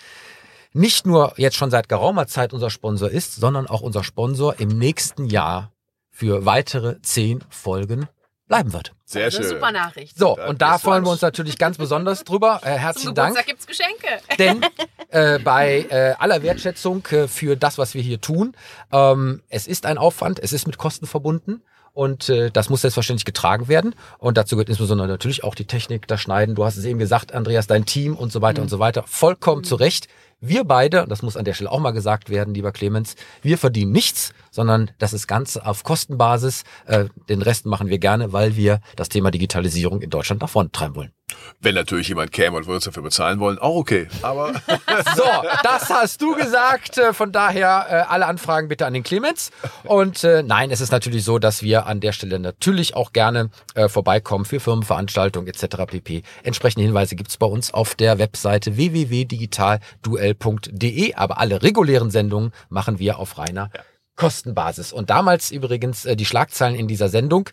nicht 0.74 1.07
nur 1.07 1.33
jetzt 1.38 1.57
schon 1.57 1.70
seit 1.70 1.88
geraumer 1.88 2.26
Zeit 2.26 2.53
unser 2.53 2.68
Sponsor 2.68 3.11
ist, 3.11 3.37
sondern 3.37 3.66
auch 3.66 3.81
unser 3.81 4.05
Sponsor 4.05 4.61
im 4.61 4.68
nächsten 4.68 5.24
Jahr 5.24 5.72
für 6.20 6.44
weitere 6.44 7.00
zehn 7.00 7.42
Folgen 7.48 8.06
bleiben 8.46 8.74
wird. 8.74 8.92
Sehr 9.06 9.24
Das 9.24 9.33
ist 9.33 9.38
eine 9.40 9.48
schön. 9.48 9.56
super 9.56 9.72
Nachricht. 9.72 10.18
So, 10.18 10.37
Da 10.37 10.48
und 10.48 10.61
da 10.61 10.76
freuen 10.76 11.02
wir 11.02 11.11
uns 11.12 11.22
natürlich 11.22 11.56
ganz 11.56 11.78
besonders 11.78 12.24
drüber. 12.24 12.61
Äh, 12.62 12.72
Zum 12.72 12.78
herzlichen 12.78 13.14
Dank. 13.14 13.37
Geburtstag 13.38 13.46
gibt's 13.46 13.66
Geschenke. 13.66 14.20
Denn 14.38 14.61
äh, 15.09 15.38
bei 15.38 15.87
äh, 15.88 16.14
aller 16.18 16.42
Wertschätzung 16.42 17.06
äh, 17.06 17.26
für 17.26 17.56
das, 17.56 17.78
was 17.78 17.94
wir 17.94 18.02
hier 18.02 18.20
tun, 18.20 18.54
ähm, 18.92 19.42
es 19.48 19.66
ist 19.66 19.87
ein 19.87 19.96
Aufwand, 19.96 20.38
es 20.40 20.52
ist 20.52 20.66
mit 20.66 20.76
Kosten 20.76 21.06
verbunden. 21.06 21.62
Und 21.94 22.28
äh, 22.28 22.50
das 22.50 22.68
muss 22.68 22.83
selbstverständlich 22.83 23.24
getragen 23.24 23.66
werden. 23.68 23.94
Und 24.18 24.37
dazu 24.37 24.56
gehört 24.56 24.68
insbesondere 24.68 25.09
natürlich 25.09 25.42
auch 25.42 25.54
die 25.54 25.64
Technik, 25.64 26.06
das 26.06 26.20
Schneiden. 26.20 26.54
Du 26.54 26.64
hast 26.66 26.76
es 26.76 26.85
eben 26.85 26.98
gesagt, 26.98 27.33
Andreas, 27.33 27.66
dein 27.66 27.87
Team 27.87 28.14
und 28.14 28.30
so 28.30 28.42
weiter 28.42 28.61
und 28.61 28.68
so 28.68 28.78
weiter. 28.78 29.04
Vollkommen 29.06 29.64
zu 29.64 29.74
Recht. 29.74 30.06
Wir 30.42 30.64
beide, 30.64 31.05
das 31.07 31.20
muss 31.20 31.37
an 31.37 31.44
der 31.44 31.53
Stelle 31.53 31.70
auch 31.70 31.81
mal 31.81 31.90
gesagt 31.90 32.31
werden, 32.31 32.55
lieber 32.55 32.72
Clemens, 32.72 33.14
wir 33.42 33.59
verdienen 33.59 33.92
nichts, 33.92 34.33
sondern 34.50 34.90
das 34.98 35.12
ist 35.12 35.26
ganz 35.26 35.59
auf 35.59 35.85
Kostenbasis. 35.85 36.64
Äh, 36.87 37.07
den 37.29 37.42
Rest 37.42 37.66
machen 37.66 37.88
wir 37.88 37.98
gerne, 37.98 38.33
weil 38.33 38.57
wir 38.57 38.81
das 38.96 39.11
Thema 39.11 39.31
Digitalisierung 39.31 40.00
in 40.00 40.09
Deutschland 40.09 40.40
nach 40.40 40.48
vorne 40.48 40.72
treiben 40.72 40.96
wollen. 40.96 41.12
Wenn 41.61 41.75
natürlich 41.75 42.09
jemand 42.09 42.33
käme 42.33 42.57
und 42.57 42.67
würde 42.67 42.77
uns 42.77 42.85
dafür 42.85 43.03
bezahlen 43.03 43.41
wollen, 43.41 43.59
auch 43.59 43.77
okay. 43.77 44.09
Aber 44.23 44.53
So, 45.17 45.25
das 45.63 45.89
hast 45.89 46.21
du 46.23 46.35
gesagt. 46.35 46.99
Äh, 46.99 47.13
Von 47.13 47.31
daher 47.33 47.87
äh, 47.89 47.95
alle 48.11 48.27
Anfragen 48.27 48.69
bitte 48.69 48.87
an 48.87 48.95
den 48.95 49.03
Clemens. 49.03 49.51
Und 49.85 50.25
äh, 50.25 50.43
nein, 50.43 50.71
es 50.71 50.81
ist 50.81 50.93
natürlich 50.93 51.25
so, 51.25 51.39
dass 51.39 51.63
wir 51.63 51.87
an 51.87 52.01
der 52.01 52.13
Stelle 52.13 52.39
natürlich 52.39 52.97
auch 52.97 53.13
gerne 53.13 53.51
vorbeikommen 53.89 54.45
für 54.45 54.61
Firmenveranstaltungen 54.61 55.49
etc. 55.49 55.87
pp. 55.87 56.23
Entsprechende 56.43 56.85
Hinweise 56.85 57.17
gibt's 57.17 57.37
bei 57.37 57.47
uns 57.47 57.73
auf 57.73 57.95
der 57.95 58.19
Webseite 58.19 58.77
www.digitalduell.de. 58.77 61.15
Aber 61.15 61.39
alle 61.39 61.63
regulären 61.63 62.11
Sendungen 62.11 62.53
machen 62.69 62.99
wir 62.99 63.19
auf 63.19 63.39
reiner 63.39 63.71
Kostenbasis. 64.20 64.92
Und 64.92 65.09
damals 65.09 65.50
übrigens 65.50 66.04
äh, 66.04 66.14
die 66.14 66.26
Schlagzeilen 66.26 66.76
in 66.76 66.87
dieser 66.87 67.09
Sendung. 67.09 67.48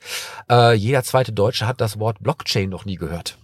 Äh, 0.52 0.74
jeder 0.74 1.02
zweite 1.04 1.32
Deutsche 1.32 1.66
hat 1.66 1.80
das 1.80 1.98
Wort 1.98 2.18
Blockchain 2.22 2.70
noch 2.70 2.84
nie 2.84 2.98
gehört. 2.98 3.38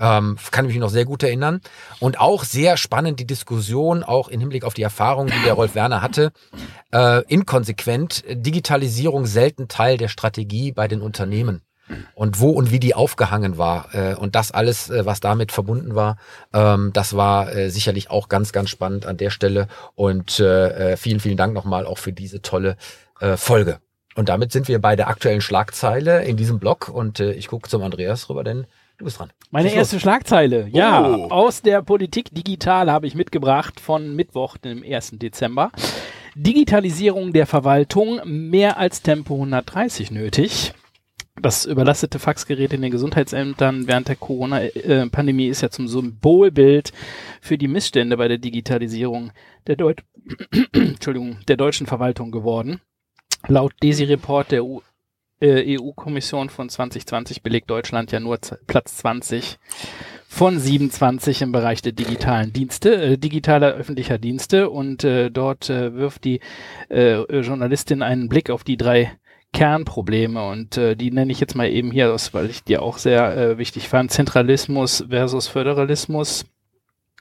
Ähm, 0.00 0.36
kann 0.52 0.66
ich 0.66 0.72
mich 0.72 0.80
noch 0.80 0.90
sehr 0.90 1.04
gut 1.04 1.24
erinnern. 1.24 1.60
Und 1.98 2.20
auch 2.20 2.44
sehr 2.44 2.76
spannend 2.76 3.18
die 3.18 3.26
Diskussion, 3.26 4.04
auch 4.04 4.28
im 4.28 4.38
Hinblick 4.38 4.62
auf 4.62 4.74
die 4.74 4.82
Erfahrung, 4.82 5.26
die 5.26 5.42
der 5.44 5.54
Rolf 5.54 5.74
Werner 5.74 6.02
hatte. 6.02 6.30
Äh, 6.92 7.22
inkonsequent, 7.26 8.22
Digitalisierung 8.30 9.26
selten 9.26 9.66
Teil 9.66 9.96
der 9.96 10.08
Strategie 10.08 10.70
bei 10.70 10.86
den 10.86 11.00
Unternehmen. 11.00 11.62
Und 12.14 12.40
wo 12.40 12.50
und 12.50 12.70
wie 12.72 12.80
die 12.80 12.94
aufgehangen 12.94 13.58
war. 13.58 13.94
Äh, 13.94 14.14
und 14.16 14.34
das 14.34 14.50
alles, 14.50 14.90
äh, 14.90 15.06
was 15.06 15.20
damit 15.20 15.52
verbunden 15.52 15.94
war, 15.94 16.16
ähm, 16.52 16.90
das 16.92 17.16
war 17.16 17.54
äh, 17.54 17.70
sicherlich 17.70 18.10
auch 18.10 18.28
ganz, 18.28 18.52
ganz 18.52 18.70
spannend 18.70 19.06
an 19.06 19.16
der 19.16 19.30
Stelle. 19.30 19.68
Und 19.94 20.40
äh, 20.40 20.92
äh, 20.92 20.96
vielen, 20.96 21.20
vielen 21.20 21.36
Dank 21.36 21.54
nochmal 21.54 21.86
auch 21.86 21.98
für 21.98 22.12
diese 22.12 22.42
tolle 22.42 22.76
äh, 23.20 23.36
Folge. 23.36 23.78
Und 24.16 24.28
damit 24.28 24.50
sind 24.50 24.66
wir 24.66 24.80
bei 24.80 24.96
der 24.96 25.08
aktuellen 25.08 25.40
Schlagzeile 25.42 26.24
in 26.24 26.36
diesem 26.36 26.58
Blog. 26.58 26.88
Und 26.88 27.20
äh, 27.20 27.32
ich 27.32 27.48
gucke 27.48 27.68
zum 27.68 27.82
Andreas 27.82 28.28
rüber, 28.30 28.42
denn 28.44 28.66
du 28.98 29.04
bist 29.04 29.18
dran. 29.18 29.30
Meine 29.50 29.68
Schieß 29.68 29.76
erste 29.78 30.00
Schlagzeile, 30.00 30.68
ja, 30.72 31.06
Oh. 31.06 31.28
aus 31.28 31.62
der 31.62 31.82
Politik 31.82 32.34
digital 32.34 32.90
habe 32.90 33.06
ich 33.06 33.14
mitgebracht 33.14 33.78
von 33.78 34.16
Mittwoch, 34.16 34.56
dem 34.56 34.82
1. 34.82 35.12
Dezember. 35.18 35.70
Digitalisierung 36.34 37.32
der 37.32 37.46
Verwaltung, 37.46 38.20
mehr 38.24 38.76
als 38.78 39.02
Tempo 39.02 39.34
130 39.34 40.10
nötig. 40.10 40.72
Das 41.40 41.66
überlastete 41.66 42.18
Faxgerät 42.18 42.72
in 42.72 42.82
den 42.82 42.90
Gesundheitsämtern 42.90 43.86
während 43.86 44.08
der 44.08 44.16
Corona-Pandemie 44.16 45.48
ist 45.48 45.60
ja 45.60 45.70
zum 45.70 45.86
Symbolbild 45.86 46.92
für 47.40 47.58
die 47.58 47.68
Missstände 47.68 48.16
bei 48.16 48.26
der 48.26 48.38
Digitalisierung 48.38 49.32
der, 49.66 49.76
Deut 49.76 50.02
Entschuldigung, 50.72 51.38
der 51.46 51.56
deutschen 51.56 51.86
Verwaltung 51.86 52.30
geworden. 52.30 52.80
Laut 53.48 53.74
DESI-Report 53.82 54.50
der 54.50 54.62
äh, 55.40 55.78
EU-Kommission 55.78 56.48
von 56.48 56.68
2020 56.68 57.42
belegt 57.42 57.70
Deutschland 57.70 58.12
ja 58.12 58.20
nur 58.20 58.38
Platz 58.66 58.96
20 58.96 59.58
von 60.26 60.58
27 60.58 61.42
im 61.42 61.52
Bereich 61.52 61.82
der 61.82 61.92
digitalen 61.92 62.52
Dienste, 62.52 62.96
äh, 62.96 63.18
digitaler 63.18 63.74
öffentlicher 63.74 64.18
Dienste 64.18 64.70
und 64.70 65.04
äh, 65.04 65.30
dort 65.30 65.70
äh, 65.70 65.94
wirft 65.94 66.24
die 66.24 66.40
äh, 66.88 67.20
Journalistin 67.40 68.02
einen 68.02 68.28
Blick 68.28 68.50
auf 68.50 68.64
die 68.64 68.76
drei 68.76 69.12
Kernprobleme 69.56 70.46
und 70.48 70.76
äh, 70.76 70.96
die 70.96 71.10
nenne 71.10 71.32
ich 71.32 71.40
jetzt 71.40 71.54
mal 71.54 71.66
eben 71.66 71.90
hier 71.90 72.12
aus, 72.12 72.34
weil 72.34 72.50
ich 72.50 72.62
die 72.62 72.76
auch 72.76 72.98
sehr 72.98 73.34
äh, 73.34 73.58
wichtig 73.58 73.88
fand. 73.88 74.10
Zentralismus 74.10 75.04
versus 75.08 75.48
Föderalismus. 75.48 76.44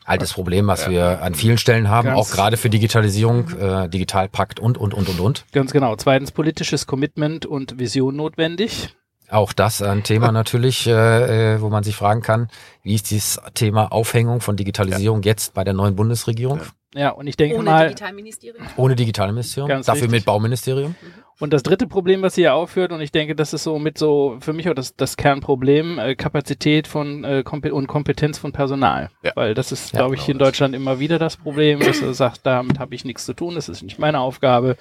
Altes 0.04 0.34
Problem, 0.34 0.68
was 0.68 0.90
wir 0.90 1.22
an 1.22 1.34
vielen 1.34 1.58
Stellen 1.58 1.88
haben, 1.90 2.10
Ganz- 2.10 2.20
auch 2.20 2.30
gerade 2.30 2.58
für 2.58 2.70
Digitalisierung, 2.70 3.50
äh, 3.58 3.88
Digitalpakt 3.88 4.60
und, 4.60 4.78
und, 4.78 4.94
und, 4.94 5.08
und, 5.08 5.20
und. 5.22 5.46
Ganz 5.54 5.72
genau. 5.72 5.96
Zweitens 5.96 6.34
politisches 6.34 6.86
Commitment 6.88 7.46
und 7.46 7.80
Vision 7.80 8.18
notwendig. 8.18 8.90
Auch 9.30 9.54
das 9.54 9.82
ein 9.82 10.04
Thema 10.04 10.34
natürlich, 10.34 10.86
äh, 10.88 11.54
äh, 11.56 11.62
wo 11.62 11.70
man 11.70 11.84
sich 11.84 11.96
fragen 11.96 12.22
kann, 12.22 12.50
wie 12.84 12.96
ist 12.96 13.10
dieses 13.12 13.40
Thema 13.54 13.94
Aufhängung 13.94 14.42
von 14.42 14.58
Digitalisierung 14.58 15.24
jetzt 15.24 15.54
bei 15.54 15.64
der 15.64 15.74
neuen 15.74 15.96
Bundesregierung? 15.96 16.60
Ja, 16.94 17.10
und 17.10 17.28
ich 17.28 17.36
denke 17.36 17.56
Ohne 17.58 17.70
mal, 17.70 17.88
Digitalministerium. 17.88 18.66
Ohne 18.78 18.96
Digitalministerium, 18.96 19.70
Ganz 19.70 19.86
dafür 19.86 20.04
richtig. 20.04 20.20
mit 20.20 20.26
Bauministerium. 20.26 20.96
Und 21.38 21.52
das 21.52 21.64
dritte 21.64 21.86
Problem, 21.86 22.22
was 22.22 22.36
sie 22.36 22.44
hier 22.44 22.54
aufführt, 22.54 22.94
und 22.94 23.02
ich 23.02 23.12
denke, 23.12 23.36
das 23.36 23.52
ist 23.54 23.64
so 23.64 23.78
mit 23.78 23.98
so 23.98 24.38
für 24.40 24.54
mich 24.54 24.70
auch 24.70 24.74
das, 24.74 24.96
das 24.96 25.18
Kernproblem, 25.18 26.00
äh, 26.00 26.16
Kapazität 26.16 26.88
von 26.88 27.26
äh, 27.26 27.44
Kompe 27.44 27.74
und 27.74 27.88
Kompetenz 27.88 28.38
von 28.38 28.54
Personal. 28.54 29.10
Ja. 29.22 29.34
Weil 29.36 29.54
das 29.54 29.74
ist, 29.74 29.92
Ja, 29.92 30.00
glaube 30.00 30.16
ich, 30.16 30.22
genau 30.22 30.32
in 30.32 30.38
das. 30.40 30.48
Deutschland 30.48 30.76
immer 30.76 31.00
wieder 31.00 31.20
das 31.20 31.36
Problem, 31.36 31.80
dass 31.82 32.02
er 32.02 32.14
sagt, 32.14 32.46
damit 32.46 32.80
habe 32.80 32.96
ich 32.96 33.04
nichts 33.04 33.26
zu 33.26 33.34
tun, 33.34 33.56
das 33.56 33.68
ist 33.68 33.84
nicht 33.84 34.00
meine 34.00 34.20
Aufgabe. 34.22 34.78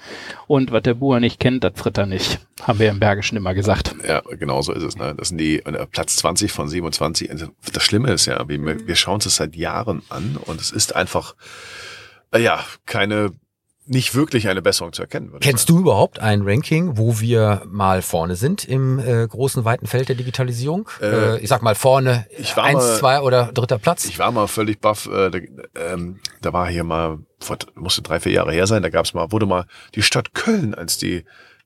Und 0.47 0.71
was 0.71 0.83
der 0.83 0.93
Bauer 0.93 1.19
nicht 1.19 1.41
kennt, 1.41 1.63
das 1.65 1.73
fritt 1.75 1.97
er 1.97 2.05
nicht. 2.05 2.39
Haben 2.61 2.79
wir 2.79 2.89
im 2.89 3.01
Bergischen 3.01 3.37
immer 3.37 3.53
gesagt. 3.53 3.93
ja, 4.07 4.21
genau 4.21 4.61
so 4.61 4.71
ist 4.71 4.83
es. 4.83 4.95
Ne? 4.95 5.13
Das 5.17 5.27
sind 5.29 5.39
die 5.39 5.59
äh, 5.65 5.85
Platz 5.87 6.15
20 6.15 6.53
von 6.53 6.69
27. 6.69 7.29
Also, 7.31 7.47
Das 7.73 7.83
Schlimme 7.83 8.11
ist 8.13 8.27
ja, 8.27 8.47
wir, 8.47 8.87
wir 8.87 8.95
schauen 8.95 9.15
uns 9.15 9.25
das 9.25 9.35
seit 9.35 9.57
Jahren 9.57 10.03
an 10.07 10.37
und 10.45 10.61
es 10.61 10.71
ist 10.71 10.95
einfach, 10.95 11.35
äh, 12.31 12.39
ja, 12.41 12.63
keine, 12.85 13.31
nicht 13.87 14.15
wirklich 14.15 14.47
eine 14.47 14.61
Besserung 14.61 14.93
zu 14.93 15.03
erkennen. 15.03 15.31
Kennst 15.41 15.69
du 15.69 15.79
überhaupt 15.79 16.19
ein 16.19 16.41
Ranking, 16.43 16.97
wo 16.97 17.19
wir 17.19 17.61
mal 17.67 18.01
vorne 18.01 18.35
sind 18.35 18.65
im 18.65 18.97
äh, 18.99 19.27
großen, 19.27 19.63
weiten 19.63 19.85
Feld 19.87 20.09
der 20.09 20.15
Digitalisierung? 20.15 20.89
Äh, 21.01 21.05
Äh, 21.35 21.39
ich 21.39 21.49
sag 21.49 21.61
mal 21.61 21.75
vorne, 21.75 22.25
ich 22.37 22.57
war 22.57 22.63
eins, 22.63 22.77
mal- 22.83 22.97
zwei 22.97 23.21
oder 23.21 23.51
dritter 23.53 23.77
Platz? 23.77 24.05
Ich 24.05 24.17
war 24.19 24.31
mal 24.31 24.47
völlig 24.47 24.79
baff. 24.81 25.05
Äh, 25.07 25.29
da, 25.29 25.39
ähm, 25.93 26.19
da 26.41 26.51
war 26.53 26.67
hier 26.67 26.83
mal, 26.83 27.19
vor, 27.39 27.57
musste 27.75 28.01
drei, 28.01 28.19
vier 28.19 28.31
Jahre 28.31 28.53
her 28.53 28.65
sein, 28.67 28.81
da 28.81 28.89
gab's 28.89 29.13
mal, 29.13 29.31
wurde 29.31 29.45
mal 29.45 29.65
die 29.93 30.01
Stadt 30.01 30.33
Köln 30.33 30.73
als 30.73 30.97
die 30.97 31.23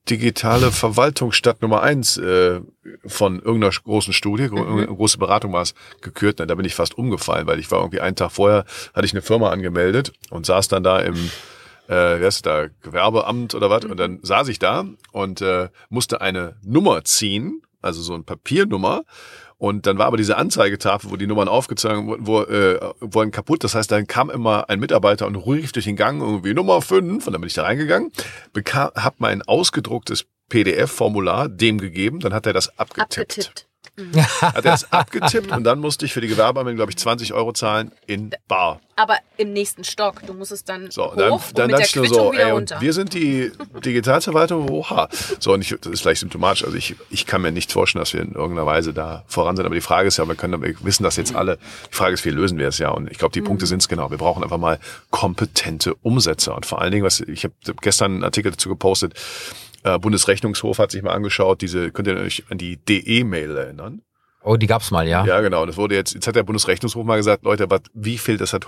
digitale 0.10 0.72
Verwaltungsstadt 0.72 1.62
Nummer 1.62 1.84
eins 1.84 2.18
äh, 2.18 2.60
von 3.06 3.40
irgendeiner 3.40 3.72
großen 3.84 4.12
Studie, 4.14 4.48
gro 4.50 4.58
irgendeine 4.58 4.88
große 4.96 5.18
Beratung 5.20 5.54
war 5.54 5.62
es, 5.62 5.74
gekürt. 6.02 6.38
Na, 6.40 6.46
da 6.46 6.56
bin 6.56 6.66
ich 6.66 6.76
fast 6.76 6.98
umgefallen, 6.98 7.48
weil 7.48 7.60
ich 7.60 7.72
war 7.72 7.80
irgendwie 7.80 8.02
einen 8.02 8.16
Tag 8.18 8.32
vorher, 8.32 8.66
hatte 8.94 9.06
ich 9.06 9.14
eine 9.14 9.22
Firma 9.22 9.52
angemeldet 9.52 10.12
und 10.32 10.46
saß 10.46 10.68
dann 10.68 10.84
da 10.84 11.00
im 11.00 11.16
äh, 11.90 12.20
wie 12.20 12.26
heißt 12.26 12.46
da, 12.46 12.68
Gewerbeamt 12.82 13.56
oder 13.56 13.70
was, 13.70 13.84
und 13.86 13.98
dann 13.98 14.20
saß 14.22 14.48
ich 14.48 14.60
da 14.60 14.86
und 15.12 15.42
äh, 15.42 15.70
musste 15.90 16.22
eine 16.22 16.56
Nummer 16.64 17.04
ziehen, 17.04 17.62
also 17.82 18.02
so 18.02 18.14
ein 18.14 18.24
Papiernummer. 18.24 19.04
Und 19.58 19.88
dann 19.88 19.98
war 19.98 20.06
aber 20.06 20.16
diese 20.16 20.38
Anzeigetafel, 20.38 21.12
wo 21.12 21.18
die 21.18 21.28
Nummern 21.28 21.50
aufgezogen 21.50 22.08
wurden, 22.08 22.28
wo, 22.28 22.44
äh, 22.44 22.80
wurden 23.02 23.32
kaputt. 23.32 23.66
Das 23.66 23.76
heißt, 23.76 23.92
dann 23.92 24.08
kam 24.08 24.30
immer 24.30 24.70
ein 24.70 24.80
Mitarbeiter 24.80 25.28
und 25.28 25.36
rief 25.36 25.74
durch 25.74 25.84
den 25.84 25.98
Gang 25.98 26.22
irgendwie 26.22 26.54
Nummer 26.54 26.82
5 26.82 27.28
und 27.28 27.34
dann 27.34 27.42
bin 27.42 27.48
ich 27.48 27.56
da 27.56 27.64
reingegangen, 27.64 28.12
bekam, 28.54 28.92
hab 28.96 29.20
mein 29.20 29.42
ausgedrucktes 29.42 30.28
PDF-Formular 30.48 31.50
dem 31.50 31.78
gegeben, 31.78 32.20
dann 32.22 32.34
hat 32.34 32.46
er 32.46 32.54
das 32.54 32.80
abgetippt. 32.80 33.20
Abgetippt. 33.20 33.69
Hat 34.42 34.66
er 34.66 34.74
es 34.74 34.92
abgetippt 34.92 35.52
und 35.52 35.64
dann 35.64 35.80
musste 35.80 36.06
ich 36.06 36.14
für 36.14 36.22
die 36.22 36.28
Gewerbeanmeldung, 36.28 36.78
glaube 36.78 36.92
ich, 36.92 36.98
20 36.98 37.34
Euro 37.34 37.54
zahlen 37.54 37.92
in 38.08 38.32
Bar. 38.48 38.80
Aber 38.96 39.18
im 39.38 39.54
nächsten 39.54 39.86
Stock. 39.86 40.22
Du 40.28 40.34
musst 40.34 40.52
es 40.52 40.66
dann 40.66 40.92
So, 40.92 41.06
hoch 41.06 41.12
und 41.12 41.20
dann, 41.20 41.32
und 41.32 41.58
dann 41.58 41.72
mit 41.72 41.96
der 41.96 42.06
so, 42.06 42.34
ey, 42.34 42.52
und 42.52 42.52
runter. 42.52 42.82
wir 42.82 42.92
sind 42.92 43.14
die 43.14 43.52
Digitalverwaltung, 43.86 44.70
oha. 44.70 45.08
So, 45.40 45.54
und 45.54 45.62
ich, 45.62 45.74
das 45.80 45.94
ist 45.94 46.02
vielleicht 46.02 46.20
symptomatisch, 46.20 46.66
also 46.66 46.76
ich, 46.76 46.96
ich 47.10 47.26
kann 47.26 47.42
mir 47.42 47.54
nicht 47.54 47.72
vorstellen, 47.72 48.02
dass 48.02 48.14
wir 48.14 48.22
in 48.22 48.34
irgendeiner 48.34 48.66
Weise 48.66 48.94
da 48.94 49.24
voran 49.28 49.56
sind, 49.56 49.66
aber 49.66 49.76
die 49.76 49.82
Frage 49.82 50.10
ist 50.10 50.18
ja, 50.18 50.28
wir 50.28 50.36
können, 50.36 50.62
wir 50.62 50.76
wissen 50.84 51.04
das 51.04 51.16
jetzt 51.16 51.34
alle, 51.34 51.58
die 51.90 51.96
Frage 51.96 52.14
ist, 52.14 52.26
wie 52.26 52.30
lösen 52.30 52.58
wir 52.58 52.68
es 52.68 52.78
ja, 52.78 52.90
und 52.90 53.10
ich 53.10 53.18
glaube, 53.18 53.32
die 53.32 53.42
Punkte 53.42 53.66
sind 53.68 53.82
es 53.82 53.88
genau, 53.88 54.12
wir 54.12 54.18
brauchen 54.18 54.44
einfach 54.44 54.58
mal 54.58 54.80
kompetente 55.12 55.96
Umsetzer. 56.02 56.56
Und 56.56 56.66
vor 56.66 56.82
allen 56.82 56.92
Dingen, 56.92 57.06
was, 57.06 57.22
ich 57.22 57.46
habe 57.46 57.54
gestern 57.82 58.16
einen 58.16 58.24
Artikel 58.26 58.52
dazu 58.52 58.68
gepostet, 58.68 59.14
Bundesrechnungshof 59.84 60.80
hat 60.80 60.92
sich 60.92 61.02
mal 61.02 61.14
angeschaut, 61.14 61.62
diese, 61.62 61.92
könnt 61.92 62.08
ihr 62.08 62.18
euch 62.18 62.44
an 62.50 62.58
die 62.58 62.78
DE-Mail 62.78 63.56
erinnern? 63.56 64.02
Oh, 64.50 64.58
die 64.58 64.66
gab's 64.66 64.90
mal, 64.90 65.08
ja. 65.08 65.24
Ja, 65.26 65.42
genau. 65.42 65.62
Und 65.62 65.68
das 65.68 65.78
wurde 65.78 65.94
jetzt, 65.94 66.16
jetzt 66.16 66.26
hat 66.26 66.36
der 66.36 66.42
Bundesrechnungshof 66.42 67.06
mal 67.06 67.18
gesagt, 67.18 67.44
Leute, 67.44 67.70
was, 67.70 67.82
wie 67.94 68.18
viel, 68.18 68.38
das 68.38 68.52
hat 68.52 68.66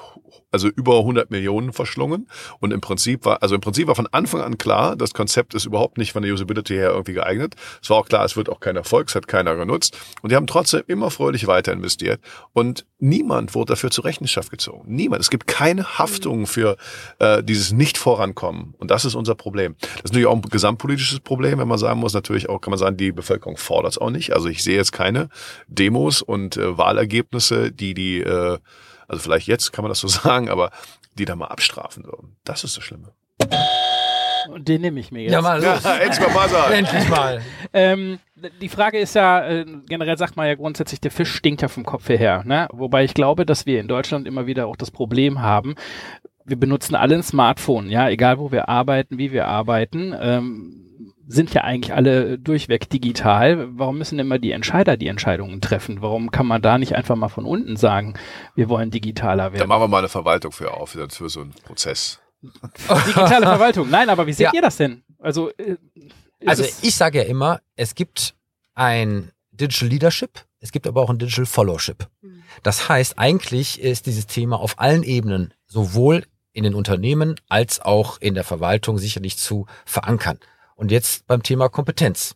also 0.51 0.67
über 0.67 0.99
100 0.99 1.31
Millionen 1.31 1.73
verschlungen. 1.73 2.27
Und 2.59 2.71
im 2.71 2.81
Prinzip 2.81 3.25
war, 3.25 3.41
also 3.41 3.55
im 3.55 3.61
Prinzip 3.61 3.87
war 3.87 3.95
von 3.95 4.07
Anfang 4.11 4.41
an 4.41 4.59
klar, 4.59 4.95
das 4.95 5.13
Konzept 5.13 5.55
ist 5.55 5.65
überhaupt 5.65 5.97
nicht 5.97 6.11
von 6.11 6.21
der 6.21 6.31
Usability 6.31 6.75
her 6.75 6.91
irgendwie 6.91 7.13
geeignet. 7.13 7.55
Es 7.81 7.89
war 7.89 7.97
auch 7.97 8.05
klar, 8.05 8.25
es 8.25 8.35
wird 8.35 8.49
auch 8.49 8.59
kein 8.59 8.75
Erfolg, 8.75 9.09
es 9.09 9.15
hat 9.15 9.27
keiner 9.27 9.55
genutzt. 9.55 9.97
Und 10.21 10.31
die 10.31 10.35
haben 10.35 10.45
trotzdem 10.45 10.83
immer 10.85 11.09
fröhlich 11.09 11.47
weiter 11.47 11.71
investiert. 11.71 12.21
Und 12.53 12.85
niemand 12.99 13.55
wurde 13.55 13.71
dafür 13.71 13.89
zur 13.89 14.05
Rechenschaft 14.05 14.51
gezogen. 14.51 14.93
Niemand. 14.93 15.21
Es 15.21 15.29
gibt 15.29 15.47
keine 15.47 15.97
Haftung 15.97 16.45
für 16.45 16.77
äh, 17.19 17.41
dieses 17.41 17.71
Nicht-Vorankommen. 17.71 18.75
Und 18.77 18.91
das 18.91 19.05
ist 19.05 19.15
unser 19.15 19.33
Problem. 19.33 19.75
Das 19.79 19.89
ist 19.89 20.03
natürlich 20.05 20.27
auch 20.27 20.35
ein 20.35 20.41
gesamtpolitisches 20.41 21.21
Problem, 21.21 21.57
wenn 21.57 21.67
man 21.67 21.79
sagen 21.79 21.99
muss, 21.99 22.13
natürlich 22.13 22.49
auch, 22.49 22.59
kann 22.59 22.71
man 22.71 22.77
sagen, 22.77 22.97
die 22.97 23.11
Bevölkerung 23.11 23.57
fordert 23.57 23.93
es 23.93 23.97
auch 23.97 24.11
nicht. 24.11 24.33
Also 24.33 24.49
ich 24.49 24.63
sehe 24.63 24.75
jetzt 24.75 24.91
keine 24.91 25.29
Demos 25.71 26.21
und 26.21 26.57
äh, 26.57 26.77
Wahlergebnisse, 26.77 27.71
die 27.71 27.93
die, 27.93 28.19
äh, 28.19 28.59
also 29.07 29.23
vielleicht 29.23 29.47
jetzt 29.47 29.71
kann 29.71 29.83
man 29.83 29.89
das 29.89 29.99
so 29.99 30.07
sagen, 30.07 30.49
aber 30.49 30.71
die 31.17 31.25
da 31.25 31.35
mal 31.35 31.47
abstrafen 31.47 32.05
würden. 32.05 32.37
Das 32.43 32.63
ist 32.63 32.77
das 32.77 32.83
Schlimme. 32.83 33.13
Und 34.49 34.67
den 34.67 34.81
nehme 34.81 34.99
ich 34.99 35.11
mir 35.11 35.23
jetzt. 35.23 35.33
Ja, 35.33 35.41
mal 35.41 35.61
los. 35.63 35.85
Endlich 36.01 36.19
mal 36.19 36.29
Buzzer. 36.29 36.73
Endlich 36.73 37.09
mal. 37.09 37.41
Ähm, 37.73 38.19
die 38.59 38.69
Frage 38.69 38.99
ist 38.99 39.13
ja, 39.15 39.45
äh, 39.45 39.65
generell 39.87 40.17
sagt 40.17 40.35
man 40.35 40.47
ja 40.47 40.55
grundsätzlich, 40.55 40.99
der 40.99 41.11
Fisch 41.11 41.33
stinkt 41.33 41.61
ja 41.61 41.67
vom 41.67 41.85
Kopf 41.85 42.09
her. 42.09 42.43
Ne? 42.45 42.67
Wobei 42.71 43.03
ich 43.03 43.13
glaube, 43.13 43.45
dass 43.45 43.65
wir 43.65 43.79
in 43.79 43.87
Deutschland 43.87 44.27
immer 44.27 44.47
wieder 44.47 44.67
auch 44.67 44.75
das 44.75 44.89
Problem 44.91 45.41
haben, 45.41 45.75
wir 46.45 46.57
benutzen 46.57 46.95
alle 46.95 47.15
ein 47.15 47.23
Smartphone, 47.23 47.89
ja, 47.89 48.09
egal 48.09 48.39
wo 48.39 48.51
wir 48.51 48.69
arbeiten, 48.69 49.17
wie 49.17 49.31
wir 49.31 49.47
arbeiten, 49.47 50.13
ähm, 50.19 50.77
sind 51.27 51.53
ja 51.53 51.61
eigentlich 51.63 51.93
alle 51.93 52.37
durchweg 52.39 52.89
digital. 52.89 53.69
Warum 53.77 53.97
müssen 53.97 54.19
immer 54.19 54.37
die 54.37 54.51
Entscheider 54.51 54.97
die 54.97 55.07
Entscheidungen 55.07 55.61
treffen? 55.61 56.01
Warum 56.01 56.29
kann 56.31 56.45
man 56.45 56.61
da 56.61 56.77
nicht 56.77 56.93
einfach 56.95 57.15
mal 57.15 57.29
von 57.29 57.45
unten 57.45 57.77
sagen, 57.77 58.15
wir 58.55 58.67
wollen 58.67 58.91
digitaler 58.91 59.45
Da 59.49 59.53
werden? 59.53 59.69
machen 59.69 59.83
wir 59.83 59.87
mal 59.87 59.99
eine 59.99 60.09
Verwaltung 60.09 60.51
für 60.51 60.73
auf, 60.73 60.89
für 61.09 61.29
so 61.29 61.41
einen 61.41 61.53
Prozess. 61.63 62.19
Digitale 63.07 63.45
Verwaltung. 63.45 63.89
Nein, 63.89 64.09
aber 64.09 64.27
wie 64.27 64.33
seht 64.33 64.47
Ja. 64.47 64.51
ihr 64.53 64.61
das 64.61 64.77
denn? 64.77 65.03
Also, 65.19 65.51
äh, 65.57 65.77
Also 66.45 66.63
ich 66.63 66.95
sage 66.95 67.19
ja 67.19 67.23
immer, 67.25 67.61
es 67.75 67.95
gibt 67.95 68.33
ein 68.73 69.31
Digital 69.51 69.89
Leadership, 69.89 70.43
es 70.61 70.71
gibt 70.71 70.87
aber 70.87 71.01
auch 71.01 71.09
ein 71.09 71.17
Digital 71.17 71.47
Followship. 71.47 72.07
Das 72.63 72.87
heißt, 72.87 73.17
eigentlich 73.17 73.81
ist 73.81 74.05
dieses 74.05 74.27
Thema 74.27 74.59
auf 74.59 74.79
allen 74.79 75.03
Ebenen, 75.03 75.53
sowohl 75.65 76.25
in 76.53 76.63
den 76.63 76.75
Unternehmen 76.75 77.35
als 77.49 77.81
auch 77.81 78.19
in 78.21 78.35
der 78.35 78.43
Verwaltung 78.43 78.97
sicherlich 78.99 79.37
zu 79.37 79.65
verankern. 79.85 80.39
Und 80.75 80.91
jetzt 80.91 81.25
beim 81.27 81.43
Thema 81.43 81.67
Kompetenz. 81.67 82.35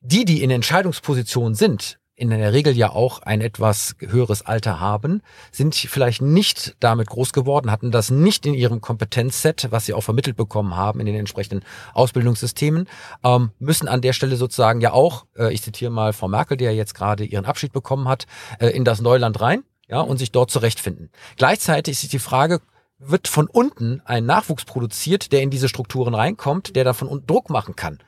Die, 0.00 0.24
die 0.24 0.42
in 0.42 0.50
Entscheidungspositionen 0.50 1.54
sind, 1.54 1.98
in 2.16 2.30
der 2.30 2.52
Regel 2.54 2.74
ja 2.76 2.90
auch 2.90 3.20
ein 3.20 3.42
etwas 3.42 3.94
höheres 4.00 4.40
Alter 4.44 4.80
haben, 4.80 5.22
sind 5.52 5.74
vielleicht 5.74 6.22
nicht 6.22 6.74
damit 6.80 7.08
groß 7.08 7.34
geworden, 7.34 7.70
hatten 7.70 7.90
das 7.90 8.10
nicht 8.10 8.46
in 8.46 8.54
ihrem 8.54 8.80
Kompetenzset, 8.80 9.68
was 9.70 9.84
sie 9.84 9.92
auch 9.92 10.00
vermittelt 10.00 10.36
bekommen 10.36 10.76
haben 10.76 10.98
in 11.00 11.06
den 11.06 11.14
entsprechenden 11.14 11.62
Ausbildungssystemen, 11.92 12.88
ähm, 13.22 13.50
müssen 13.58 13.86
an 13.86 14.00
der 14.00 14.14
Stelle 14.14 14.36
sozusagen 14.36 14.80
ja 14.80 14.92
auch, 14.92 15.26
äh, 15.36 15.52
ich 15.52 15.62
zitiere 15.62 15.90
mal 15.90 16.14
Frau 16.14 16.26
Merkel, 16.26 16.56
die 16.56 16.64
ja 16.64 16.70
jetzt 16.70 16.94
gerade 16.94 17.24
ihren 17.24 17.44
Abschied 17.44 17.72
bekommen 17.72 18.08
hat, 18.08 18.26
äh, 18.60 18.68
in 18.68 18.84
das 18.84 19.02
Neuland 19.02 19.38
rein, 19.42 19.62
ja, 19.86 20.00
und 20.00 20.16
sich 20.16 20.32
dort 20.32 20.50
zurechtfinden. 20.50 21.10
Gleichzeitig 21.36 22.02
ist 22.02 22.12
die 22.14 22.18
Frage, 22.18 22.60
wird 22.98 23.28
von 23.28 23.46
unten 23.46 24.00
ein 24.06 24.24
Nachwuchs 24.24 24.64
produziert, 24.64 25.32
der 25.32 25.42
in 25.42 25.50
diese 25.50 25.68
Strukturen 25.68 26.14
reinkommt, 26.14 26.76
der 26.76 26.84
davon 26.84 27.08
unten 27.08 27.26
Druck 27.26 27.50
machen 27.50 27.76
kann. 27.76 27.98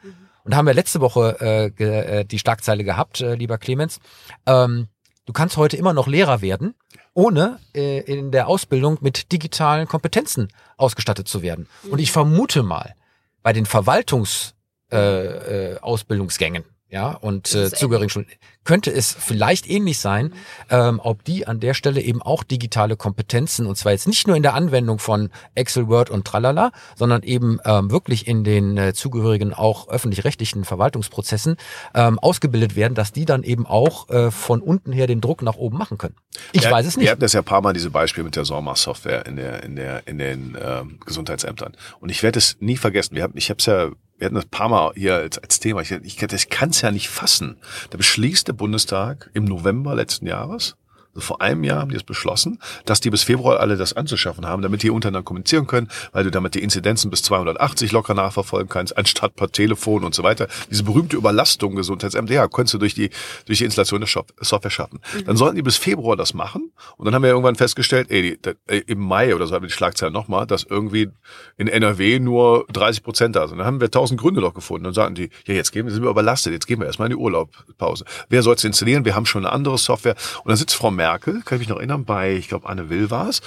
Und 0.49 0.53
da 0.53 0.57
haben 0.57 0.67
wir 0.67 0.73
letzte 0.73 1.03
Woche 1.03 1.37
äh, 1.41 1.71
ge, 1.71 2.21
äh, 2.21 2.25
die 2.25 2.39
Schlagzeile 2.39 2.83
gehabt, 2.83 3.21
äh, 3.21 3.35
lieber 3.35 3.59
Clemens. 3.59 4.01
Ähm, 4.47 4.89
du 5.27 5.35
kannst 5.35 5.59
heute 5.59 5.77
immer 5.77 5.93
noch 5.93 6.07
Lehrer 6.07 6.41
werden, 6.41 6.75
ohne 7.13 7.59
äh, 7.75 7.99
in 8.01 8.31
der 8.31 8.49
Ausbildung 8.49 8.97
mit 9.03 9.31
digitalen 9.31 9.87
Kompetenzen 9.87 10.49
ausgestattet 10.79 11.29
zu 11.29 11.43
werden. 11.43 11.69
Und 11.91 11.99
ich 11.99 12.13
vermute 12.13 12.63
mal, 12.63 12.95
bei 13.43 13.53
den 13.53 13.67
Verwaltungs 13.67 14.55
äh, 14.91 15.75
äh, 15.75 15.81
Ausbildungsgängen, 15.81 16.65
ja, 16.91 17.11
und 17.11 17.55
äh, 17.55 17.71
zugehörigen 17.71 18.09
Schulen, 18.11 18.27
könnte 18.65 18.91
es 18.91 19.17
vielleicht 19.19 19.69
ähnlich 19.69 19.99
sein, 19.99 20.35
ähm, 20.69 21.01
ob 21.03 21.25
die 21.25 21.47
an 21.47 21.59
der 21.59 21.73
Stelle 21.73 22.01
eben 22.03 22.21
auch 22.21 22.45
digitale 22.45 22.97
Kompetenzen, 22.97 23.67
und 23.67 23.77
zwar 23.77 23.93
jetzt 23.93 24.07
nicht 24.07 24.27
nur 24.27 24.37
in 24.37 24.43
der 24.43 24.55
Anwendung 24.55 24.99
von 24.99 25.31
Excel, 25.55 25.89
Word 25.89 26.11
und 26.11 26.27
Tralala, 26.27 26.73
sondern 26.95 27.23
eben 27.23 27.61
ähm, 27.65 27.91
wirklich 27.91 28.27
in 28.27 28.45
den 28.45 28.77
äh, 28.77 28.93
zugehörigen 28.93 29.55
auch 29.55 29.89
öffentlich-rechtlichen 29.89 30.65
Verwaltungsprozessen 30.65 31.57
ähm, 31.95 32.19
ausgebildet 32.19 32.77
werden, 32.77 32.95
dass 32.95 33.13
die 33.13 33.25
dann 33.25 33.43
eben 33.43 33.67
auch 33.67 34.09
äh, 34.11 34.31
von 34.31 34.61
unten 34.61 34.93
her 34.93 35.07
den 35.07 35.21
Druck 35.21 35.43
nach 35.43 35.57
oben 35.57 35.79
machen 35.79 35.97
können. 35.97 36.17
Ich 36.53 36.65
Ja, 36.65 36.71
weiß 36.71 36.87
es 36.87 36.97
Wir 36.97 37.03
nicht. 37.03 37.11
hatten 37.11 37.21
das 37.21 37.33
ja 37.33 37.41
ein 37.41 37.45
paar 37.45 37.63
Mal, 37.63 37.73
diese 37.73 37.91
Beispiele 37.91 38.25
mit 38.25 38.37
der 38.37 38.45
Sorma-Software 38.45 39.27
in, 39.27 39.37
der, 39.37 39.63
in, 39.63 39.77
der, 39.77 40.07
in 40.07 40.19
den 40.19 40.57
ähm, 40.61 41.01
Gesundheitsämtern. 41.07 41.75
Und 42.01 42.11
ich 42.11 42.23
werde 42.23 42.39
es 42.39 42.57
nie 42.61 42.77
vergessen. 42.77 43.15
Wir 43.15 43.23
haben, 43.23 43.35
ich 43.37 43.49
habe 43.51 43.59
es 43.59 43.67
ja, 43.67 43.91
wir 44.19 44.27
hatten 44.27 44.35
das 44.35 44.45
ein 44.45 44.51
paar 44.51 44.69
Mal 44.69 44.93
hier 44.95 45.15
als, 45.15 45.39
als 45.39 45.61
Thema. 45.61 45.81
Ich, 45.81 45.93
ich, 45.93 46.23
ich 46.23 46.49
kann 46.51 46.71
es 46.71 46.81
ja 46.81 46.91
nicht 46.91 47.09
fassen. 47.09 47.57
Da 47.91 47.97
beschließt 47.97 48.49
der 48.49 48.53
Bundestag 48.53 49.31
im 49.33 49.45
November 49.45 49.95
letzten 49.95 50.27
Jahres, 50.27 50.77
vor 51.19 51.41
einem 51.41 51.65
Jahr 51.65 51.81
haben 51.81 51.91
die 51.91 51.97
es 51.97 52.03
beschlossen, 52.03 52.59
dass 52.85 53.01
die 53.01 53.11
bis 53.11 53.23
Februar 53.23 53.61
alle 53.61 53.77
das 53.77 53.93
anzuschaffen 53.93 54.47
haben, 54.47 54.63
damit 54.63 54.83
die 54.83 54.91
untereinander 54.91 55.25
kommunizieren 55.25 55.67
können, 55.67 55.89
weil 56.13 56.25
du 56.25 56.31
damit 56.31 56.55
die 56.55 56.63
Inzidenzen 56.63 57.11
bis 57.11 57.23
280 57.23 57.93
locker 57.93 58.15
nachverfolgen 58.15 58.69
kannst, 58.69 58.97
anstatt 58.97 59.37
per 59.37 59.51
Telefon 59.51 60.05
und 60.05 60.15
so 60.15 60.23
weiter. 60.23 60.49
Diese 60.71 60.85
berühmte 60.85 61.17
Überlastung 61.17 61.75
Gesundheitsämter, 61.77 62.35
ja, 62.35 62.47
konntest 62.49 62.75
du 62.75 62.79
durch 62.79 62.95
die, 62.95 63.11
durch 63.47 63.59
die 63.59 63.65
Installation 63.65 64.01
der 64.01 64.09
Software 64.41 64.71
schaffen. 64.71 65.01
Dann 65.27 65.37
sollten 65.37 65.57
die 65.57 65.63
bis 65.63 65.77
Februar 65.77 66.17
das 66.17 66.35
machen 66.35 66.73
und 66.97 67.05
dann 67.05 67.15
haben 67.15 67.23
wir 67.23 67.31
irgendwann 67.31 67.57
festgestellt, 67.57 68.11
ey, 68.11 68.39
die, 68.39 68.83
im 68.87 69.01
Mai 69.01 69.35
oder 69.35 69.47
so 69.47 69.55
haben 69.55 69.63
wir 69.63 69.69
die 69.69 69.75
Schlagzeile 69.75 70.13
nochmal, 70.13 70.47
dass 70.47 70.65
irgendwie 70.65 71.09
in 71.57 71.69
NRW 71.69 72.19
nur 72.19 72.67
30 72.73 73.03
Prozent 73.03 73.37
da 73.37 73.49
sind. 73.49 73.59
Dann 73.59 73.67
haben 73.67 73.81
wir 73.81 73.91
tausend 73.91 74.21
Gründe 74.21 74.41
doch 74.41 74.55
gefunden 74.55 74.87
und 74.87 74.95
sagten 74.95 75.15
die, 75.15 75.31
ja, 75.47 75.55
jetzt 75.55 75.73
gehen 75.73 75.87
wir, 75.87 75.93
sind 75.93 76.03
wir 76.03 76.11
überlastet, 76.11 76.53
jetzt 76.53 76.67
gehen 76.67 76.81
wir 76.81 76.87
erstmal 76.87 77.07
in 77.07 77.17
die 77.17 77.23
Urlaubpause. 77.23 78.05
Wer 78.29 78.43
soll 78.43 78.55
es 78.55 78.65
installieren? 78.65 79.05
Wir 79.05 79.15
haben 79.15 79.27
schon 79.27 79.45
eine 79.45 79.53
andere 79.53 79.79
Software. 79.79 80.17
Und 80.39 80.49
dann 80.49 80.57
sitzt 80.57 80.75
Frau 80.75 80.91
Merkel, 80.91 81.08
kann 81.17 81.43
ich 81.53 81.59
mich 81.61 81.69
noch 81.69 81.77
erinnern, 81.79 82.05
bei, 82.05 82.35
ich 82.35 82.49
glaube, 82.49 82.69
Anne 82.69 82.91
Will 82.91 83.11
war 83.11 83.29
es, 83.29 83.41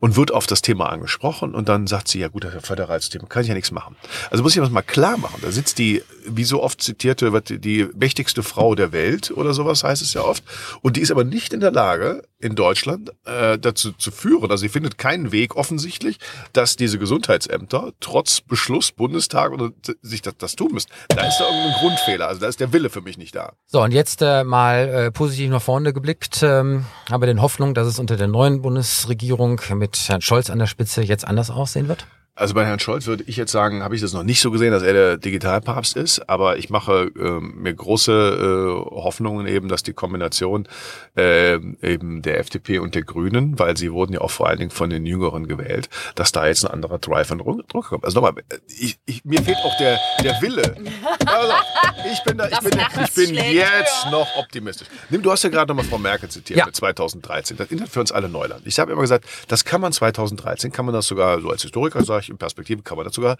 und 0.00 0.16
wird 0.16 0.32
auf 0.32 0.46
das 0.48 0.62
Thema 0.62 0.88
angesprochen 0.88 1.54
und 1.54 1.68
dann 1.68 1.86
sagt 1.86 2.08
sie, 2.08 2.18
ja 2.18 2.28
gut, 2.28 2.42
das 2.44 2.50
ist 2.50 2.62
ja 2.62 2.66
Föderalsystem, 2.66 3.28
kann 3.28 3.42
ich 3.42 3.48
ja 3.48 3.54
nichts 3.54 3.70
machen. 3.70 3.94
Also 4.30 4.42
muss 4.42 4.56
ich 4.56 4.60
das 4.60 4.70
mal 4.70 4.82
klar 4.82 5.16
machen. 5.18 5.40
Da 5.42 5.50
sitzt 5.52 5.78
die, 5.78 6.02
wie 6.26 6.44
so 6.44 6.62
oft 6.62 6.82
zitierte, 6.82 7.30
die, 7.42 7.88
mächtigste 7.94 8.42
Frau 8.42 8.74
der 8.74 8.92
Welt 8.92 9.30
oder 9.30 9.54
sowas 9.54 9.84
heißt 9.84 10.02
es 10.02 10.14
ja 10.14 10.22
oft. 10.22 10.44
Und 10.82 10.96
die 10.96 11.00
ist 11.00 11.10
aber 11.10 11.24
nicht 11.24 11.52
in 11.52 11.60
der 11.60 11.70
Lage, 11.70 12.22
in 12.38 12.54
Deutschland 12.54 13.10
äh, 13.24 13.58
dazu 13.58 13.92
zu 13.92 14.10
führen. 14.10 14.50
Also 14.50 14.62
sie 14.62 14.68
findet 14.68 14.98
keinen 14.98 15.32
Weg 15.32 15.56
offensichtlich, 15.56 16.18
dass 16.52 16.76
diese 16.76 16.98
Gesundheitsämter 16.98 17.92
trotz 18.00 18.40
Beschluss 18.40 18.92
Bundestag 18.92 19.52
oder 19.52 19.70
sich 20.02 20.22
das, 20.22 20.34
das 20.38 20.56
tun 20.56 20.72
müssen. 20.72 20.90
Da 21.08 21.26
ist 21.26 21.38
da 21.38 21.44
irgendein 21.44 21.80
Grundfehler. 21.80 22.28
Also 22.28 22.40
da 22.40 22.48
ist 22.48 22.60
der 22.60 22.72
Wille 22.72 22.90
für 22.90 23.00
mich 23.00 23.18
nicht 23.18 23.34
da. 23.34 23.52
So, 23.66 23.82
und 23.82 23.92
jetzt 23.92 24.22
äh, 24.22 24.44
mal 24.44 24.88
äh, 24.88 25.10
positiv 25.10 25.50
nach 25.50 25.62
vorne 25.62 25.92
geblickt, 25.92 26.42
ähm, 26.42 26.84
haben 27.10 27.22
wir 27.22 27.26
den 27.26 27.42
Hoffnung, 27.42 27.74
dass 27.74 27.86
es 27.86 27.98
unter 27.98 28.16
der 28.16 28.28
neuen 28.28 28.62
Bundesregierung 28.62 29.60
mit 29.74 30.08
Herrn 30.08 30.20
Scholz 30.20 30.50
an 30.50 30.58
der 30.58 30.66
Spitze 30.66 31.02
jetzt 31.02 31.26
anders 31.26 31.50
aussehen 31.50 31.88
wird? 31.88 32.06
Also 32.36 32.54
bei 32.54 32.64
Herrn 32.66 32.80
Scholz 32.80 33.06
würde 33.06 33.22
ich 33.28 33.36
jetzt 33.36 33.52
sagen, 33.52 33.84
habe 33.84 33.94
ich 33.94 34.00
das 34.00 34.12
noch 34.12 34.24
nicht 34.24 34.40
so 34.40 34.50
gesehen, 34.50 34.72
dass 34.72 34.82
er 34.82 34.92
der 34.92 35.16
Digitalpapst 35.18 35.96
ist, 35.96 36.28
aber 36.28 36.56
ich 36.58 36.68
mache 36.68 37.12
ähm, 37.16 37.54
mir 37.62 37.72
große 37.72 38.12
äh, 38.12 38.90
Hoffnungen 39.02 39.46
eben, 39.46 39.68
dass 39.68 39.84
die 39.84 39.92
Kombination 39.92 40.66
äh, 41.16 41.54
eben 41.54 42.22
der 42.22 42.40
FDP 42.40 42.80
und 42.80 42.96
der 42.96 43.02
Grünen, 43.02 43.56
weil 43.60 43.76
sie 43.76 43.92
wurden 43.92 44.14
ja 44.14 44.20
auch 44.20 44.32
vor 44.32 44.48
allen 44.48 44.58
Dingen 44.58 44.72
von 44.72 44.90
den 44.90 45.06
Jüngeren 45.06 45.46
gewählt, 45.46 45.88
dass 46.16 46.32
da 46.32 46.46
jetzt 46.48 46.64
ein 46.64 46.72
anderer 46.72 46.98
Drive 46.98 47.30
und 47.30 47.38
Druck 47.38 47.86
kommt. 47.86 48.04
Also 48.04 48.20
nochmal, 48.20 48.42
ich, 48.66 48.98
ich, 49.06 49.24
mir 49.24 49.40
fehlt 49.40 49.58
auch 49.58 49.76
der, 49.78 50.00
der 50.22 50.40
Wille. 50.42 50.74
Also, 51.26 51.52
ich 52.12 52.22
bin 52.22 52.36
da, 52.38 52.48
ich 52.48 52.58
bin, 52.60 52.78
ich 53.04 53.14
bin 53.14 53.34
jetzt 53.34 54.04
höher. 54.04 54.10
noch 54.10 54.36
optimistisch. 54.36 54.88
Nimm, 55.10 55.22
du 55.22 55.32
hast 55.32 55.42
ja 55.42 55.50
gerade 55.50 55.68
nochmal 55.68 55.84
Frau 55.84 55.98
Merkel 55.98 56.28
zitiert 56.28 56.58
Ja. 56.58 56.66
mit 56.66 56.76
2013. 56.76 57.56
Das 57.56 57.70
Internet 57.70 57.92
für 57.92 58.00
uns 58.00 58.12
alle 58.12 58.28
Neuland. 58.28 58.62
Ich 58.66 58.78
habe 58.78 58.92
immer 58.92 59.00
gesagt, 59.00 59.24
das 59.48 59.64
kann 59.64 59.80
man 59.80 59.92
2013, 59.92 60.70
kann 60.70 60.84
man 60.84 60.94
das 60.94 61.06
sogar 61.06 61.40
so 61.40 61.50
als 61.50 61.62
Historiker, 61.62 62.04
sage 62.04 62.20
ich, 62.20 62.23
in 62.30 62.38
Perspektive 62.38 62.82
kann 62.82 62.96
man 62.96 63.04
das 63.06 63.14
sogar 63.14 63.36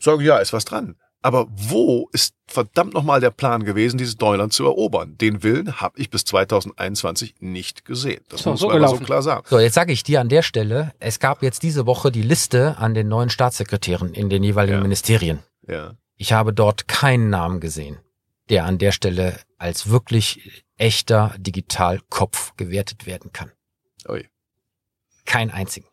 sagen, 0.00 0.20
ja, 0.22 0.38
ist 0.38 0.52
was 0.52 0.64
dran. 0.64 0.96
Aber 1.22 1.48
wo 1.50 2.08
ist 2.14 2.34
verdammt 2.46 2.94
nochmal 2.94 3.20
der 3.20 3.30
Plan 3.30 3.64
gewesen, 3.64 3.98
dieses 3.98 4.18
Neuland 4.20 4.54
zu 4.54 4.64
erobern? 4.64 5.18
Den 5.18 5.42
Willen 5.42 5.78
habe 5.78 6.00
ich 6.00 6.08
bis 6.08 6.24
2021 6.24 7.34
nicht 7.40 7.84
gesehen. 7.84 8.24
Das 8.30 8.42
So, 8.42 8.52
muss 8.52 8.60
so 8.60 8.68
man 8.68 8.80
mal 8.80 8.86
so 8.88 8.94
gelaufen. 8.94 9.04
klar 9.06 9.22
sagen. 9.22 9.46
So, 9.46 9.58
jetzt 9.58 9.74
sage 9.74 9.92
ich 9.92 10.02
dir 10.02 10.22
an 10.22 10.30
der 10.30 10.40
Stelle, 10.40 10.94
es 10.98 11.18
gab 11.20 11.42
jetzt 11.42 11.62
diese 11.62 11.84
Woche 11.84 12.10
die 12.10 12.22
Liste 12.22 12.78
an 12.78 12.94
den 12.94 13.08
neuen 13.08 13.28
Staatssekretären 13.28 14.14
in 14.14 14.30
den 14.30 14.42
jeweiligen 14.42 14.78
Ja. 14.78 14.82
Ministerien. 14.82 15.40
Ja. 15.68 15.92
Ich 16.16 16.32
habe 16.32 16.54
dort 16.54 16.88
keinen 16.88 17.28
Namen 17.28 17.60
gesehen, 17.60 17.98
der 18.48 18.64
an 18.64 18.78
der 18.78 18.92
Stelle 18.92 19.38
als 19.58 19.90
wirklich 19.90 20.64
echter 20.78 21.34
Digitalkopf 21.38 22.56
gewertet 22.56 23.04
werden 23.04 23.30
kann. 23.32 23.52
Ui. 24.08 24.26
Kein 25.26 25.50
einzigen. 25.50 25.86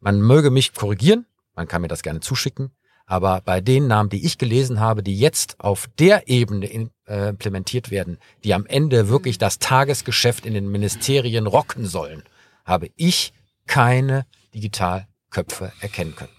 Hm. 0.00 0.04
Man 0.04 0.20
möge 0.20 0.50
mich 0.50 0.74
korrigieren, 0.74 1.26
man 1.54 1.68
kann 1.68 1.82
mir 1.82 1.88
das 1.88 2.02
gerne 2.02 2.20
zuschicken, 2.20 2.70
aber 3.06 3.40
bei 3.40 3.60
den 3.60 3.86
Namen, 3.86 4.10
die 4.10 4.26
ich 4.26 4.36
gelesen 4.36 4.80
habe, 4.80 5.02
die 5.02 5.18
jetzt 5.18 5.60
auf 5.60 5.88
der 5.98 6.28
Ebene 6.28 6.66
in, 6.66 6.90
äh, 7.06 7.28
implementiert 7.28 7.90
werden, 7.90 8.18
die 8.42 8.52
am 8.52 8.66
Ende 8.66 9.08
wirklich 9.08 9.38
das 9.38 9.58
Tagesgeschäft 9.58 10.44
in 10.44 10.54
den 10.54 10.68
Ministerien 10.70 11.46
rocken 11.46 11.86
sollen, 11.86 12.24
habe 12.64 12.90
ich 12.96 13.32
keine 13.66 14.26
Digitalköpfe 14.54 15.72
erkennen 15.80 16.16
können. 16.16 16.32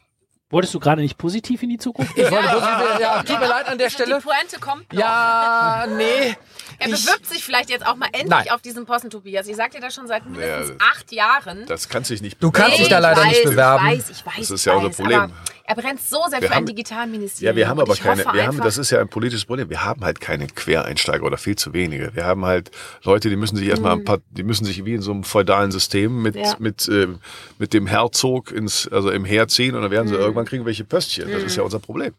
Wolltest 0.49 0.73
du 0.73 0.79
gerade 0.79 1.01
nicht 1.01 1.17
positiv 1.17 1.61
in 1.63 1.69
die 1.69 1.77
Zukunft? 1.77 2.17
Ich 2.17 2.31
wollte 2.31 2.47
bloß, 2.47 2.61
ja, 3.01 3.21
tut 3.21 3.37
mir 3.39 3.47
leid 3.47 3.67
an 3.67 3.77
der 3.77 3.87
Die 3.87 3.93
Stelle. 3.93 4.21
Pointe 4.21 4.57
kommt 4.61 4.93
noch. 4.93 4.99
Ja, 5.01 5.85
nee. 5.89 6.37
Er 6.79 6.87
ich- 6.87 7.05
bewirbt 7.05 7.25
sich 7.25 7.43
vielleicht 7.43 7.69
jetzt 7.69 7.85
auch 7.85 7.95
mal 7.97 8.05
endlich 8.13 8.29
Nein. 8.29 8.49
auf 8.51 8.61
diesen 8.61 8.85
Posten, 8.85 9.09
Tobias. 9.09 9.45
Ich 9.47 9.57
sag 9.57 9.71
dir 9.71 9.81
das 9.81 9.93
schon 9.93 10.07
seit 10.07 10.25
mindestens 10.25 10.69
Ja, 10.69 10.75
acht 10.93 11.11
Jahren. 11.11 11.65
Das 11.65 11.89
kann 11.89 12.05
sich 12.05 12.21
nicht 12.21 12.41
Du 12.41 12.49
kannst 12.51 12.71
Nee, 12.73 12.77
dich 12.77 12.87
da 12.87 12.99
leider 12.99 13.21
weiß, 13.21 13.27
nicht 13.27 13.43
bewerben. 13.43 13.87
Ich 13.87 13.93
weiß, 13.97 14.09
ich 14.09 14.25
weiß, 14.25 14.35
Das 14.37 14.49
ist 14.51 14.65
ja 14.65 14.73
unser 14.73 14.89
Problem. 14.91 15.33
Er 15.69 15.75
brennt 15.75 16.01
so 16.01 16.17
sehr 16.29 16.39
Wir 16.41 16.47
für 16.47 16.53
ein 16.53 16.57
haben- 16.59 16.65
digitalen 16.65 17.11
Ministerium. 17.11 17.51
Ja, 17.53 17.55
wir 17.57 17.67
haben 17.67 17.79
aber 17.81 17.93
keine, 17.95 18.23
wir 18.23 18.47
haben, 18.47 18.57
das 18.61 18.77
ist 18.77 18.89
ja 18.89 19.01
ein 19.01 19.09
politisches 19.09 19.43
Problem. 19.43 19.69
Wir 19.69 19.83
haben 19.83 20.03
halt 20.05 20.21
keine 20.21 20.47
Quereinsteiger 20.47 21.23
oder 21.25 21.37
viel 21.37 21.57
zu 21.57 21.73
wenige. 21.73 22.15
Wir 22.15 22.23
haben 22.25 22.45
halt 22.45 22.71
Leute, 23.03 23.29
die 23.29 23.35
müssen 23.35 23.57
sich 23.57 23.67
erstmal 23.67 23.91
ein 23.91 24.05
paar, 24.05 24.19
die 24.31 24.43
müssen 24.43 24.63
sich 24.63 24.85
wie 24.85 24.93
in 24.93 25.01
so 25.01 25.11
einem 25.11 25.25
feudalen 25.25 25.71
System 25.71 26.21
mit, 26.21 26.35
Mhm. 26.35 26.41
Ja. 26.41 26.55
mit, 26.59 26.87
ähm, 26.87 27.19
mit 27.59 27.73
dem 27.73 27.85
Herzog 27.85 28.51
ins, 28.53 28.87
also 28.87 29.11
im 29.11 29.25
Heer 29.25 29.49
ziehen 29.49 29.75
und 29.75 29.81
dann 29.81 29.91
werden 29.91 30.07
sie 30.07 30.13
Mhm. 30.13 30.21
irgendwann 30.21 30.45
kriegen 30.45 30.65
welche 30.65 30.85
Pöstchen. 30.85 31.29
Das 31.29 31.43
ist 31.43 31.57
ja 31.57 31.63
unser 31.63 31.79
Problem. 31.79 32.13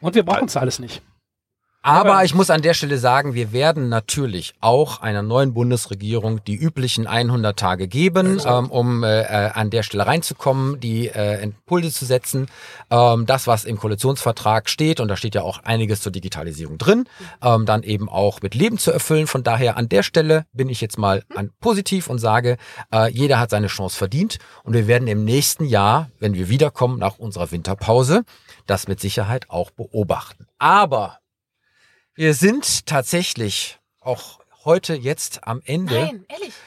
Und 0.00 0.16
wir 0.16 0.24
brauchen 0.24 0.46
es 0.46 0.56
alles 0.56 0.80
nicht. 0.80 1.00
Aber 1.82 2.24
ich 2.24 2.34
muss 2.34 2.50
an 2.50 2.60
der 2.60 2.74
Stelle 2.74 2.98
sagen, 2.98 3.32
wir 3.32 3.52
werden 3.52 3.88
natürlich 3.88 4.52
auch 4.60 5.00
einer 5.00 5.22
neuen 5.22 5.54
Bundesregierung 5.54 6.44
die 6.44 6.54
üblichen 6.54 7.06
100 7.06 7.58
Tage 7.58 7.88
geben, 7.88 8.38
ähm, 8.44 8.70
um 8.70 9.02
äh, 9.02 9.22
äh, 9.22 9.50
an 9.52 9.70
der 9.70 9.82
Stelle 9.82 10.06
reinzukommen, 10.06 10.78
die 10.78 11.08
äh, 11.08 11.42
Impulse 11.42 11.90
zu 11.90 12.04
setzen. 12.04 12.48
Ähm, 12.90 13.24
das, 13.24 13.46
was 13.46 13.64
im 13.64 13.78
Koalitionsvertrag 13.78 14.68
steht, 14.68 15.00
und 15.00 15.08
da 15.08 15.16
steht 15.16 15.34
ja 15.34 15.42
auch 15.42 15.62
einiges 15.64 16.02
zur 16.02 16.12
Digitalisierung 16.12 16.76
drin, 16.76 17.04
ähm, 17.42 17.64
dann 17.64 17.82
eben 17.82 18.10
auch 18.10 18.42
mit 18.42 18.54
Leben 18.54 18.76
zu 18.76 18.90
erfüllen. 18.90 19.26
Von 19.26 19.42
daher 19.42 19.78
an 19.78 19.88
der 19.88 20.02
Stelle 20.02 20.44
bin 20.52 20.68
ich 20.68 20.82
jetzt 20.82 20.98
mal 20.98 21.24
an 21.34 21.50
positiv 21.60 22.08
und 22.10 22.18
sage, 22.18 22.58
äh, 22.92 23.10
jeder 23.10 23.38
hat 23.38 23.48
seine 23.48 23.68
Chance 23.68 23.96
verdient. 23.96 24.38
Und 24.64 24.74
wir 24.74 24.86
werden 24.86 25.08
im 25.08 25.24
nächsten 25.24 25.64
Jahr, 25.64 26.10
wenn 26.18 26.34
wir 26.34 26.50
wiederkommen 26.50 26.98
nach 26.98 27.18
unserer 27.18 27.50
Winterpause, 27.50 28.24
das 28.66 28.86
mit 28.86 29.00
Sicherheit 29.00 29.48
auch 29.48 29.70
beobachten. 29.70 30.46
Aber 30.58 31.20
wir 32.20 32.34
sind 32.34 32.84
tatsächlich 32.84 33.78
auch 33.98 34.39
heute 34.64 34.94
jetzt 34.94 35.46
am 35.46 35.62
Ende 35.64 35.94
Nein, 35.94 36.24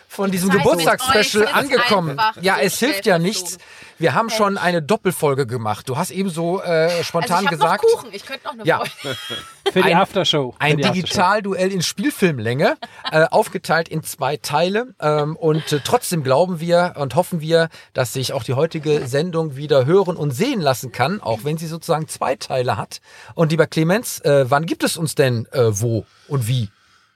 von 0.07 0.25
Die 0.31 0.37
diesem 0.37 0.49
Geburtstagsspecial 0.49 1.47
angekommen. 1.47 2.19
Ja, 2.41 2.57
es 2.59 2.79
hilft 2.79 3.05
ja 3.05 3.19
nichts. 3.19 3.57
Wir 3.99 4.15
haben 4.15 4.29
schon 4.31 4.57
eine 4.57 4.81
Doppelfolge 4.81 5.45
gemacht. 5.45 5.87
Du 5.87 5.95
hast 5.97 6.09
eben 6.11 6.29
so 6.29 6.61
äh, 6.61 7.03
spontan 7.03 7.37
also 7.37 7.45
ich 7.45 7.51
gesagt. 7.51 7.83
Noch 7.83 8.01
Kuchen. 8.01 8.09
Ich 8.13 8.25
könnte 8.25 8.45
noch 8.45 8.53
eine 8.53 8.65
Ja. 8.65 8.79
Folge. 8.83 9.17
Für 9.71 9.81
die 9.81 9.93
Ein- 9.93 9.97
Aftershow. 9.97 10.55
Ein 10.59 10.73
Aftershow. 10.77 10.93
Digitalduell 10.93 11.71
in 11.71 11.81
Spielfilmlänge, 11.81 12.77
äh, 13.11 13.25
aufgeteilt 13.29 13.87
in 13.89 14.03
zwei 14.03 14.37
Teile. 14.37 14.93
Ähm, 14.99 15.35
und 15.35 15.71
äh, 15.71 15.79
trotzdem 15.83 16.23
glauben 16.23 16.59
wir 16.59 16.93
und 16.97 17.15
hoffen 17.15 17.39
wir, 17.41 17.69
dass 17.93 18.13
sich 18.13 18.33
auch 18.33 18.43
die 18.43 18.53
heutige 18.55 19.07
Sendung 19.07 19.55
wieder 19.55 19.85
hören 19.85 20.17
und 20.17 20.31
sehen 20.31 20.61
lassen 20.61 20.91
kann, 20.91 21.21
auch 21.21 21.39
wenn 21.43 21.57
sie 21.57 21.67
sozusagen 21.67 22.07
zwei 22.07 22.35
Teile 22.35 22.77
hat. 22.77 23.01
Und 23.35 23.51
lieber 23.51 23.67
Clemens, 23.67 24.19
äh, 24.21 24.45
wann 24.49 24.65
gibt 24.65 24.83
es 24.83 24.97
uns 24.97 25.15
denn 25.15 25.47
äh, 25.51 25.79
wo 25.79 26.05
und 26.27 26.47
wie? 26.47 26.69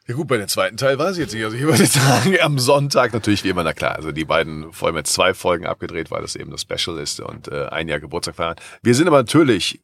Ja 0.08 0.16
gut, 0.16 0.28
bei 0.28 0.38
dem 0.38 0.48
zweiten 0.48 0.78
Teil 0.78 0.98
weiß 0.98 1.18
ich 1.18 1.24
jetzt 1.24 1.34
nicht. 1.34 1.44
Also 1.44 1.58
ich 1.58 1.64
würde 1.64 1.86
sagen, 1.86 2.38
am 2.42 2.60
Sonntag 2.60 3.14
natürlich 3.14 3.44
wie 3.44 3.50
immer, 3.50 3.64
na 3.64 3.74
klar. 3.74 3.96
Also 3.96 4.14
die 4.14 4.24
beiden 4.24 4.72
vor 4.72 4.88
allem 4.88 4.98
jetzt 4.98 5.12
zwei 5.12 5.34
Folgen 5.34 5.66
abgedreht, 5.66 6.12
weil 6.12 6.22
das 6.22 6.38
eben 6.38 6.50
das 6.50 6.62
Special 6.62 6.98
ist 6.98 7.20
und 7.20 7.50
äh, 7.50 7.66
ein 7.68 7.90
Jahr 7.90 8.00
Geburtstag 8.00 8.36
feiern. 8.36 8.56
Wir 8.82 8.96
sind 8.96 9.08
aber 9.08 9.18
natürlich 9.18 9.82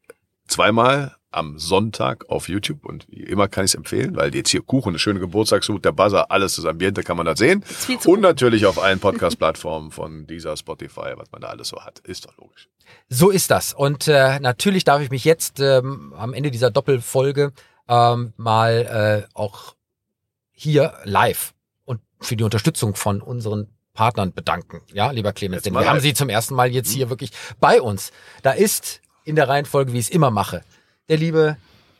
zweimal 0.47 1.15
am 1.31 1.57
Sonntag 1.57 2.29
auf 2.29 2.47
YouTube 2.47 2.85
und 2.85 3.05
wie 3.09 3.23
immer 3.23 3.47
kann 3.47 3.65
ich 3.65 3.71
es 3.71 3.75
empfehlen, 3.75 4.15
weil 4.15 4.33
jetzt 4.33 4.49
hier 4.49 4.61
Kuchen, 4.61 4.89
eine 4.89 4.99
schöne 4.99 5.19
Geburtstagshut, 5.19 5.83
der 5.83 5.91
Buzzer, 5.91 6.31
alles 6.31 6.55
das 6.55 6.65
Ambiente 6.65 7.03
kann 7.03 7.17
man 7.17 7.25
da 7.25 7.35
sehen. 7.35 7.65
Und 8.05 8.21
natürlich 8.21 8.65
auf 8.65 8.81
allen 8.81 8.99
Podcast-Plattformen 9.01 9.91
von 9.91 10.27
dieser 10.27 10.55
Spotify, 10.55 11.13
was 11.17 11.31
man 11.31 11.41
da 11.41 11.47
alles 11.47 11.69
so 11.69 11.81
hat. 11.81 11.99
Ist 11.99 12.25
doch 12.25 12.37
logisch. 12.37 12.69
So 13.09 13.29
ist 13.29 13.51
das. 13.51 13.73
Und 13.73 14.07
äh, 14.07 14.39
natürlich 14.39 14.83
darf 14.83 15.01
ich 15.01 15.09
mich 15.09 15.25
jetzt 15.25 15.59
ähm, 15.59 16.13
am 16.15 16.33
Ende 16.33 16.51
dieser 16.51 16.69
Doppelfolge 16.69 17.51
ähm, 17.89 18.33
mal 18.37 19.25
äh, 19.27 19.33
auch 19.33 19.75
hier 20.53 20.93
live 21.03 21.53
und 21.85 21.99
für 22.19 22.35
die 22.35 22.43
Unterstützung 22.43 22.95
von 22.95 23.21
unseren 23.21 23.67
Partnern 23.93 24.33
bedanken. 24.33 24.81
Ja, 24.93 25.11
lieber 25.11 25.33
Clemens, 25.33 25.63
denn 25.63 25.73
wir 25.73 25.87
haben 25.87 25.99
sie 25.99 26.13
zum 26.13 26.29
ersten 26.29 26.55
Mal 26.55 26.71
jetzt 26.71 26.91
hier 26.91 27.09
wirklich 27.09 27.31
bei 27.59 27.81
uns. 27.81 28.11
Da 28.41 28.51
ist 28.51 29.01
in 29.23 29.35
der 29.35 29.47
Reihenfolge, 29.47 29.93
wie 29.93 29.99
ich 29.99 30.05
es 30.05 30.11
immer 30.11 30.31
mache, 30.31 30.63
der 31.09 31.17
liebe 31.17 31.57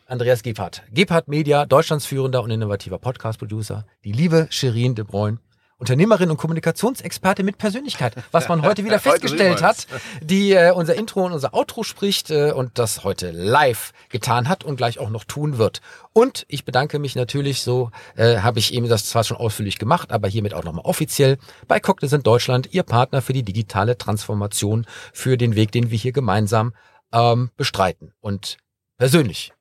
Andreas 0.07 0.43
Gebhardt. 0.43 0.83
Gebhardt 0.91 1.27
Media, 1.27 1.65
Deutschlands 1.65 2.05
führender 2.05 2.43
und 2.43 2.51
innovativer 2.51 2.99
Podcast-Producer. 2.99 3.85
Die 4.03 4.11
liebe 4.11 4.47
Shirin 4.49 4.95
de 4.95 5.05
Bruyne. 5.05 5.39
Unternehmerin 5.83 6.31
und 6.31 6.37
Kommunikationsexperte 6.37 7.43
mit 7.43 7.57
Persönlichkeit, 7.57 8.15
was 8.31 8.47
man 8.47 8.61
heute 8.61 8.85
wieder 8.85 8.99
festgestellt 9.11 9.61
hat, 9.61 9.85
die 10.21 10.53
äh, 10.53 10.71
unser 10.71 10.95
Intro 10.95 11.25
und 11.25 11.33
unser 11.33 11.53
Outro 11.53 11.83
spricht 11.83 12.31
äh, 12.31 12.53
und 12.53 12.79
das 12.79 13.03
heute 13.03 13.31
live 13.31 13.91
getan 14.07 14.47
hat 14.47 14.63
und 14.63 14.77
gleich 14.77 14.97
auch 14.97 15.09
noch 15.09 15.25
tun 15.25 15.57
wird. 15.57 15.81
Und 16.13 16.45
ich 16.47 16.63
bedanke 16.63 16.99
mich 16.99 17.15
natürlich, 17.15 17.63
so 17.63 17.91
äh, 18.15 18.37
habe 18.37 18.59
ich 18.59 18.73
eben 18.73 18.87
das 18.87 19.07
zwar 19.07 19.25
schon 19.25 19.35
ausführlich 19.35 19.77
gemacht, 19.77 20.13
aber 20.13 20.29
hiermit 20.29 20.53
auch 20.53 20.63
nochmal 20.63 20.85
offiziell 20.85 21.37
bei 21.67 21.81
Cognizant 21.81 22.25
Deutschland, 22.25 22.69
Ihr 22.71 22.83
Partner 22.83 23.21
für 23.21 23.33
die 23.33 23.43
digitale 23.43 23.97
Transformation, 23.97 24.85
für 25.11 25.35
den 25.35 25.55
Weg, 25.57 25.73
den 25.73 25.91
wir 25.91 25.97
hier 25.97 26.13
gemeinsam 26.13 26.73
ähm, 27.11 27.51
bestreiten. 27.57 28.13
Und 28.21 28.55
persönlich, 28.97 29.51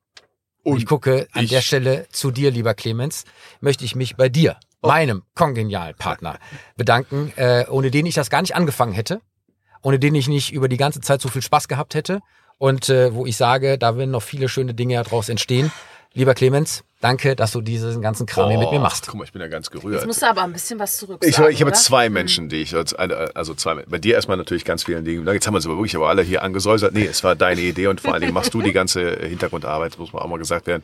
und 0.63 0.77
ich 0.79 0.87
gucke 0.87 1.27
an 1.33 1.43
ich- 1.43 1.51
der 1.51 1.63
Stelle 1.63 2.07
zu 2.13 2.31
dir, 2.31 2.53
lieber 2.53 2.75
Clemens, 2.75 3.25
möchte 3.61 3.85
ich 3.85 3.97
mich 3.97 4.15
bei 4.15 4.29
dir, 4.29 4.57
meinem 4.83 5.23
Kongenialpartner, 5.35 6.39
bedanken, 6.77 7.33
äh, 7.37 7.65
ohne 7.69 7.91
den 7.91 8.07
ich 8.07 8.15
das 8.15 8.31
gar 8.31 8.43
nicht 8.43 8.55
angefangen 8.55 8.93
hätte, 8.93 9.21
ohne 9.83 9.99
den 9.99 10.15
ich 10.15 10.29
nicht 10.29 10.53
über 10.53 10.69
die 10.69 10.77
ganze 10.77 11.01
Zeit 11.01 11.21
so 11.21 11.29
viel 11.29 11.43
Spaß 11.43 11.69
gehabt 11.69 11.95
hätte 11.95 12.21
und 12.59 12.89
äh, 12.89 13.15
wo 13.15 13.27
ich 13.27 13.37
sage, 13.37 13.79
da 13.79 13.97
werden 13.97 14.11
noch 14.11 14.23
viele 14.23 14.49
schöne 14.49 14.75
Dinge 14.75 15.03
daraus 15.03 15.29
entstehen. 15.29 15.73
Lieber 16.15 16.35
Clemens, 16.35 16.85
danke, 17.01 17.35
dass 17.35 17.53
du 17.53 17.63
diesen 17.63 18.03
ganzen 18.03 18.27
Kram 18.27 18.51
hier 18.51 18.59
mit 18.59 18.71
mir 18.71 18.81
machst. 18.81 19.07
Guck 19.07 19.15
mal, 19.15 19.25
ich 19.25 19.33
bin 19.33 19.41
ja 19.41 19.49
ganz 19.49 19.71
Jetzt 19.73 19.81
gerührt. 19.83 20.07
musst 20.07 20.21
du 20.21 20.27
aber 20.27 20.43
ein 20.43 20.53
bisschen 20.53 20.79
was 20.79 20.99
zurück 20.99 21.25
Ich, 21.25 21.39
ich 21.39 21.61
habe 21.63 21.73
zwei 21.73 22.11
Menschen, 22.11 22.51
die 22.51 22.57
ich 22.57 22.75
also 22.77 23.55
zwei. 23.55 23.77
Bei 23.89 23.99
dir 23.99 24.15
erstmal 24.15 24.37
natürlich 24.37 24.67
ganz 24.67 24.85
vielen 24.85 25.05
Dingen. 25.07 25.27
Jetzt 25.27 25.47
haben 25.47 25.55
wir 25.55 25.59
es 25.59 25.65
aber 25.65 25.77
wirklich 25.77 25.97
aber 25.97 26.11
alle 26.11 26.23
hier 26.23 26.43
angesäusert. 26.43 26.93
Nee, 26.93 27.07
es 27.07 27.25
war 27.25 27.35
deine 27.35 27.63
Idee 27.63 27.87
und 27.87 28.03
vor 28.03 28.13
allen 28.13 28.21
Dingen 28.21 28.35
machst 28.35 28.53
du 28.53 28.61
die 28.61 28.73
ganze 28.73 29.17
Hintergrundarbeit, 29.27 29.99
muss 29.99 30.13
man 30.13 30.23
auch 30.23 30.29
mal 30.29 30.39
gesagt 30.39 30.67
werden. 30.67 30.83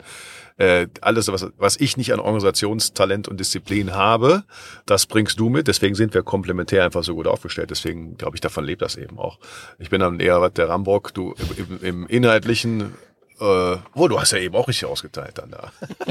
Äh, 0.59 0.87
alles, 0.99 1.29
was, 1.29 1.47
was 1.57 1.77
ich 1.77 1.95
nicht 1.95 2.11
an 2.11 2.19
Organisationstalent 2.19 3.29
und 3.29 3.39
Disziplin 3.39 3.93
habe, 3.93 4.43
das 4.85 5.05
bringst 5.05 5.39
du 5.39 5.47
mit. 5.47 5.69
Deswegen 5.69 5.95
sind 5.95 6.13
wir 6.13 6.21
komplementär 6.21 6.83
einfach 6.83 7.01
so 7.01 7.15
gut 7.15 7.27
aufgestellt. 7.27 7.71
Deswegen 7.71 8.17
glaube 8.17 8.35
ich, 8.35 8.41
davon 8.41 8.65
lebt 8.65 8.81
das 8.81 8.97
eben 8.97 9.17
auch. 9.17 9.39
Ich 9.79 9.89
bin 9.89 10.01
dann 10.01 10.19
eher 10.19 10.49
der 10.49 10.67
Rambock, 10.67 11.13
du 11.13 11.33
im, 11.57 11.77
im, 11.79 11.83
im 11.83 12.07
inhaltlichen. 12.07 12.93
Äh, 13.39 13.77
oh, 13.93 14.07
du 14.09 14.19
hast 14.19 14.31
ja 14.33 14.39
eben 14.39 14.53
auch 14.55 14.67
richtig 14.67 14.85
ausgeteilt 14.85 15.37
dann 15.37 15.51
da. 15.51 15.71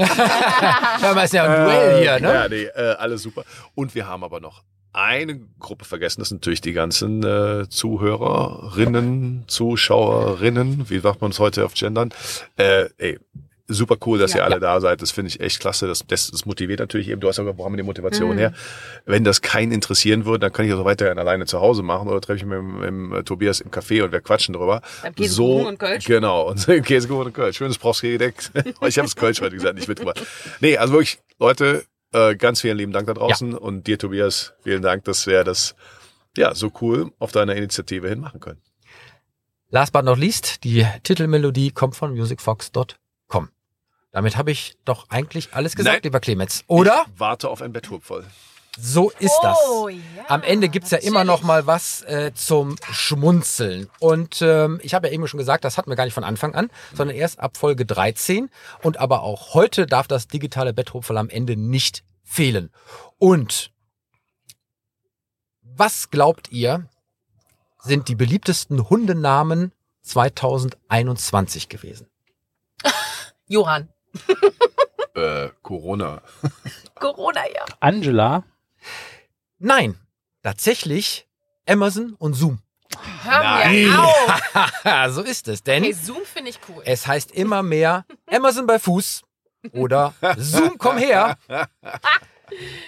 Ja, 1.01 1.11
aber 1.11 1.23
ist 1.23 1.33
ja 1.33 1.43
ein 1.43 1.65
Duell 1.65 2.01
hier, 2.01 2.19
ne? 2.19 2.33
Ja, 2.33 2.49
nee, 2.49 2.63
äh, 2.63 2.95
alles 2.97 3.21
super. 3.21 3.43
Und 3.75 3.93
wir 3.93 4.07
haben 4.07 4.23
aber 4.23 4.39
noch 4.39 4.63
eine 4.93 5.39
Gruppe 5.59 5.85
vergessen, 5.85 6.21
das 6.21 6.29
sind 6.29 6.41
natürlich 6.41 6.61
die 6.61 6.73
ganzen 6.73 7.23
äh, 7.23 7.69
Zuhörerinnen, 7.69 9.43
Zuschauerinnen, 9.47 10.89
wie 10.89 10.99
sagt 10.99 11.21
man 11.21 11.29
es 11.29 11.39
heute 11.39 11.65
auf 11.65 11.75
Gendern? 11.75 12.09
Äh, 12.57 12.89
ey, 12.97 13.19
super 13.69 13.95
cool, 14.05 14.19
dass 14.19 14.33
Ja. 14.33 14.39
ihr 14.39 14.45
alle 14.45 14.59
da 14.59 14.81
seid. 14.81 15.01
Das 15.01 15.11
finde 15.11 15.29
ich 15.29 15.39
echt 15.39 15.59
klasse. 15.59 15.87
Das, 15.87 16.03
das, 16.05 16.31
das 16.31 16.45
motiviert 16.45 16.79
natürlich 16.79 17.07
eben. 17.09 17.21
Du 17.21 17.27
hast 17.27 17.37
ja 17.37 17.43
gesagt, 17.43 17.57
wo 17.57 17.65
haben 17.65 17.73
wir 17.73 17.77
die 17.77 17.83
Motivation 17.83 18.31
Mhm. 18.33 18.37
her? 18.39 18.53
Wenn 19.05 19.23
das 19.23 19.41
keinen 19.41 19.71
interessieren 19.71 20.25
würde, 20.25 20.39
dann 20.39 20.51
kann 20.53 20.65
ich 20.65 20.71
das 20.71 20.79
auch 20.79 20.85
weiterhin 20.85 21.17
alleine 21.19 21.45
zu 21.45 21.61
Hause 21.61 21.83
machen 21.83 22.07
oder 22.09 22.19
treffe 22.19 22.37
ich 22.39 22.45
mich 22.45 22.61
mit, 22.61 22.81
mit, 22.81 22.91
mit 22.91 23.25
Tobias 23.27 23.61
im 23.61 23.71
Café 23.71 24.03
und 24.03 24.11
wir 24.11 24.21
quatschen 24.21 24.53
drüber. 24.53 24.81
Käsekuchen 25.15 25.67
und 25.67 25.79
Kölsch. 25.79 26.05
Genau, 26.05 26.47
und 26.49 26.65
Käsekuchen 26.65 27.27
und 27.27 27.33
Kölsch. 27.33 27.57
Schönes 27.57 27.77
Prost-Gedeck. 27.77 28.35
ich 28.55 28.97
habe 28.97 29.07
das 29.07 29.15
Kölsch 29.15 29.39
heute 29.41 29.55
gesagt, 29.55 29.75
nicht 29.75 29.87
mitgebracht. 29.87 30.21
Nee, 30.59 30.77
also 30.77 30.93
wirklich, 30.93 31.19
Leute, 31.39 31.85
äh, 32.11 32.35
ganz 32.35 32.61
vielen 32.61 32.77
lieben 32.77 32.91
Dank 32.91 33.07
da 33.07 33.13
draußen 33.13 33.53
und 33.53 33.85
dir, 33.87 33.97
Tobias, 33.99 34.53
vielen 34.63 34.81
Dank, 34.81 35.03
dass 35.05 35.27
wir 35.27 35.43
das 35.43 35.75
ja 36.37 36.55
so 36.55 36.71
cool 36.81 37.11
auf 37.19 37.31
deiner 37.31 37.55
Initiative 37.55 38.07
hin 38.09 38.19
machen 38.19 38.39
können. 38.39 38.61
Last 39.71 39.93
but 39.93 40.03
not 40.03 40.17
least, 40.17 40.63
die 40.63 40.83
Titelmelodie 41.03 41.69
kommt 41.71 41.95
von 41.95 42.15
musicfox.com. 42.15 42.85
Damit 44.11 44.37
habe 44.37 44.51
ich 44.51 44.75
doch 44.85 45.07
eigentlich 45.09 45.53
alles 45.53 45.75
gesagt, 45.75 45.95
Nein. 45.95 46.03
lieber 46.03 46.19
Clemens. 46.19 46.63
Oder? 46.67 47.05
Ich 47.13 47.19
warte 47.19 47.49
auf 47.49 47.61
ein 47.61 47.71
Betthub 47.73 48.03
voll. 48.03 48.25
So 48.81 49.09
ist 49.19 49.33
Oh, 49.41 49.89
das. 49.89 49.97
ja, 50.17 50.23
Am 50.29 50.41
Ende 50.41 50.69
gibt's 50.69 50.91
ja 50.91 50.99
immer 50.99 51.23
noch 51.25 51.41
mal 51.43 51.67
was 51.67 52.01
äh, 52.03 52.31
zum 52.33 52.75
Schmunzeln. 52.91 53.89
Und 53.99 54.41
ähm, 54.41 54.79
ich 54.83 54.93
habe 54.93 55.07
ja 55.07 55.13
eben 55.13 55.27
schon 55.27 55.37
gesagt, 55.37 55.63
das 55.65 55.77
hatten 55.77 55.89
wir 55.91 55.95
gar 55.97 56.05
nicht 56.05 56.13
von 56.13 56.23
Anfang 56.23 56.55
an, 56.55 56.69
sondern 56.93 57.17
erst 57.17 57.39
ab 57.39 57.57
Folge 57.57 57.85
13. 57.85 58.49
Und 58.81 58.97
aber 58.97 59.23
auch 59.23 59.53
heute 59.53 59.85
darf 59.85 60.07
das 60.07 60.27
digitale 60.27 60.73
Betthupferl 60.73 61.17
am 61.17 61.29
Ende 61.29 61.57
nicht 61.57 62.03
fehlen. 62.23 62.71
Und 63.17 63.71
was 65.61 66.09
glaubt 66.09 66.51
ihr, 66.51 66.87
sind 67.79 68.07
die 68.07 68.15
beliebtesten 68.15 68.89
Hundenamen 68.89 69.73
2021 70.03 71.69
gewesen? 71.69 72.07
Johann. 73.47 73.89
Äh, 75.15 75.49
Corona. 75.63 76.21
Corona, 76.95 77.41
ja. 77.53 77.65
Angela. 77.79 78.43
Nein, 79.57 79.99
tatsächlich 80.43 81.27
Amazon 81.67 82.13
und 82.19 82.35
Zoom. 82.35 82.59
Hör 83.23 83.43
Nein. 83.43 83.87
mir 83.87 83.99
auf. 84.01 85.09
so 85.09 85.21
ist 85.21 85.47
es, 85.47 85.63
denn 85.63 85.83
Hey, 85.83 85.93
Zoom 85.93 86.23
finde 86.23 86.51
ich 86.51 86.59
cool. 86.69 86.83
Es 86.85 87.05
heißt 87.07 87.31
immer 87.31 87.63
mehr 87.63 88.05
Amazon 88.27 88.65
bei 88.65 88.79
Fuß 88.79 89.23
oder 89.73 90.13
Zoom, 90.37 90.77
komm 90.77 90.97
her. 90.97 91.37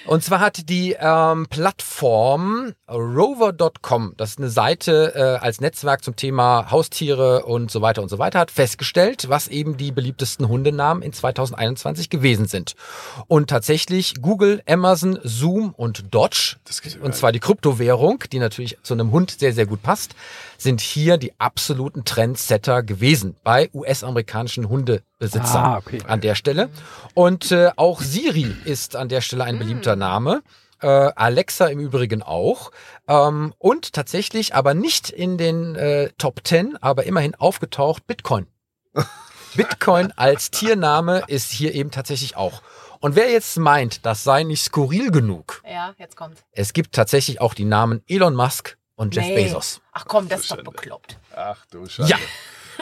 Und 0.05 0.23
zwar 0.23 0.39
hat 0.39 0.69
die 0.69 0.95
ähm, 0.99 1.47
Plattform 1.49 2.73
rover.com, 2.89 4.13
das 4.17 4.31
ist 4.31 4.39
eine 4.39 4.49
Seite 4.49 5.13
äh, 5.15 5.43
als 5.43 5.61
Netzwerk 5.61 6.03
zum 6.03 6.15
Thema 6.15 6.71
Haustiere 6.71 7.45
und 7.45 7.71
so 7.71 7.81
weiter 7.81 8.01
und 8.01 8.09
so 8.09 8.19
weiter, 8.19 8.39
hat 8.39 8.51
festgestellt, 8.51 9.29
was 9.29 9.47
eben 9.47 9.77
die 9.77 9.91
beliebtesten 9.91 10.47
Hundenamen 10.47 11.03
in 11.03 11.13
2021 11.13 12.09
gewesen 12.09 12.47
sind. 12.47 12.75
Und 13.27 13.49
tatsächlich 13.49 14.15
Google, 14.21 14.61
Amazon, 14.67 15.19
Zoom 15.23 15.73
und 15.75 16.13
Dodge, 16.13 16.57
und 17.01 17.15
zwar 17.15 17.31
die 17.31 17.39
Kryptowährung, 17.39 18.23
die 18.31 18.39
natürlich 18.39 18.77
zu 18.83 18.93
einem 18.93 19.11
Hund 19.11 19.31
sehr, 19.39 19.53
sehr 19.53 19.65
gut 19.65 19.81
passt, 19.81 20.15
sind 20.57 20.81
hier 20.81 21.17
die 21.17 21.33
absoluten 21.39 22.05
Trendsetter 22.05 22.83
gewesen 22.83 23.35
bei 23.43 23.69
US-amerikanischen 23.73 24.69
Hundebesitzern 25.21 25.63
Ah, 25.63 25.77
okay. 25.77 25.99
an 26.07 26.21
der 26.21 26.35
Stelle. 26.35 26.69
Und 27.13 27.51
äh, 27.51 27.71
auch 27.75 28.01
Siri 28.01 28.55
ist 28.65 28.95
an 28.95 29.07
der 29.09 29.21
Stelle 29.21 29.43
ein 29.43 29.59
beliebter 29.59 29.95
Name. 29.95 30.41
Äh, 30.81 30.87
Alexa 30.87 31.67
im 31.67 31.79
Übrigen 31.79 32.23
auch. 32.23 32.71
Ähm, 33.07 33.53
und 33.59 33.93
tatsächlich 33.93 34.55
aber 34.55 34.73
nicht 34.73 35.09
in 35.11 35.37
den 35.37 35.75
äh, 35.75 36.09
Top 36.17 36.41
10, 36.43 36.77
aber 36.81 37.03
immerhin 37.05 37.35
aufgetaucht 37.35 38.07
Bitcoin. 38.07 38.47
Bitcoin 39.55 40.11
als 40.15 40.49
Tiername 40.49 41.23
ist 41.27 41.51
hier 41.51 41.73
eben 41.75 41.91
tatsächlich 41.91 42.35
auch. 42.35 42.61
Und 42.99 43.15
wer 43.15 43.29
jetzt 43.31 43.57
meint, 43.57 44.05
das 44.05 44.23
sei 44.23 44.43
nicht 44.43 44.63
skurril 44.63 45.11
genug, 45.11 45.61
Ja, 45.69 45.93
jetzt 45.97 46.15
kommt. 46.15 46.37
es 46.51 46.73
gibt 46.73 46.93
tatsächlich 46.93 47.41
auch 47.41 47.53
die 47.55 47.65
Namen 47.65 48.03
Elon 48.07 48.35
Musk 48.35 48.77
und 48.95 49.15
Jeff 49.15 49.25
Nee. 49.25 49.43
Bezos. 49.45 49.81
Ach 49.91 50.05
komm, 50.07 50.29
das 50.29 50.41
ist 50.41 50.51
doch 50.51 50.63
bekloppt. 50.63 51.17
Ach 51.35 51.65
du 51.71 51.87
Scheiße. 51.87 52.09
Ja. 52.09 52.17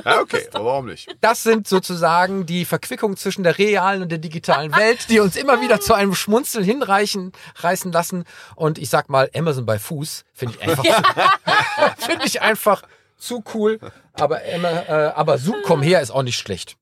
Ja, 0.06 0.22
okay, 0.22 0.48
aber 0.54 0.66
warum 0.66 0.86
nicht? 0.86 1.08
Das 1.22 1.44
sind 1.44 1.68
sozusagen 1.68 2.46
die 2.46 2.66
Verquickung 2.66 3.18
zwischen 3.18 3.44
der 3.44 3.58
realen 3.58 4.02
und 4.02 4.10
der 4.10 4.18
digitalen 4.18 4.76
Welt, 4.76 5.10
die 5.10 5.20
uns 5.20 5.36
immer 5.36 5.62
wieder 5.62 5.80
zu 5.80 5.94
einem 5.94 6.16
Schmunzeln 6.16 6.64
hinreichen, 6.64 7.32
reißen 7.56 7.92
lassen. 7.92 8.26
Und 8.56 8.78
ich 8.78 8.90
sag 8.90 9.10
mal, 9.10 9.30
Amazon 9.36 9.66
bei 9.66 9.80
Fuß 9.80 10.26
finde 10.34 10.56
ich 10.56 10.68
einfach, 10.68 10.84
finde 11.98 12.26
ich 12.26 12.42
einfach 12.42 12.84
zu 13.18 13.44
cool. 13.54 13.80
Aber, 14.14 14.44
Emma, 14.44 14.70
äh, 14.70 15.12
aber 15.16 15.38
Zoom, 15.38 15.58
komm 15.64 15.82
her, 15.82 16.02
ist 16.02 16.12
auch 16.12 16.24
nicht 16.24 16.38
schlecht. 16.38 16.78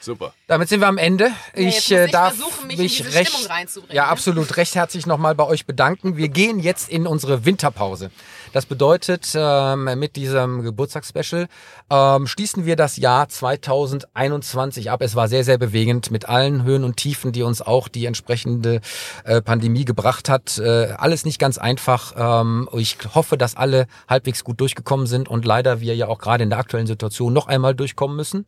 Super. 0.00 0.32
Damit 0.46 0.68
sind 0.68 0.80
wir 0.80 0.88
am 0.88 0.98
Ende. 0.98 1.30
Ich 1.54 1.66
muss 1.66 1.90
äh, 1.90 2.06
ich 2.06 2.10
darf 2.10 2.34
versuchen, 2.34 2.66
mich 2.66 2.76
in 2.76 2.82
mich 2.82 2.96
diese 2.98 3.14
recht, 3.14 3.32
Stimmung 3.32 3.50
reinzubringen, 3.50 3.96
ja 3.96 4.04
ne? 4.04 4.08
absolut 4.08 4.56
recht 4.56 4.74
herzlich 4.74 5.06
nochmal 5.06 5.34
bei 5.34 5.44
euch 5.44 5.66
bedanken. 5.66 6.16
Wir 6.16 6.28
gehen 6.28 6.58
jetzt 6.58 6.88
in 6.88 7.06
unsere 7.06 7.44
Winterpause. 7.44 8.10
Das 8.52 8.66
bedeutet, 8.66 9.32
ähm, 9.34 9.98
mit 9.98 10.16
diesem 10.16 10.62
Geburtstagsspecial 10.62 11.48
ähm, 11.90 12.26
schließen 12.26 12.64
wir 12.66 12.76
das 12.76 12.96
Jahr 12.96 13.28
2021 13.28 14.90
ab. 14.90 15.02
Es 15.02 15.14
war 15.14 15.28
sehr, 15.28 15.44
sehr 15.44 15.58
bewegend 15.58 16.10
mit 16.10 16.28
allen 16.28 16.64
Höhen 16.64 16.84
und 16.84 16.96
Tiefen, 16.96 17.32
die 17.32 17.42
uns 17.42 17.62
auch 17.62 17.88
die 17.88 18.06
entsprechende 18.06 18.80
äh, 19.24 19.40
Pandemie 19.40 19.84
gebracht 19.84 20.28
hat. 20.28 20.58
Äh, 20.58 20.94
alles 20.96 21.24
nicht 21.24 21.38
ganz 21.38 21.58
einfach. 21.58 22.14
Ähm, 22.16 22.68
ich 22.72 22.96
hoffe, 23.14 23.36
dass 23.36 23.56
alle 23.56 23.86
halbwegs 24.08 24.44
gut 24.44 24.60
durchgekommen 24.60 25.06
sind 25.06 25.28
und 25.28 25.44
leider 25.44 25.80
wir 25.80 25.94
ja 25.94 26.08
auch 26.08 26.18
gerade 26.18 26.42
in 26.42 26.50
der 26.50 26.58
aktuellen 26.58 26.86
Situation 26.86 27.32
noch 27.32 27.46
einmal 27.46 27.74
durchkommen 27.74 28.16
müssen. 28.16 28.46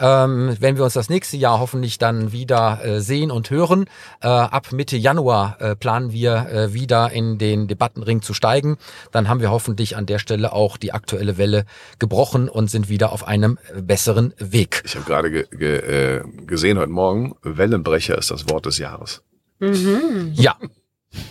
Ähm, 0.00 0.56
wenn 0.60 0.76
wir 0.76 0.84
uns 0.84 0.94
das 0.94 1.08
nächste 1.08 1.36
Jahr 1.36 1.60
hoffentlich 1.60 1.98
dann 1.98 2.32
wieder 2.32 2.84
äh, 2.84 3.00
sehen 3.00 3.30
und 3.30 3.50
hören, 3.50 3.86
äh, 4.20 4.28
ab 4.28 4.72
Mitte 4.72 4.96
Januar 4.96 5.56
äh, 5.60 5.76
planen 5.76 6.12
wir 6.12 6.48
äh, 6.50 6.72
wieder 6.72 7.10
in 7.12 7.38
den 7.38 7.68
Debattenring 7.68 8.22
zu 8.22 8.34
steigen. 8.34 8.76
Dann 9.12 9.28
haben 9.28 9.35
wir 9.40 9.50
hoffentlich 9.50 9.96
an 9.96 10.06
der 10.06 10.18
Stelle 10.18 10.52
auch 10.52 10.76
die 10.76 10.92
aktuelle 10.92 11.38
Welle 11.38 11.64
gebrochen 11.98 12.48
und 12.48 12.70
sind 12.70 12.88
wieder 12.88 13.12
auf 13.12 13.26
einem 13.26 13.58
besseren 13.80 14.34
Weg. 14.38 14.82
Ich 14.84 14.94
habe 14.96 15.04
gerade 15.04 15.30
ge 15.30 15.46
ge 15.50 15.76
äh, 15.78 16.22
gesehen 16.46 16.78
heute 16.78 16.90
Morgen, 16.90 17.34
Wellenbrecher 17.42 18.16
ist 18.18 18.30
das 18.30 18.48
Wort 18.48 18.66
des 18.66 18.78
Jahres. 18.78 19.22
Ja. 19.60 20.56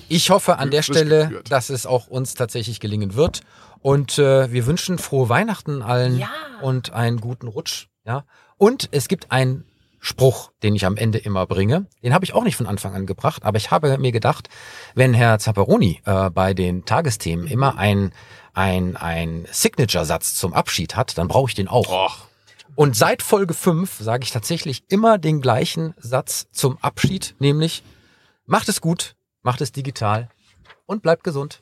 Ich 0.07 0.29
hoffe 0.29 0.57
an 0.57 0.71
der 0.71 0.81
Stelle, 0.81 1.41
dass 1.49 1.69
es 1.69 1.85
auch 1.85 2.07
uns 2.07 2.33
tatsächlich 2.33 2.79
gelingen 2.79 3.15
wird. 3.15 3.41
Und 3.81 4.17
äh, 4.17 4.51
wir 4.51 4.65
wünschen 4.65 4.97
frohe 4.97 5.29
Weihnachten 5.29 5.81
allen 5.83 6.17
Ja. 6.17 6.29
und 6.61 6.93
einen 6.93 7.21
guten 7.21 7.47
Rutsch. 7.47 7.87
Ja. 8.03 8.25
Und 8.57 8.89
es 8.91 9.07
gibt 9.07 9.31
einen 9.31 9.63
Spruch, 10.05 10.51
den 10.63 10.75
ich 10.75 10.85
am 10.85 10.97
Ende 10.97 11.17
immer 11.17 11.45
bringe. 11.47 11.87
Den 12.03 12.13
habe 12.13 12.25
ich 12.25 12.33
auch 12.33 12.43
nicht 12.43 12.55
von 12.55 12.67
Anfang 12.67 12.93
an 12.93 13.05
gebracht, 13.05 13.43
aber 13.43 13.57
ich 13.57 13.71
habe 13.71 13.97
mir 13.97 14.11
gedacht, 14.11 14.49
wenn 14.93 15.13
Herr 15.13 15.39
Zapparoni 15.39 16.01
äh, 16.05 16.29
bei 16.29 16.53
den 16.53 16.85
Tagesthemen 16.85 17.47
immer 17.47 17.77
ein 17.77 18.11
ein, 18.55 18.95
ein 18.95 19.47
Signature-Satz 19.51 20.35
zum 20.35 20.53
Abschied 20.53 20.95
hat, 20.95 21.17
dann 21.17 21.27
brauche 21.27 21.49
ich 21.49 21.55
den 21.55 21.67
auch. 21.67 21.89
Och, 21.89 22.27
Und 22.75 22.95
seit 22.95 23.21
Folge 23.21 23.53
5 23.53 23.97
sage 23.99 24.23
ich 24.23 24.31
tatsächlich 24.31 24.83
immer 24.87 25.17
den 25.17 25.41
gleichen 25.41 25.93
Satz 25.97 26.47
zum 26.51 26.77
Abschied, 26.81 27.35
nämlich 27.39 27.83
macht 28.45 28.69
es 28.69 28.81
gut, 28.81 29.15
macht 29.43 29.61
es 29.61 29.71
digital 29.71 30.29
und 30.85 31.03
bleibt 31.03 31.23
gesund. 31.23 31.61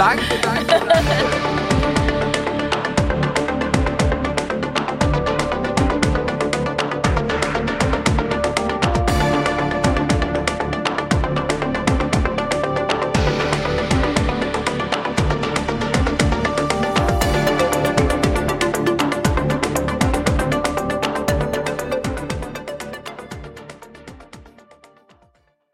danke, 0.00 0.40
danke. 0.40 1.99